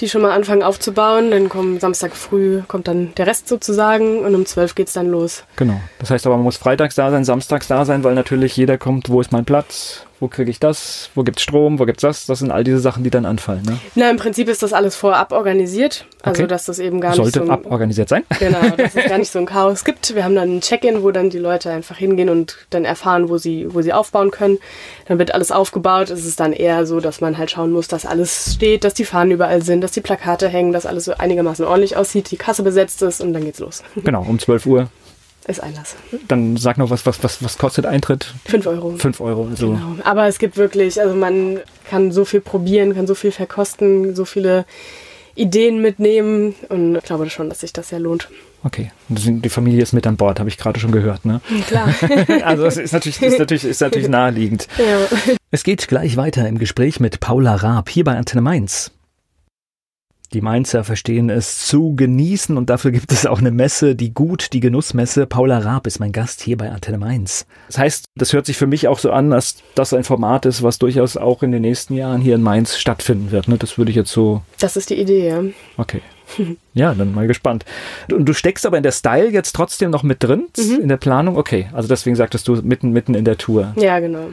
die 0.00 0.08
schon 0.08 0.22
mal 0.22 0.32
anfangen 0.32 0.62
aufzubauen. 0.62 1.30
Dann 1.30 1.48
kommt 1.48 1.80
Samstag 1.80 2.14
früh, 2.14 2.62
kommt 2.66 2.88
dann 2.88 3.14
der 3.16 3.26
Rest 3.26 3.48
sozusagen 3.48 4.20
und 4.20 4.34
um 4.34 4.46
12 4.46 4.74
geht 4.74 4.88
es 4.88 4.92
dann 4.94 5.08
los. 5.08 5.44
Genau. 5.56 5.80
Das 5.98 6.10
heißt 6.10 6.26
aber, 6.26 6.36
man 6.36 6.44
muss 6.44 6.56
freitags 6.56 6.94
da 6.94 7.10
sein, 7.10 7.24
samstags 7.24 7.68
da 7.68 7.84
sein, 7.84 8.04
weil 8.04 8.14
natürlich 8.14 8.56
jeder 8.56 8.78
kommt, 8.78 9.08
wo 9.08 9.20
ist 9.20 9.32
mein 9.32 9.44
Platz, 9.44 10.06
wo 10.22 10.28
kriege 10.28 10.52
ich 10.52 10.60
das, 10.60 11.10
wo 11.16 11.24
gibt 11.24 11.40
es 11.40 11.42
Strom, 11.42 11.80
wo 11.80 11.84
gibt 11.84 11.98
es 11.98 12.02
das. 12.02 12.26
Das 12.26 12.38
sind 12.38 12.52
all 12.52 12.62
diese 12.62 12.78
Sachen, 12.78 13.02
die 13.02 13.10
dann 13.10 13.26
anfallen. 13.26 13.62
Ne? 13.64 13.78
Na, 13.96 14.08
im 14.08 14.18
Prinzip 14.18 14.48
ist 14.48 14.62
das 14.62 14.72
alles 14.72 14.94
vorab 14.94 15.32
organisiert. 15.32 16.06
Also, 16.22 16.44
okay. 16.44 16.48
dass 16.48 16.66
das 16.66 16.78
eben 16.78 17.00
gar 17.00 17.14
Sollte 17.14 17.26
nicht 17.26 17.34
so. 17.34 17.46
Sollte 17.46 17.66
aborganisiert 17.66 18.08
sein. 18.08 18.22
Genau, 18.38 18.60
dass 18.76 18.94
es 18.94 19.04
gar 19.08 19.18
nicht 19.18 19.32
so 19.32 19.40
ein 19.40 19.46
Chaos 19.46 19.84
gibt. 19.84 20.14
Wir 20.14 20.22
haben 20.22 20.36
dann 20.36 20.58
ein 20.58 20.60
Check-in, 20.60 21.02
wo 21.02 21.10
dann 21.10 21.28
die 21.28 21.38
Leute 21.38 21.70
einfach 21.70 21.96
hingehen 21.96 22.28
und 22.28 22.56
dann 22.70 22.84
erfahren, 22.84 23.28
wo 23.28 23.36
sie, 23.36 23.66
wo 23.74 23.82
sie 23.82 23.92
aufbauen 23.92 24.30
können. 24.30 24.58
Dann 25.06 25.18
wird 25.18 25.34
alles 25.34 25.50
aufgebaut. 25.50 26.10
Es 26.10 26.24
ist 26.24 26.38
dann 26.38 26.52
eher 26.52 26.86
so, 26.86 27.00
dass 27.00 27.20
man 27.20 27.36
halt 27.36 27.50
schauen 27.50 27.72
muss, 27.72 27.88
dass 27.88 28.06
alles 28.06 28.54
steht, 28.54 28.84
dass 28.84 28.94
die 28.94 29.04
Fahnen 29.04 29.32
überall 29.32 29.62
sind, 29.62 29.80
dass 29.80 29.90
die 29.90 30.00
Plakate 30.00 30.48
hängen, 30.48 30.72
dass 30.72 30.86
alles 30.86 31.04
so 31.04 31.14
einigermaßen 31.14 31.64
ordentlich 31.64 31.96
aussieht, 31.96 32.30
die 32.30 32.36
Kasse 32.36 32.62
besetzt 32.62 33.02
ist 33.02 33.20
und 33.20 33.32
dann 33.32 33.44
geht's 33.44 33.58
los. 33.58 33.82
Genau, 33.96 34.22
um 34.22 34.38
12 34.38 34.66
Uhr 34.66 34.88
ist 35.46 35.60
Einlass. 35.62 35.96
Dann 36.28 36.56
sag 36.56 36.78
noch, 36.78 36.90
was, 36.90 37.04
was, 37.06 37.22
was, 37.22 37.42
was 37.42 37.58
kostet 37.58 37.86
Eintritt? 37.86 38.32
Fünf 38.44 38.66
Euro. 38.66 38.94
Fünf 38.96 39.20
Euro. 39.20 39.48
Also. 39.50 39.70
Genau. 39.70 39.96
Aber 40.04 40.26
es 40.26 40.38
gibt 40.38 40.56
wirklich, 40.56 41.00
also 41.00 41.14
man 41.14 41.60
kann 41.88 42.12
so 42.12 42.24
viel 42.24 42.40
probieren, 42.40 42.94
kann 42.94 43.06
so 43.06 43.14
viel 43.14 43.32
verkosten, 43.32 44.14
so 44.14 44.24
viele 44.24 44.64
Ideen 45.34 45.80
mitnehmen 45.80 46.54
und 46.68 46.96
ich 46.96 47.04
glaube 47.04 47.28
schon, 47.30 47.48
dass 47.48 47.60
sich 47.60 47.72
das 47.72 47.88
sehr 47.88 47.98
lohnt. 47.98 48.28
Okay, 48.64 48.92
die 49.08 49.48
Familie 49.48 49.82
ist 49.82 49.92
mit 49.92 50.06
an 50.06 50.16
Bord, 50.16 50.38
habe 50.38 50.48
ich 50.48 50.56
gerade 50.56 50.78
schon 50.78 50.92
gehört, 50.92 51.24
ne? 51.24 51.40
Klar. 51.66 51.92
also 52.44 52.64
es 52.64 52.76
ist 52.76 52.92
natürlich, 52.92 53.20
ist 53.20 53.38
natürlich, 53.38 53.64
ist 53.64 53.80
natürlich 53.80 54.08
naheliegend. 54.08 54.68
Ja. 54.78 55.34
Es 55.50 55.64
geht 55.64 55.88
gleich 55.88 56.16
weiter 56.16 56.46
im 56.46 56.58
Gespräch 56.58 57.00
mit 57.00 57.18
Paula 57.18 57.56
Raab 57.56 57.88
hier 57.88 58.04
bei 58.04 58.16
Antenne 58.16 58.42
Mainz. 58.42 58.92
Die 60.32 60.40
Mainzer 60.40 60.82
verstehen 60.82 61.28
es 61.28 61.66
zu 61.66 61.94
genießen 61.94 62.56
und 62.56 62.70
dafür 62.70 62.90
gibt 62.90 63.12
es 63.12 63.26
auch 63.26 63.40
eine 63.40 63.50
Messe, 63.50 63.94
die 63.94 64.14
gut, 64.14 64.54
die 64.54 64.60
Genussmesse. 64.60 65.26
Paula 65.26 65.58
Raab 65.58 65.86
ist 65.86 66.00
mein 66.00 66.12
Gast 66.12 66.40
hier 66.40 66.56
bei 66.56 66.70
Antenne 66.70 66.96
Mainz. 66.96 67.46
Das 67.66 67.76
heißt, 67.76 68.06
das 68.14 68.32
hört 68.32 68.46
sich 68.46 68.56
für 68.56 68.66
mich 68.66 68.88
auch 68.88 68.98
so 68.98 69.10
an, 69.10 69.30
dass 69.30 69.56
das 69.74 69.92
ein 69.92 70.04
Format 70.04 70.46
ist, 70.46 70.62
was 70.62 70.78
durchaus 70.78 71.18
auch 71.18 71.42
in 71.42 71.52
den 71.52 71.60
nächsten 71.60 71.94
Jahren 71.94 72.22
hier 72.22 72.34
in 72.34 72.42
Mainz 72.42 72.78
stattfinden 72.78 73.30
wird. 73.30 73.48
Ne? 73.48 73.58
Das 73.58 73.76
würde 73.76 73.90
ich 73.90 73.96
jetzt 73.96 74.10
so. 74.10 74.40
Das 74.58 74.76
ist 74.76 74.88
die 74.88 75.00
Idee, 75.00 75.28
ja. 75.28 75.42
Okay. 75.76 76.00
Ja, 76.72 76.94
dann 76.94 77.14
mal 77.14 77.26
gespannt. 77.26 77.66
Und 78.10 78.24
du 78.24 78.32
steckst 78.32 78.64
aber 78.64 78.78
in 78.78 78.82
der 78.82 78.92
Style 78.92 79.28
jetzt 79.28 79.52
trotzdem 79.52 79.90
noch 79.90 80.02
mit 80.02 80.22
drin, 80.22 80.46
mhm. 80.56 80.80
in 80.80 80.88
der 80.88 80.96
Planung? 80.96 81.36
Okay, 81.36 81.68
also 81.74 81.86
deswegen 81.86 82.16
sagtest 82.16 82.48
du 82.48 82.54
mitten, 82.62 82.92
mitten 82.92 83.14
in 83.14 83.26
der 83.26 83.36
Tour. 83.36 83.74
Ja, 83.76 84.00
genau. 84.00 84.30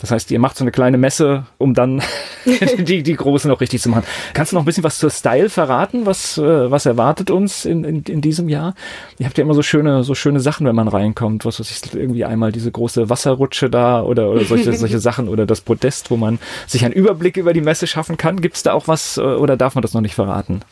Das 0.00 0.10
heißt, 0.10 0.30
ihr 0.30 0.38
macht 0.38 0.56
so 0.56 0.64
eine 0.64 0.70
kleine 0.70 0.96
Messe, 0.96 1.44
um 1.58 1.74
dann 1.74 2.02
die, 2.78 3.02
die 3.02 3.14
große 3.14 3.48
noch 3.48 3.60
richtig 3.60 3.82
zu 3.82 3.90
machen. 3.90 4.04
Kannst 4.32 4.52
du 4.52 4.56
noch 4.56 4.62
ein 4.62 4.64
bisschen 4.64 4.82
was 4.82 4.98
zur 4.98 5.10
Style 5.10 5.50
verraten? 5.50 6.06
Was, 6.06 6.38
äh, 6.38 6.70
was 6.70 6.86
erwartet 6.86 7.30
uns 7.30 7.66
in, 7.66 7.84
in, 7.84 8.02
in 8.04 8.20
diesem 8.20 8.48
Jahr? 8.48 8.74
Ihr 9.18 9.26
habt 9.26 9.36
ja 9.36 9.44
immer 9.44 9.54
so 9.54 9.62
schöne, 9.62 10.02
so 10.02 10.14
schöne 10.14 10.40
Sachen, 10.40 10.66
wenn 10.66 10.74
man 10.74 10.88
reinkommt. 10.88 11.44
Was 11.44 11.60
weiß 11.60 11.70
ich, 11.70 11.94
irgendwie 11.94 12.24
einmal 12.24 12.50
diese 12.50 12.70
große 12.70 13.10
Wasserrutsche 13.10 13.68
da 13.68 14.02
oder, 14.02 14.30
oder 14.30 14.44
solche, 14.44 14.72
solche 14.76 15.00
Sachen 15.00 15.28
oder 15.28 15.44
das 15.44 15.60
Podest, 15.60 16.10
wo 16.10 16.16
man 16.16 16.38
sich 16.66 16.84
einen 16.84 16.94
Überblick 16.94 17.36
über 17.36 17.52
die 17.52 17.60
Messe 17.60 17.86
schaffen 17.86 18.16
kann. 18.16 18.40
Gibt 18.40 18.56
es 18.56 18.62
da 18.62 18.72
auch 18.72 18.88
was 18.88 19.18
äh, 19.18 19.20
oder 19.20 19.56
darf 19.56 19.74
man 19.74 19.82
das 19.82 19.92
noch 19.92 20.00
nicht 20.00 20.14
verraten? 20.14 20.62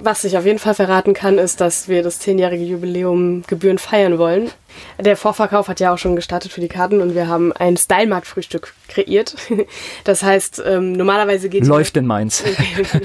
Was 0.00 0.24
ich 0.24 0.36
auf 0.36 0.44
jeden 0.44 0.58
Fall 0.58 0.74
verraten 0.74 1.14
kann, 1.14 1.38
ist, 1.38 1.60
dass 1.60 1.88
wir 1.88 2.02
das 2.02 2.18
zehnjährige 2.18 2.64
Jubiläum 2.64 3.42
gebührend 3.46 3.80
feiern 3.80 4.18
wollen. 4.18 4.50
Der 4.98 5.16
Vorverkauf 5.16 5.68
hat 5.68 5.80
ja 5.80 5.92
auch 5.92 5.98
schon 5.98 6.16
gestartet 6.16 6.52
für 6.52 6.60
die 6.60 6.68
Karten 6.68 7.00
und 7.00 7.14
wir 7.14 7.28
haben 7.28 7.52
ein 7.52 7.76
Style-Markt-Frühstück 7.76 8.74
kreiert. 8.88 9.36
Das 10.04 10.22
heißt, 10.22 10.62
ähm, 10.66 10.92
normalerweise 10.92 11.48
geht 11.48 11.66
läuft 11.66 11.96
in 11.96 12.06
Mainz. 12.06 12.44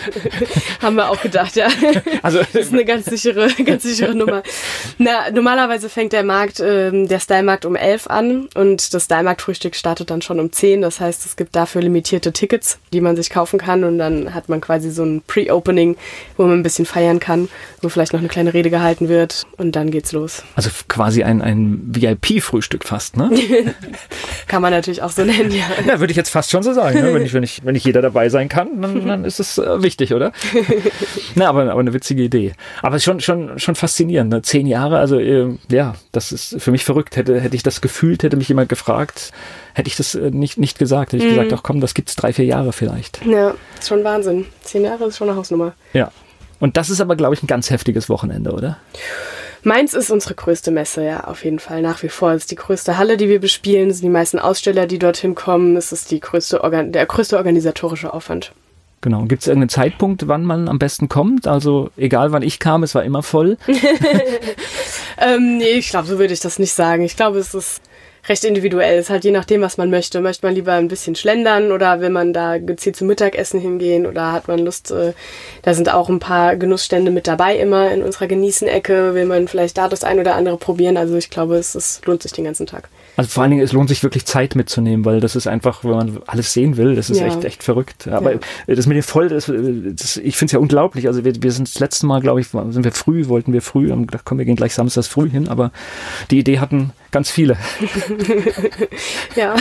haben 0.81 0.95
wir 0.95 1.09
auch 1.09 1.21
gedacht, 1.21 1.55
ja. 1.55 1.67
Also 2.21 2.39
das 2.39 2.53
ist 2.53 2.73
eine 2.73 2.83
ganz 2.83 3.05
sichere, 3.05 3.47
ganz 3.63 3.83
sichere 3.83 4.13
Nummer. 4.13 4.43
Na, 4.97 5.31
normalerweise 5.31 5.89
fängt 5.89 6.13
der 6.13 6.23
Markt, 6.23 6.59
ähm, 6.59 7.07
der 7.07 7.19
Style-Markt 7.19 7.65
um 7.65 7.75
elf 7.75 8.07
an 8.07 8.49
und 8.55 8.93
das 8.93 9.05
Style-Markt-Frühstück 9.05 9.75
startet 9.75 10.09
dann 10.09 10.21
schon 10.21 10.39
um 10.39 10.51
zehn. 10.51 10.81
Das 10.81 10.99
heißt, 10.99 11.25
es 11.25 11.37
gibt 11.37 11.55
dafür 11.55 11.81
limitierte 11.81 12.33
Tickets, 12.33 12.79
die 12.91 13.01
man 13.01 13.15
sich 13.15 13.29
kaufen 13.29 13.59
kann 13.59 13.83
und 13.83 13.97
dann 13.97 14.33
hat 14.33 14.49
man 14.49 14.61
quasi 14.61 14.91
so 14.91 15.03
ein 15.03 15.21
Pre-Opening, 15.25 15.95
wo 16.37 16.43
man 16.43 16.59
ein 16.59 16.63
bisschen 16.63 16.85
feiern 16.85 17.19
kann, 17.19 17.47
wo 17.81 17.89
vielleicht 17.89 18.13
noch 18.13 18.19
eine 18.19 18.29
kleine 18.29 18.53
Rede 18.53 18.69
gehalten 18.69 19.09
wird 19.09 19.45
und 19.57 19.75
dann 19.75 19.91
geht's 19.91 20.11
los. 20.11 20.43
Also 20.55 20.69
quasi 20.87 21.23
ein, 21.23 21.41
ein 21.41 21.58
ein 21.59 21.95
VIP-Frühstück 21.95 22.85
fast, 22.85 23.17
ne? 23.17 23.29
kann 24.47 24.61
man 24.61 24.71
natürlich 24.71 25.01
auch 25.01 25.11
so 25.11 25.23
nennen, 25.23 25.51
ja. 25.51 25.65
Ja, 25.85 25.99
würde 25.99 26.11
ich 26.11 26.17
jetzt 26.17 26.29
fast 26.29 26.49
schon 26.51 26.63
so 26.63 26.73
sagen. 26.73 27.01
Ne? 27.01 27.13
Wenn, 27.13 27.23
ich, 27.23 27.33
wenn, 27.33 27.43
ich, 27.43 27.65
wenn 27.65 27.75
ich 27.75 27.83
jeder 27.83 28.01
dabei 28.01 28.29
sein 28.29 28.49
kann, 28.49 28.81
dann, 28.81 29.07
dann 29.07 29.25
ist 29.25 29.39
es 29.39 29.57
äh, 29.57 29.83
wichtig, 29.83 30.13
oder? 30.13 30.31
Na, 31.35 31.49
aber, 31.49 31.69
aber 31.69 31.79
eine 31.79 31.93
witzige 31.93 32.23
Idee. 32.23 32.53
Aber 32.81 32.95
es 32.95 33.01
ist 33.01 33.05
schon, 33.05 33.19
schon, 33.19 33.59
schon 33.59 33.75
faszinierend. 33.75 34.31
Ne? 34.31 34.41
Zehn 34.41 34.65
Jahre, 34.65 34.99
also 34.99 35.19
äh, 35.19 35.57
ja, 35.69 35.95
das 36.11 36.31
ist 36.31 36.61
für 36.61 36.71
mich 36.71 36.85
verrückt. 36.85 37.15
Hätte, 37.15 37.39
hätte 37.39 37.55
ich 37.55 37.63
das 37.63 37.81
gefühlt, 37.81 38.23
hätte 38.23 38.37
mich 38.37 38.49
jemand 38.49 38.69
gefragt, 38.69 39.31
hätte 39.73 39.87
ich 39.87 39.95
das 39.95 40.15
äh, 40.15 40.31
nicht, 40.31 40.57
nicht 40.57 40.79
gesagt. 40.79 41.13
Hätte 41.13 41.23
ich 41.23 41.31
mhm. 41.31 41.35
gesagt, 41.35 41.53
ach 41.53 41.63
komm, 41.63 41.81
das 41.81 41.93
gibt's 41.93 42.15
drei, 42.15 42.33
vier 42.33 42.45
Jahre 42.45 42.73
vielleicht. 42.73 43.25
Ja, 43.25 43.53
ist 43.79 43.87
schon 43.87 44.03
Wahnsinn. 44.03 44.45
Zehn 44.61 44.83
Jahre 44.83 45.05
ist 45.05 45.17
schon 45.17 45.29
eine 45.29 45.37
Hausnummer. 45.37 45.73
Ja. 45.93 46.11
Und 46.59 46.77
das 46.77 46.89
ist 46.89 47.01
aber, 47.01 47.15
glaube 47.15 47.35
ich, 47.35 47.43
ein 47.43 47.47
ganz 47.47 47.69
heftiges 47.69 48.09
Wochenende, 48.09 48.51
oder? 48.51 48.77
Mainz 49.63 49.93
ist 49.93 50.09
unsere 50.09 50.35
größte 50.35 50.71
Messe, 50.71 51.03
ja, 51.05 51.25
auf 51.25 51.43
jeden 51.43 51.59
Fall. 51.59 51.81
Nach 51.81 52.01
wie 52.03 52.09
vor. 52.09 52.31
Es 52.31 52.43
ist 52.43 52.51
die 52.51 52.55
größte 52.55 52.97
Halle, 52.97 53.17
die 53.17 53.29
wir 53.29 53.39
bespielen. 53.39 53.89
Es 53.89 53.97
sind 53.97 54.05
die 54.05 54.11
meisten 54.11 54.39
Aussteller, 54.39 54.87
die 54.87 54.99
dorthin 54.99 55.35
kommen. 55.35 55.75
Es 55.75 55.91
ist 55.91 56.11
die 56.11 56.19
größte 56.19 56.63
Organ 56.63 56.91
der 56.91 57.05
größte 57.05 57.37
organisatorische 57.37 58.13
Aufwand. 58.13 58.53
Genau. 59.01 59.23
Gibt 59.23 59.43
es 59.43 59.47
irgendeinen 59.47 59.69
Zeitpunkt, 59.69 60.27
wann 60.27 60.43
man 60.43 60.67
am 60.67 60.79
besten 60.79 61.07
kommt? 61.07 61.47
Also 61.47 61.89
egal, 61.95 62.31
wann 62.31 62.41
ich 62.41 62.59
kam, 62.59 62.83
es 62.83 62.95
war 62.95 63.03
immer 63.03 63.23
voll. 63.23 63.57
ähm, 65.17 65.57
nee, 65.57 65.77
ich 65.77 65.89
glaube, 65.89 66.07
so 66.07 66.19
würde 66.19 66.33
ich 66.33 66.41
das 66.41 66.59
nicht 66.59 66.73
sagen. 66.73 67.03
Ich 67.03 67.15
glaube, 67.15 67.39
es 67.39 67.53
ist 67.53 67.81
recht 68.27 68.43
individuell. 68.43 68.97
Es 68.97 69.05
ist 69.05 69.09
halt 69.09 69.23
je 69.23 69.31
nachdem, 69.31 69.61
was 69.61 69.77
man 69.77 69.89
möchte. 69.89 70.21
Möchte 70.21 70.45
man 70.45 70.55
lieber 70.55 70.73
ein 70.73 70.87
bisschen 70.87 71.15
schlendern 71.15 71.71
oder 71.71 72.01
will 72.01 72.09
man 72.09 72.33
da 72.33 72.57
gezielt 72.57 72.95
zum 72.95 73.07
Mittagessen 73.07 73.59
hingehen 73.59 74.05
oder 74.05 74.31
hat 74.31 74.47
man 74.47 74.59
Lust, 74.59 74.91
äh, 74.91 75.13
da 75.61 75.73
sind 75.73 75.93
auch 75.93 76.09
ein 76.09 76.19
paar 76.19 76.55
Genussstände 76.55 77.11
mit 77.11 77.27
dabei 77.27 77.57
immer 77.57 77.91
in 77.91 78.03
unserer 78.03 78.27
Genießen-Ecke. 78.27 79.13
Will 79.13 79.25
man 79.25 79.47
vielleicht 79.47 79.77
da 79.77 79.87
das 79.87 80.03
ein 80.03 80.19
oder 80.19 80.35
andere 80.35 80.57
probieren. 80.57 80.97
Also 80.97 81.15
ich 81.15 81.29
glaube, 81.29 81.55
es, 81.57 81.75
es 81.75 82.01
lohnt 82.05 82.23
sich 82.23 82.31
den 82.31 82.45
ganzen 82.45 82.65
Tag. 82.65 82.89
Also 83.17 83.31
vor 83.31 83.43
allen 83.43 83.51
Dingen, 83.51 83.63
es 83.63 83.73
lohnt 83.73 83.89
sich 83.89 84.01
wirklich 84.01 84.25
Zeit 84.25 84.55
mitzunehmen, 84.55 85.03
weil 85.03 85.19
das 85.19 85.35
ist 85.35 85.45
einfach, 85.45 85.83
wenn 85.83 85.91
man 85.91 86.21
alles 86.25 86.53
sehen 86.53 86.77
will, 86.77 86.95
das 86.95 87.09
ist 87.09 87.19
ja. 87.19 87.27
echt, 87.27 87.43
echt 87.43 87.63
verrückt. 87.63 88.07
Aber 88.07 88.33
ja. 88.33 88.39
das 88.67 88.85
mit 88.85 88.95
dem 88.95 89.03
Voll, 89.03 89.27
das, 89.27 89.45
das 89.47 90.17
ich 90.17 90.37
finde 90.37 90.49
es 90.49 90.51
ja 90.53 90.59
unglaublich. 90.59 91.07
Also 91.07 91.25
wir, 91.25 91.33
wir 91.41 91.51
sind 91.51 91.67
das 91.67 91.79
letzte 91.79 92.05
Mal, 92.05 92.21
glaube 92.21 92.39
ich, 92.39 92.47
sind 92.47 92.83
wir 92.83 92.91
früh, 92.91 93.27
wollten 93.27 93.51
wir 93.51 93.61
früh, 93.61 93.91
und 93.91 94.13
da 94.13 94.19
kommen 94.19 94.39
wir 94.39 94.45
gehen 94.45 94.55
gleich 94.55 94.73
samstags 94.73 95.07
früh 95.07 95.29
hin, 95.29 95.47
aber 95.47 95.71
die 96.31 96.39
Idee 96.39 96.59
hatten 96.59 96.91
ganz 97.11 97.29
viele. 97.29 97.57
ja, 99.35 99.55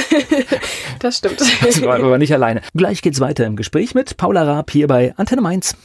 das 0.98 1.18
stimmt. 1.18 1.40
Das 1.40 1.82
war 1.82 1.96
aber 1.96 2.18
nicht 2.18 2.32
alleine. 2.32 2.62
Gleich 2.74 3.02
geht's 3.02 3.20
weiter 3.20 3.46
im 3.46 3.56
Gespräch 3.56 3.94
mit 3.94 4.16
Paula 4.16 4.42
Raab 4.44 4.70
hier 4.70 4.86
bei 4.86 5.14
Antenne 5.16 5.42
Mainz. 5.42 5.76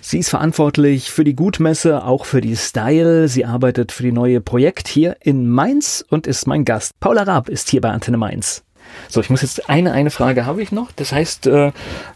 Sie 0.00 0.18
ist 0.18 0.30
verantwortlich 0.30 1.10
für 1.10 1.24
die 1.24 1.36
Gutmesse, 1.36 2.04
auch 2.04 2.24
für 2.24 2.40
die 2.40 2.56
Style. 2.56 3.28
Sie 3.28 3.44
arbeitet 3.44 3.92
für 3.92 4.02
die 4.02 4.12
neue 4.12 4.40
Projekt 4.40 4.88
hier 4.88 5.16
in 5.20 5.48
Mainz 5.48 6.04
und 6.08 6.26
ist 6.26 6.46
mein 6.46 6.64
Gast. 6.64 6.98
Paula 7.00 7.24
Raab 7.24 7.48
ist 7.48 7.68
hier 7.68 7.80
bei 7.80 7.90
Antenne 7.90 8.16
Mainz. 8.16 8.64
So, 9.08 9.20
ich 9.20 9.28
muss 9.28 9.42
jetzt 9.42 9.68
eine, 9.68 9.92
eine 9.92 10.10
Frage 10.10 10.46
habe 10.46 10.62
ich 10.62 10.72
noch. 10.72 10.92
Das 10.92 11.12
heißt, 11.12 11.46
äh, 11.46 11.72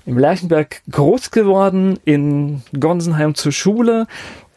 im 0.07 0.18
Lerchenberg 0.18 0.81
groß 0.90 1.31
geworden, 1.31 1.98
in 2.05 2.62
Gonsenheim 2.78 3.35
zur 3.35 3.52
Schule 3.52 4.07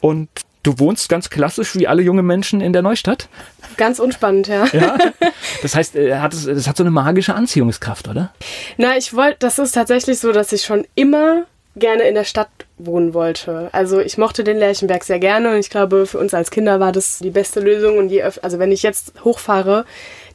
und 0.00 0.28
du 0.66 0.78
wohnst 0.78 1.08
ganz 1.08 1.30
klassisch 1.30 1.76
wie 1.76 1.86
alle 1.86 2.02
junge 2.02 2.22
Menschen 2.22 2.60
in 2.60 2.72
der 2.72 2.82
Neustadt? 2.82 3.28
Ganz 3.76 3.98
unspannend, 3.98 4.48
ja. 4.48 4.66
ja? 4.72 4.98
Das 5.62 5.74
heißt, 5.74 5.96
äh, 5.96 6.16
hat 6.16 6.34
es, 6.34 6.46
das 6.46 6.66
hat 6.66 6.76
so 6.76 6.82
eine 6.82 6.90
magische 6.90 7.34
Anziehungskraft, 7.34 8.08
oder? 8.08 8.32
Na, 8.76 8.96
ich 8.96 9.14
wollte, 9.14 9.36
das 9.40 9.58
ist 9.58 9.72
tatsächlich 9.72 10.18
so, 10.18 10.32
dass 10.32 10.52
ich 10.52 10.62
schon 10.62 10.86
immer 10.94 11.44
gerne 11.76 12.04
in 12.04 12.14
der 12.14 12.24
Stadt 12.24 12.48
wohnen 12.78 13.14
wollte. 13.14 13.68
Also 13.72 14.00
ich 14.00 14.18
mochte 14.18 14.44
den 14.44 14.58
Lerchenberg 14.58 15.04
sehr 15.04 15.18
gerne 15.18 15.50
und 15.50 15.58
ich 15.58 15.70
glaube, 15.70 16.06
für 16.06 16.18
uns 16.18 16.34
als 16.34 16.50
Kinder 16.50 16.80
war 16.80 16.92
das 16.92 17.18
die 17.18 17.30
beste 17.30 17.60
Lösung. 17.60 17.98
Und 17.98 18.08
je 18.08 18.22
öfter, 18.22 18.44
also 18.44 18.58
wenn 18.58 18.72
ich 18.72 18.82
jetzt 18.82 19.12
hochfahre, 19.24 19.84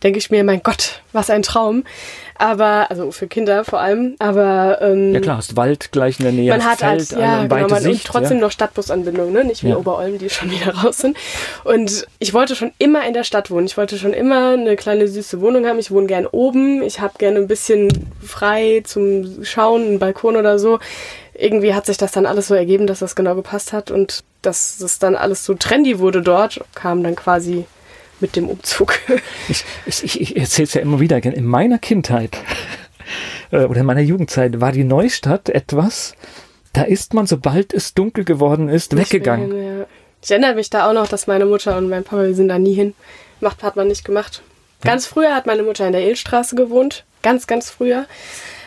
denke 0.03 0.19
ich 0.19 0.29
mir, 0.29 0.43
mein 0.43 0.63
Gott, 0.63 1.01
was 1.11 1.29
ein 1.29 1.41
Traum. 1.41 1.83
Aber, 2.41 2.89
also 2.89 3.11
für 3.11 3.27
Kinder 3.27 3.63
vor 3.63 3.79
allem, 3.79 4.15
aber... 4.17 4.79
Ähm, 4.81 5.13
ja 5.13 5.19
klar, 5.19 5.37
hast 5.37 5.55
Wald 5.55 5.91
gleich 5.91 6.19
in 6.19 6.25
der 6.25 6.31
Nähe, 6.31 6.49
man 6.49 6.65
hat 6.65 6.79
Feld, 6.79 6.91
als, 6.91 7.11
ja, 7.11 7.45
genau, 7.45 7.67
man, 7.67 7.81
Sicht, 7.81 8.07
trotzdem 8.07 8.37
ja. 8.37 8.45
noch 8.45 8.51
Stadtbusanbindung, 8.51 9.31
ne? 9.31 9.43
nicht 9.43 9.63
wie 9.63 9.69
ja. 9.69 9.77
Oberolm, 9.77 10.17
die 10.17 10.27
schon 10.31 10.49
wieder 10.49 10.73
raus 10.73 10.97
sind. 10.97 11.15
Und 11.65 12.07
ich 12.17 12.33
wollte 12.33 12.55
schon 12.55 12.71
immer 12.79 13.05
in 13.05 13.13
der 13.13 13.23
Stadt 13.23 13.51
wohnen. 13.51 13.67
Ich 13.67 13.77
wollte 13.77 13.99
schon 13.99 14.13
immer 14.13 14.53
eine 14.53 14.75
kleine 14.75 15.07
süße 15.07 15.39
Wohnung 15.39 15.67
haben. 15.67 15.77
Ich 15.77 15.91
wohne 15.91 16.07
gern 16.07 16.25
oben. 16.25 16.81
Ich 16.81 16.99
habe 16.99 17.13
gerne 17.19 17.37
ein 17.37 17.47
bisschen 17.47 18.09
frei 18.23 18.81
zum 18.85 19.45
Schauen, 19.45 19.83
einen 19.83 19.99
Balkon 19.99 20.35
oder 20.35 20.57
so 20.57 20.79
irgendwie 21.33 21.73
hat 21.73 21.87
sich 21.87 21.97
das 21.97 22.11
dann 22.11 22.25
alles 22.27 22.47
so 22.47 22.53
ergeben, 22.53 22.85
dass 22.85 22.99
das 22.99 23.15
genau 23.15 23.33
gepasst 23.35 23.73
hat 23.73 23.89
und 23.89 24.23
dass 24.41 24.79
es 24.79 24.99
dann 24.99 25.15
alles 25.15 25.43
so 25.43 25.55
trendy 25.55 25.97
wurde 25.97 26.21
dort, 26.21 26.61
kam 26.75 27.03
dann 27.03 27.15
quasi 27.15 27.65
mit 28.21 28.35
dem 28.35 28.47
Umzug. 28.47 28.99
Ich, 29.47 29.65
ich, 30.03 30.21
ich 30.21 30.37
erzähle 30.37 30.65
es 30.65 30.73
ja 30.73 30.81
immer 30.81 30.99
wieder, 30.99 31.21
in 31.23 31.45
meiner 31.45 31.77
Kindheit 31.79 32.37
äh, 33.51 33.65
oder 33.65 33.81
in 33.81 33.85
meiner 33.85 34.01
Jugendzeit 34.01 34.61
war 34.61 34.71
die 34.71 34.83
Neustadt 34.83 35.49
etwas, 35.49 36.15
da 36.73 36.83
ist 36.83 37.13
man, 37.13 37.27
sobald 37.27 37.73
es 37.73 37.93
dunkel 37.93 38.23
geworden 38.23 38.69
ist, 38.69 38.95
weggegangen. 38.95 39.79
Ja. 39.79 39.85
Ich 40.23 40.31
erinnere 40.31 40.55
mich 40.55 40.69
da 40.69 40.89
auch 40.89 40.93
noch, 40.93 41.07
dass 41.07 41.27
meine 41.27 41.45
Mutter 41.45 41.77
und 41.77 41.89
mein 41.89 42.03
Papa, 42.03 42.23
wir 42.23 42.35
sind 42.35 42.47
da 42.47 42.59
nie 42.59 42.73
hin. 42.73 42.93
Macht 43.39 43.63
hat 43.63 43.75
man 43.75 43.87
nicht 43.87 44.05
gemacht. 44.05 44.41
Ganz 44.81 45.05
ja. 45.05 45.11
früher 45.13 45.35
hat 45.35 45.45
meine 45.47 45.63
Mutter 45.63 45.85
in 45.85 45.91
der 45.91 46.01
Eelstraße 46.01 46.55
gewohnt. 46.55 47.05
Ganz, 47.23 47.47
ganz 47.47 47.69
früher. 47.69 48.05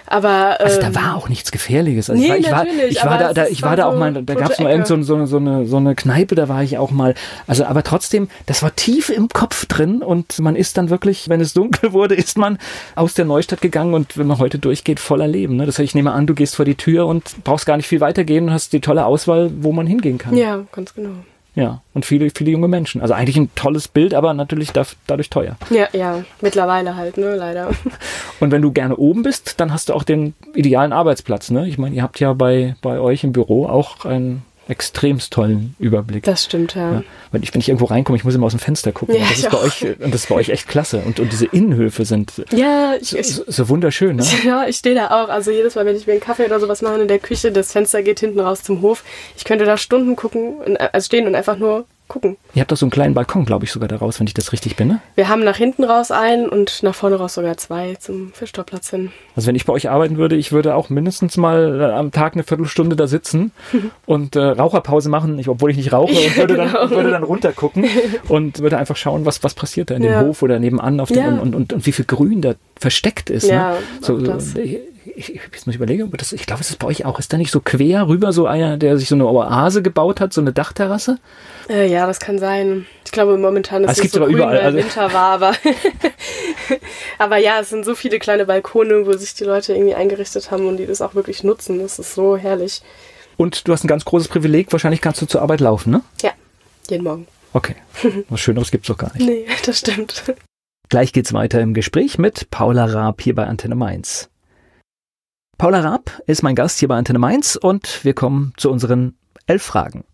Aber, 0.07 0.59
ähm, 0.61 0.67
also 0.67 0.81
da 0.81 0.87
ähm, 0.88 0.95
war 0.95 1.17
auch 1.17 1.29
nichts 1.29 1.51
Gefährliches. 1.51 2.11
Also 2.11 2.21
nee, 2.21 2.35
ich 2.37 2.51
war, 2.51 2.67
ich 2.67 2.77
war, 2.77 2.87
ich 2.87 3.05
war 3.05 3.19
da, 3.19 3.33
da, 3.33 3.47
ich 3.47 3.62
war 3.62 3.77
da 3.77 3.87
auch 3.87 3.97
mal, 3.97 4.12
da 4.12 4.35
gab 4.35 4.51
es 4.51 4.59
mal 4.59 4.71
irgend 4.71 4.87
so, 4.87 5.01
so, 5.03 5.25
so, 5.27 5.37
eine, 5.38 5.67
so 5.67 5.77
eine 5.77 5.95
Kneipe, 5.95 6.35
da 6.35 6.49
war 6.49 6.62
ich 6.62 6.79
auch 6.79 6.90
mal. 6.90 7.14
Also, 7.47 7.64
aber 7.64 7.83
trotzdem, 7.83 8.29
das 8.47 8.62
war 8.62 8.75
tief 8.75 9.09
im 9.09 9.29
Kopf 9.29 9.67
drin 9.67 10.03
und 10.03 10.38
man 10.38 10.57
ist 10.57 10.77
dann 10.77 10.90
wirklich, 10.90 11.29
wenn 11.29 11.40
es 11.40 11.55
dunkel 11.55 11.93
wurde, 11.93 12.14
ist 12.14 12.37
man 12.37 12.59
aus 12.95 13.14
der 13.14 13.25
Neustadt 13.25 13.61
gegangen 13.61 13.95
und 13.95 14.19
wenn 14.19 14.27
man 14.27 14.38
heute 14.38 14.59
durchgeht, 14.59 15.01
voller 15.01 15.27
Leben. 15.27 15.57
Ne? 15.57 15.67
Das 15.67 15.79
heißt, 15.79 15.85
ich 15.85 15.95
nehme 15.95 16.12
an, 16.12 16.27
du 16.27 16.35
gehst 16.35 16.57
vor 16.57 16.64
die 16.64 16.75
Tür 16.75 17.07
und 17.07 17.45
brauchst 17.45 17.67
gar 17.67 17.77
nicht 17.77 17.87
viel 17.87 18.01
weitergehen 18.01 18.45
und 18.45 18.53
hast 18.53 18.73
die 18.73 18.81
tolle 18.81 19.07
Auswahl, 19.07 19.51
wo 19.61 19.73
man 19.73 19.87
hingehen 19.87 20.19
kann. 20.19 20.37
Ja, 20.37 20.64
ganz 20.73 20.95
genau. 20.95 21.11
Ja, 21.55 21.83
und 21.93 22.05
viele, 22.05 22.31
viele 22.31 22.51
junge 22.51 22.67
Menschen. 22.67 23.01
Also 23.01 23.14
eigentlich 23.14 23.37
ein 23.37 23.51
tolles 23.55 23.87
Bild, 23.87 24.12
aber 24.12 24.35
natürlich 24.35 24.73
dadurch 25.07 25.31
teuer. 25.31 25.57
Ja, 25.71 25.87
ja, 25.93 26.25
mittlerweile 26.40 26.97
halt, 26.97 27.17
ne, 27.17 27.37
leider. 27.37 27.71
Und 28.40 28.51
wenn 28.51 28.61
du 28.61 28.73
gerne 28.73 28.97
oben 28.97 29.23
bist, 29.23 29.61
dann 29.61 29.73
hast 29.73 29.88
du 29.88 29.95
auch 29.95 30.03
den 30.03 30.35
idealen 30.55 30.93
Arbeitsplatz, 30.93 31.51
ne? 31.51 31.69
Ich 31.69 31.79
meine, 31.79 31.95
ihr 31.95 32.03
habt 32.03 32.19
ja 32.19 32.33
bei, 32.33 32.75
bei 32.83 32.99
euch 32.99 33.23
im 33.23 33.33
Büro 33.33 33.67
auch 33.67 34.05
ein 34.05 34.43
extremst 34.68 35.33
tollen 35.33 35.74
Überblick. 35.79 36.24
Das 36.24 36.44
stimmt, 36.44 36.74
ja. 36.74 36.92
ja. 36.92 37.03
Wenn, 37.33 37.42
ich, 37.42 37.53
wenn 37.53 37.61
ich 37.61 37.68
irgendwo 37.68 37.87
reinkomme, 37.87 38.16
ich 38.16 38.24
muss 38.24 38.35
immer 38.35 38.46
aus 38.46 38.53
dem 38.53 38.61
Fenster 38.61 38.92
gucken. 38.92 39.16
Ja, 39.16 39.22
und, 39.22 39.31
das 39.31 39.38
ist 39.38 39.50
bei 39.50 39.59
euch, 39.59 39.83
und 39.83 40.14
das 40.14 40.22
ist 40.22 40.29
bei 40.29 40.35
euch 40.37 40.48
echt 40.48 40.68
klasse. 40.68 41.03
Und, 41.05 41.20
und 41.20 41.33
diese 41.33 41.46
Innenhöfe 41.46 42.05
sind 42.05 42.44
ja, 42.53 42.94
ich, 43.00 43.11
so, 43.11 43.44
so, 43.46 43.68
wunderschön. 43.68 44.16
Ne? 44.16 44.24
Ja, 44.44 44.66
ich 44.66 44.77
stehe 44.77 44.94
da 44.94 45.09
auch. 45.09 45.29
Also 45.29 45.50
jedes 45.50 45.74
Mal, 45.74 45.87
wenn 45.87 45.96
ich 45.96 46.07
mir 46.07 46.12
einen 46.14 46.20
Kaffee 46.20 46.44
oder 46.44 46.61
sowas 46.61 46.83
mache 46.83 47.00
in 47.00 47.09
der 47.09 47.18
Küche, 47.18 47.53
das 47.53 47.72
Fenster 47.72 48.03
geht 48.03 48.20
hinten 48.20 48.40
raus 48.40 48.62
zum 48.62 48.83
Hof. 48.83 49.05
Ich 49.37 49.44
könnte 49.44 49.64
da 49.64 49.77
Stunden 49.77 50.16
gucken, 50.16 50.77
also 50.77 51.05
stehen 51.05 51.27
und 51.27 51.35
einfach 51.35 51.57
nur 51.57 51.87
gucken. 52.09 52.37
Ihr 52.55 52.61
habt 52.61 52.71
doch 52.71 52.77
so 52.77 52.87
einen 52.87 52.90
kleinen 52.90 53.14
Balkon, 53.14 53.45
glaube 53.45 53.64
ich, 53.64 53.73
sogar 53.73 53.88
daraus, 53.88 54.21
wenn 54.21 54.27
ich 54.27 54.35
das 54.35 54.53
richtig 54.53 54.77
bin, 54.77 54.88
ne? 54.88 55.01
Wir 55.14 55.29
haben 55.29 55.43
nach 55.43 55.57
hinten 55.57 55.85
raus 55.85 56.11
einen 56.11 56.49
und 56.49 56.83
nach 56.83 56.95
vorne 56.95 57.17
raus 57.17 57.35
sogar 57.35 57.57
zwei 57.57 57.95
zum 57.95 58.33
Fischtorplatz 58.33 58.90
hin. 58.90 59.11
Also 59.37 59.49
wenn 59.49 59.57
ich 59.57 59.64
bei 59.64 59.73
euch 59.73 59.88
arbeiten 59.88 60.17
würde, 60.17 60.37
ich 60.37 60.53
würde 60.53 60.75
auch 60.75 60.90
mindestens 60.90 61.37
mal 61.37 61.81
äh, 61.81 61.85
am 61.93 62.12
Tag 62.12 62.35
eine 62.35 62.45
Viertelstunde 62.45 62.95
da 62.95 63.07
sitzen 63.07 63.53
und 64.07 64.37
äh, 64.37 64.43
Raucherpause 64.43 65.09
machen, 65.09 65.38
ich, 65.38 65.49
obwohl 65.49 65.71
ich 65.71 65.77
nicht 65.77 65.93
rauche, 65.93 66.12
und 66.12 66.37
würde, 66.37 66.55
genau. 66.57 66.73
dann, 66.73 66.90
würde 66.90 67.11
dann 67.11 67.23
runtergucken 67.23 67.87
und 68.29 68.61
würde 68.61 68.79
einfach 68.79 68.97
schauen, 68.97 69.25
was, 69.25 69.43
was 69.43 69.55
passiert 69.55 69.90
da 69.90 69.97
in 69.97 70.03
ja. 70.03 70.21
dem 70.21 70.29
Hof 70.29 70.43
oder 70.43 70.59
nebenan 70.59 71.01
auf 71.01 71.09
dem 71.09 71.17
ja. 71.19 71.29
und, 71.40 71.55
und, 71.55 71.73
und, 71.73 71.87
wie 71.87 71.93
viel 71.93 72.05
Grün 72.05 72.43
da 72.43 72.55
versteckt 72.85 73.31
ist. 73.31 73.44
Ne? 73.44 73.55
Ja, 73.55 73.70
ne? 73.70 73.79
so, 74.03 74.38
so, 74.38 74.59
ich, 75.16 75.29
jetzt 75.29 75.66
muss 75.66 75.75
ich 75.75 75.77
überlegen, 75.77 76.11
das, 76.16 76.35
ich 76.35 76.44
glaube, 76.44 76.61
es 76.61 76.68
ist 76.68 76.79
bei 76.79 76.87
euch 76.87 77.07
auch. 77.07 77.18
Ist 77.18 77.33
da 77.33 77.38
nicht 77.38 77.51
so 77.51 77.61
quer 77.61 78.09
rüber 78.09 78.33
so 78.33 78.47
einer, 78.47 78.77
der 78.77 78.99
sich 78.99 79.09
so 79.09 79.14
eine 79.14 79.27
Oase 79.27 79.81
gebaut 79.81 80.20
hat, 80.20 80.35
so 80.35 80.42
eine 80.42 80.53
Dachterrasse? 80.53 81.18
Äh, 81.70 81.90
ja, 81.90 82.07
das 82.07 82.20
kann 82.20 82.38
sein. 82.38 82.87
Ich 83.07 83.11
glaube, 83.11 83.38
momentan 83.38 83.85
ist 83.85 83.88
also 83.88 84.03
es 84.03 84.12
so 84.12 84.18
aber 84.18 84.27
grün, 84.27 84.37
überall, 84.37 84.61
also 84.61 84.77
Winter 84.79 85.12
war, 85.14 85.33
aber, 85.33 85.53
aber 87.18 87.38
ja, 87.38 87.61
es 87.61 87.70
sind 87.70 87.87
so 87.87 87.94
viele 87.94 88.18
kleine 88.18 88.44
Balkone, 88.44 89.07
wo 89.07 89.12
sich 89.14 89.35
die 89.35 89.44
Leute 89.44 89.73
irgendwie 89.73 89.94
eingerichtet 89.94 90.51
haben 90.51 90.66
und 90.66 90.77
die 90.77 90.87
das 90.87 91.01
auch 91.01 91.14
wirklich 91.14 91.42
nutzen. 91.42 91.79
Das 91.79 91.99
ist 91.99 92.14
so 92.14 92.37
herrlich. 92.37 92.83
Und 93.38 93.66
du 93.66 93.73
hast 93.73 93.85
ein 93.85 93.88
ganz 93.88 94.05
großes 94.05 94.29
Privileg. 94.29 94.73
Wahrscheinlich 94.73 95.01
kannst 95.01 95.23
du 95.23 95.27
zur 95.27 95.40
Arbeit 95.40 95.61
laufen, 95.61 95.90
ne? 95.90 96.03
Ja, 96.23 96.33
jeden 96.90 97.05
Morgen. 97.05 97.27
Okay. 97.55 97.77
Was 98.29 98.40
Schöneres 98.40 98.70
gibt 98.70 98.85
es 98.85 98.88
doch 98.88 98.99
gar 98.99 99.12
nicht. 99.14 99.27
Nee, 99.27 99.47
das 99.64 99.79
stimmt. 99.79 100.23
Gleich 100.88 101.12
geht's 101.12 101.33
weiter 101.33 101.61
im 101.61 101.75
Gespräch 101.75 102.18
mit 102.18 102.51
Paula 102.51 102.85
Raab 102.85 103.20
hier 103.23 103.35
bei 103.35 103.47
Antenne 103.47 103.75
Mainz. 103.75 104.29
Paula 105.59 105.81
Raab 105.81 106.23
ist 106.27 106.42
mein 106.42 106.55
Gast 106.55 106.79
hier 106.79 106.88
bei 106.88 106.97
Antenne 106.97 107.18
Mainz 107.18 107.57
und 107.57 108.05
wir 108.05 108.14
kommen 108.14 108.53
zu 108.57 108.70
unseren 108.70 109.16
elf 109.47 109.62
Fragen. 109.62 110.05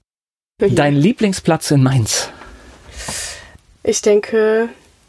Dein 0.58 0.94
Lieblingsplatz 0.94 1.70
in 1.70 1.82
Mainz? 1.82 2.30
Ich 3.82 4.02
denke 4.02 4.68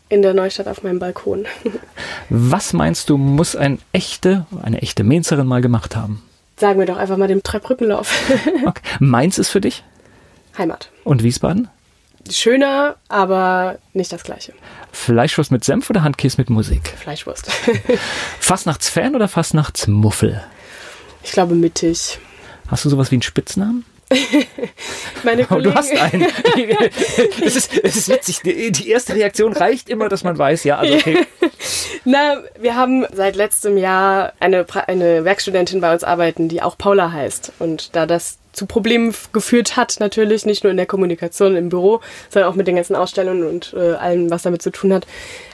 in 0.10 0.22
der 0.22 0.34
Neustadt 0.34 0.68
auf 0.68 0.84
meinem 0.84 1.00
Balkon. 1.00 1.46
Was 2.30 2.74
meinst 2.74 3.10
du, 3.10 3.18
muss 3.18 3.56
ein 3.56 3.80
echte, 3.92 4.46
eine 4.62 4.82
echte 4.82 5.04
Mainzerin 5.04 5.48
mal 5.48 5.62
gemacht 5.62 5.96
haben? 5.96 6.24
Sagen 6.58 6.80
wir 6.80 6.86
doch 6.86 6.98
einfach 6.98 7.18
mal 7.18 7.28
den 7.28 7.44
Treibbrückenlauf. 7.44 8.14
okay. 8.66 8.82
Mainz 9.00 9.38
ist 9.38 9.50
für 9.50 9.62
dich? 9.62 9.84
Heimat. 10.58 10.90
Und 11.04 11.24
Wiesbaden? 11.24 11.70
Schöner, 12.30 12.96
aber 13.08 13.78
nicht 13.94 14.12
das 14.12 14.24
gleiche. 14.24 14.54
Fleischwurst 14.92 15.52
mit 15.52 15.64
Senf 15.64 15.90
oder 15.90 16.04
Handkäse 16.04 16.38
mit 16.38 16.50
Musik? 16.50 16.94
Fleischwurst. 16.98 17.52
Fastnachtsfan 18.40 19.16
oder 19.16 19.28
Fastnachtsmuffel? 19.28 20.44
Ich 21.24 21.32
glaube 21.32 21.56
mittig. 21.56 22.20
Hast 22.68 22.86
du 22.86 22.90
sowas 22.90 23.12
wie 23.12 23.16
einen 23.16 23.22
Spitznamen? 23.22 23.86
Meine 25.24 25.48
oh, 25.50 25.60
du 25.60 25.74
hast 25.74 25.92
einen. 25.92 26.24
es, 27.46 27.56
ist, 27.56 27.78
es 27.78 27.96
ist 27.96 28.10
witzig. 28.10 28.42
Die, 28.42 28.72
die, 28.72 28.90
erste 28.90 29.16
Reaktion 29.16 29.54
reicht 29.54 29.90
immer, 29.90 30.10
dass 30.10 30.24
man 30.24 30.38
weiß, 30.38 30.64
ja, 30.66 30.78
also 30.78 30.94
okay. 30.96 31.26
Na, 32.04 32.42
wir 32.60 32.76
haben 32.76 33.06
seit 33.14 33.36
letztem 33.36 33.78
Jahr 33.78 34.34
eine, 34.40 34.66
eine 34.88 35.24
Werkstudentin 35.24 35.80
bei 35.80 35.94
uns 35.94 36.04
arbeiten, 36.04 36.50
die 36.50 36.62
auch 36.62 36.78
Paula 36.78 37.12
heißt. 37.12 37.54
Und 37.60 37.96
da 37.96 38.06
das 38.06 38.38
zu 38.52 38.66
Problemen 38.66 39.14
geführt 39.34 39.78
hat, 39.78 39.98
natürlich, 40.00 40.46
nicht 40.46 40.64
nur 40.64 40.72
in 40.72 40.78
der 40.78 40.86
Kommunikation 40.86 41.56
im 41.56 41.70
Büro, 41.70 42.02
sondern 42.30 42.52
auch 42.52 42.56
mit 42.56 42.68
den 42.68 42.76
ganzen 42.76 42.96
Ausstellungen 42.96 43.46
und 43.48 43.74
äh, 43.76 43.94
allem, 43.94 44.30
was 44.30 44.44
damit 44.44 44.62
zu 44.62 44.72
tun 44.72 44.94
hat, 44.94 45.08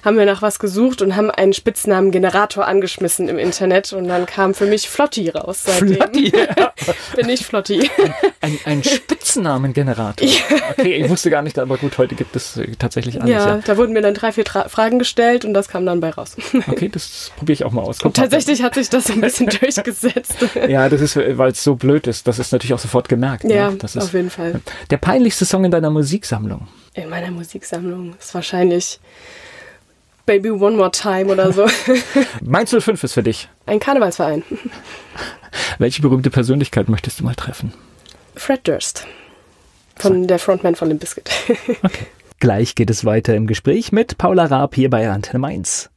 haben 0.03 0.17
wir 0.17 0.25
nach 0.25 0.41
was 0.41 0.59
gesucht 0.59 1.01
und 1.01 1.15
haben 1.15 1.29
einen 1.29 1.53
Spitznamen 1.53 2.11
Generator 2.11 2.67
angeschmissen 2.67 3.27
im 3.27 3.37
Internet 3.37 3.93
und 3.93 4.07
dann 4.07 4.25
kam 4.25 4.53
für 4.53 4.65
mich 4.65 4.89
Flotti 4.89 5.29
raus. 5.29 5.63
Seitdem 5.65 5.95
Flotti, 5.95 6.31
ja. 6.35 6.73
bin 7.15 7.29
ich 7.29 7.45
Flotti. 7.45 7.89
Ein, 7.97 8.13
ein, 8.41 8.59
ein 8.65 8.83
Spitznamengenerator. 8.83 10.27
Ja. 10.27 10.39
Okay, 10.71 10.95
ich 10.95 11.09
wusste 11.09 11.29
gar 11.29 11.41
nicht, 11.41 11.59
aber 11.59 11.77
gut, 11.77 11.97
heute 11.97 12.15
gibt 12.15 12.35
es 12.35 12.57
äh, 12.57 12.67
tatsächlich 12.77 13.21
alles. 13.21 13.31
Ja, 13.31 13.47
ja, 13.47 13.61
da 13.65 13.77
wurden 13.77 13.93
mir 13.93 14.01
dann 14.01 14.13
drei, 14.13 14.31
vier 14.31 14.45
Tra 14.45 14.69
Fragen 14.69 14.99
gestellt 14.99 15.45
und 15.45 15.53
das 15.53 15.67
kam 15.67 15.85
dann 15.85 15.99
bei 15.99 16.09
raus. 16.09 16.35
Okay, 16.67 16.89
das 16.89 17.31
probiere 17.37 17.53
ich 17.53 17.63
auch 17.63 17.71
mal 17.71 17.81
aus. 17.81 18.01
Und 18.01 18.15
tatsächlich 18.15 18.61
hat 18.61 18.75
sich 18.75 18.89
das 18.89 19.09
ein 19.09 19.21
bisschen 19.21 19.47
durchgesetzt. 19.61 20.35
Ja, 20.67 20.89
das 20.89 21.01
ist, 21.01 21.15
weil 21.15 21.51
es 21.51 21.63
so 21.63 21.75
blöd 21.75 22.07
ist. 22.07 22.27
Das 22.27 22.39
ist 22.39 22.51
natürlich 22.51 22.73
auch 22.73 22.79
so 22.79 22.86
sofort 22.87 23.09
gemerkt. 23.09 23.43
Ne? 23.43 23.55
Ja, 23.55 23.71
ne? 23.71 23.77
das 23.77 23.95
ist 23.95 24.03
auf 24.03 24.13
jeden 24.13 24.29
Fall. 24.29 24.61
Der 24.89 24.97
peinlichste 24.97 25.45
Song 25.45 25.65
in 25.65 25.71
deiner 25.71 25.89
Musiksammlung? 25.89 26.67
In 26.93 27.09
meiner 27.09 27.31
Musiksammlung 27.31 28.15
ist 28.19 28.33
wahrscheinlich 28.33 28.99
Baby 30.25 30.51
One 30.51 30.75
More 30.75 30.91
Time 30.91 31.31
oder 31.31 31.51
so. 31.51 31.67
Mainz 32.41 32.71
05 32.71 33.03
ist 33.03 33.13
für 33.13 33.23
dich? 33.23 33.49
Ein 33.65 33.79
Karnevalsverein. 33.79 34.43
Welche 35.79 36.01
berühmte 36.01 36.29
Persönlichkeit 36.29 36.89
möchtest 36.89 37.19
du 37.19 37.23
mal 37.23 37.35
treffen? 37.35 37.73
Fred 38.35 38.67
Durst. 38.67 39.05
Von 39.95 40.21
so. 40.21 40.27
der 40.27 40.39
Frontman 40.39 40.75
von 40.75 40.87
Limp 40.89 41.01
Bizkit. 41.01 41.29
okay. 41.83 42.07
Gleich 42.39 42.75
geht 42.75 42.89
es 42.89 43.03
weiter 43.03 43.35
im 43.35 43.47
Gespräch 43.47 43.91
mit 43.91 44.17
Paula 44.17 44.45
Raab 44.45 44.75
hier 44.75 44.89
bei 44.89 45.09
Antenne 45.09 45.39
Mainz. 45.39 45.89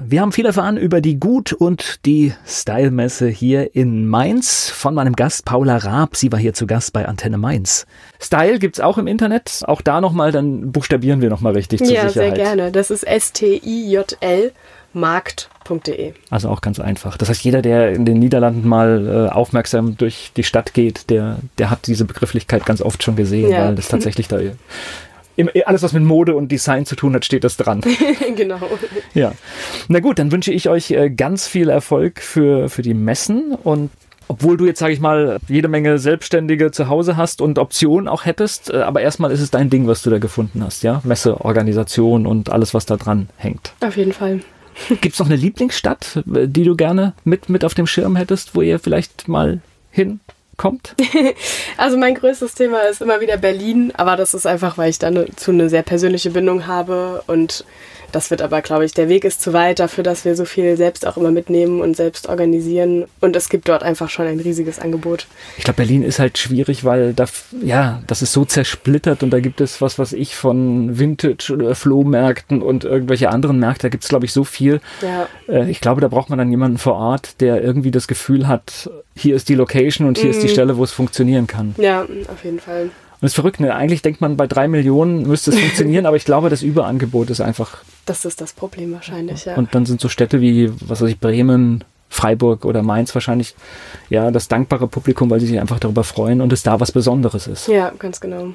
Wir 0.00 0.22
haben 0.22 0.32
viel 0.32 0.46
erfahren 0.46 0.78
über 0.78 1.02
die 1.02 1.20
Gut- 1.20 1.52
und 1.52 2.06
die 2.06 2.32
Style-Messe 2.46 3.28
hier 3.28 3.76
in 3.76 4.08
Mainz 4.08 4.70
von 4.70 4.94
meinem 4.94 5.14
Gast 5.14 5.44
Paula 5.44 5.76
Raab. 5.76 6.16
Sie 6.16 6.32
war 6.32 6.38
hier 6.38 6.54
zu 6.54 6.66
Gast 6.66 6.94
bei 6.94 7.06
Antenne 7.06 7.36
Mainz. 7.36 7.86
Style 8.18 8.58
gibt's 8.58 8.80
auch 8.80 8.96
im 8.96 9.06
Internet. 9.06 9.62
Auch 9.66 9.82
da 9.82 10.00
nochmal, 10.00 10.32
dann 10.32 10.72
buchstabieren 10.72 11.20
wir 11.20 11.28
nochmal 11.28 11.52
richtig 11.52 11.80
zur 11.84 11.94
ja, 11.94 12.08
Sicherheit. 12.08 12.38
Ja, 12.38 12.44
sehr 12.44 12.44
gerne. 12.44 12.72
Das 12.72 12.90
ist 12.90 13.02
S-T-I-J-L 13.02 14.52
markt.de. 14.94 16.14
Also 16.30 16.48
auch 16.48 16.62
ganz 16.62 16.80
einfach. 16.80 17.18
Das 17.18 17.28
heißt, 17.28 17.44
jeder, 17.44 17.60
der 17.60 17.92
in 17.92 18.06
den 18.06 18.18
Niederlanden 18.18 18.66
mal 18.66 19.28
äh, 19.30 19.32
aufmerksam 19.32 19.98
durch 19.98 20.32
die 20.36 20.44
Stadt 20.44 20.72
geht, 20.72 21.10
der, 21.10 21.38
der 21.58 21.68
hat 21.68 21.86
diese 21.86 22.06
Begrifflichkeit 22.06 22.64
ganz 22.64 22.80
oft 22.80 23.02
schon 23.02 23.16
gesehen, 23.16 23.50
ja. 23.50 23.66
weil 23.66 23.74
das 23.74 23.88
tatsächlich 23.88 24.28
da 24.28 24.38
alles, 25.64 25.82
was 25.82 25.92
mit 25.92 26.02
Mode 26.02 26.34
und 26.34 26.52
Design 26.52 26.86
zu 26.86 26.96
tun 26.96 27.14
hat, 27.14 27.24
steht 27.24 27.44
das 27.44 27.56
dran. 27.56 27.80
genau. 28.36 28.60
Ja. 29.14 29.32
Na 29.88 30.00
gut, 30.00 30.18
dann 30.18 30.32
wünsche 30.32 30.52
ich 30.52 30.68
euch 30.68 30.90
äh, 30.90 31.10
ganz 31.10 31.46
viel 31.46 31.68
Erfolg 31.68 32.20
für, 32.20 32.68
für 32.68 32.82
die 32.82 32.94
Messen 32.94 33.54
und 33.54 33.90
obwohl 34.28 34.56
du 34.56 34.64
jetzt, 34.64 34.78
sage 34.78 34.94
ich 34.94 35.00
mal, 35.00 35.38
jede 35.48 35.68
Menge 35.68 35.98
Selbstständige 35.98 36.70
zu 36.70 36.88
Hause 36.88 37.16
hast 37.16 37.42
und 37.42 37.58
Optionen 37.58 38.08
auch 38.08 38.24
hättest, 38.24 38.70
äh, 38.70 38.78
aber 38.78 39.00
erstmal 39.02 39.30
ist 39.30 39.40
es 39.40 39.50
dein 39.50 39.68
Ding, 39.68 39.86
was 39.86 40.02
du 40.02 40.10
da 40.10 40.18
gefunden 40.18 40.62
hast, 40.64 40.82
ja? 40.82 41.02
Messeorganisation 41.04 42.26
und 42.26 42.50
alles, 42.50 42.72
was 42.72 42.86
da 42.86 42.96
dran 42.96 43.28
hängt. 43.36 43.72
Auf 43.80 43.96
jeden 43.96 44.12
Fall. 44.12 44.40
Gibt 44.88 45.14
es 45.14 45.18
noch 45.18 45.26
eine 45.26 45.36
Lieblingsstadt, 45.36 46.22
äh, 46.34 46.48
die 46.48 46.64
du 46.64 46.76
gerne 46.76 47.14
mit, 47.24 47.48
mit 47.48 47.64
auf 47.64 47.74
dem 47.74 47.86
Schirm 47.86 48.16
hättest, 48.16 48.54
wo 48.54 48.62
ihr 48.62 48.78
vielleicht 48.78 49.28
mal 49.28 49.60
hin 49.90 50.20
kommt? 50.56 50.94
also 51.76 51.96
mein 51.96 52.14
größtes 52.14 52.54
Thema 52.54 52.80
ist 52.80 53.02
immer 53.02 53.20
wieder 53.20 53.36
Berlin, 53.36 53.92
aber 53.96 54.16
das 54.16 54.34
ist 54.34 54.46
einfach, 54.46 54.78
weil 54.78 54.90
ich 54.90 54.98
da 54.98 55.10
ne, 55.10 55.26
zu 55.36 55.50
eine 55.50 55.68
sehr 55.68 55.82
persönliche 55.82 56.30
Bindung 56.30 56.66
habe 56.66 57.22
und 57.26 57.64
das 58.12 58.30
wird 58.30 58.42
aber, 58.42 58.60
glaube 58.60 58.84
ich, 58.84 58.92
der 58.92 59.08
Weg 59.08 59.24
ist 59.24 59.40
zu 59.40 59.54
weit 59.54 59.78
dafür, 59.78 60.04
dass 60.04 60.26
wir 60.26 60.36
so 60.36 60.44
viel 60.44 60.76
selbst 60.76 61.06
auch 61.06 61.16
immer 61.16 61.30
mitnehmen 61.30 61.80
und 61.80 61.96
selbst 61.96 62.28
organisieren. 62.28 63.06
Und 63.20 63.34
es 63.34 63.48
gibt 63.48 63.68
dort 63.68 63.82
einfach 63.82 64.10
schon 64.10 64.26
ein 64.26 64.38
riesiges 64.38 64.78
Angebot. 64.78 65.26
Ich 65.56 65.64
glaube, 65.64 65.78
Berlin 65.78 66.02
ist 66.02 66.18
halt 66.18 66.36
schwierig, 66.36 66.84
weil 66.84 67.14
da, 67.14 67.24
ja, 67.62 68.02
das 68.06 68.20
ist 68.20 68.34
so 68.34 68.44
zersplittert 68.44 69.22
und 69.22 69.30
da 69.30 69.40
gibt 69.40 69.62
es 69.62 69.80
was, 69.80 69.98
was 69.98 70.12
ich 70.12 70.36
von 70.36 70.98
Vintage 70.98 71.52
oder 71.52 71.74
Flohmärkten 71.74 72.60
und 72.60 72.84
irgendwelche 72.84 73.30
anderen 73.30 73.58
Märkte, 73.58 73.84
da 73.84 73.88
gibt 73.88 74.04
es, 74.04 74.10
glaube 74.10 74.26
ich, 74.26 74.32
so 74.32 74.44
viel. 74.44 74.80
Ja. 75.00 75.26
Äh, 75.48 75.70
ich 75.70 75.80
glaube, 75.80 76.02
da 76.02 76.08
braucht 76.08 76.28
man 76.28 76.38
dann 76.38 76.50
jemanden 76.50 76.76
vor 76.76 76.94
Ort, 76.94 77.40
der 77.40 77.62
irgendwie 77.62 77.90
das 77.90 78.06
Gefühl 78.06 78.46
hat, 78.46 78.90
hier 79.14 79.36
ist 79.36 79.48
die 79.48 79.54
Location 79.54 80.06
und 80.06 80.18
hier 80.18 80.30
mhm. 80.30 80.36
ist 80.36 80.41
die 80.42 80.48
mhm. 80.48 80.52
Stelle, 80.52 80.76
wo 80.76 80.84
es 80.84 80.92
funktionieren 80.92 81.46
kann. 81.46 81.74
Ja, 81.78 82.02
auf 82.02 82.44
jeden 82.44 82.60
Fall. 82.60 82.82
Und 82.84 83.26
das 83.26 83.32
ist 83.32 83.36
verrückt, 83.36 83.60
ne? 83.60 83.74
Eigentlich 83.74 84.02
denkt 84.02 84.20
man, 84.20 84.36
bei 84.36 84.46
drei 84.46 84.66
Millionen 84.68 85.22
müsste 85.22 85.52
es 85.52 85.58
funktionieren, 85.58 86.06
aber 86.06 86.16
ich 86.16 86.24
glaube, 86.24 86.50
das 86.50 86.62
Überangebot 86.62 87.30
ist 87.30 87.40
einfach. 87.40 87.78
Das 88.04 88.24
ist 88.24 88.40
das 88.40 88.52
Problem 88.52 88.92
wahrscheinlich, 88.92 89.44
ja. 89.44 89.54
Und 89.54 89.74
dann 89.74 89.86
sind 89.86 90.00
so 90.00 90.08
Städte 90.08 90.40
wie, 90.40 90.72
was 90.80 91.00
weiß 91.00 91.08
ich, 91.08 91.20
Bremen, 91.20 91.84
Freiburg 92.12 92.66
oder 92.66 92.82
Mainz 92.82 93.14
wahrscheinlich 93.14 93.54
ja 94.10 94.30
das 94.30 94.46
dankbare 94.46 94.86
Publikum, 94.86 95.30
weil 95.30 95.40
sie 95.40 95.46
sich 95.46 95.58
einfach 95.58 95.80
darüber 95.80 96.04
freuen 96.04 96.42
und 96.42 96.52
es 96.52 96.62
da 96.62 96.78
was 96.78 96.92
Besonderes 96.92 97.46
ist. 97.46 97.68
Ja, 97.68 97.90
ganz 97.98 98.20
genau. 98.20 98.54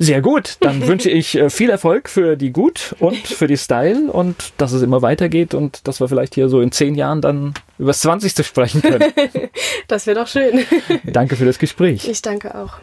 Sehr 0.00 0.20
gut, 0.20 0.56
dann 0.60 0.86
wünsche 0.86 1.08
ich 1.08 1.36
äh, 1.36 1.50
viel 1.50 1.70
Erfolg 1.70 2.08
für 2.08 2.36
die 2.36 2.50
Gut 2.50 2.96
und 2.98 3.16
für 3.16 3.46
die 3.46 3.56
Style 3.56 4.10
und 4.10 4.52
dass 4.58 4.72
es 4.72 4.82
immer 4.82 5.02
weitergeht 5.02 5.54
und 5.54 5.86
dass 5.86 6.00
wir 6.00 6.08
vielleicht 6.08 6.34
hier 6.34 6.48
so 6.48 6.60
in 6.60 6.72
zehn 6.72 6.96
Jahren 6.96 7.20
dann 7.20 7.54
über 7.78 7.88
das 7.88 8.00
20. 8.00 8.46
sprechen 8.46 8.82
können. 8.82 9.12
das 9.88 10.06
wäre 10.06 10.20
doch 10.20 10.28
schön. 10.28 10.64
Danke 11.04 11.36
für 11.36 11.44
das 11.44 11.58
Gespräch. 11.58 12.08
Ich 12.08 12.22
danke 12.22 12.54
auch. 12.54 12.78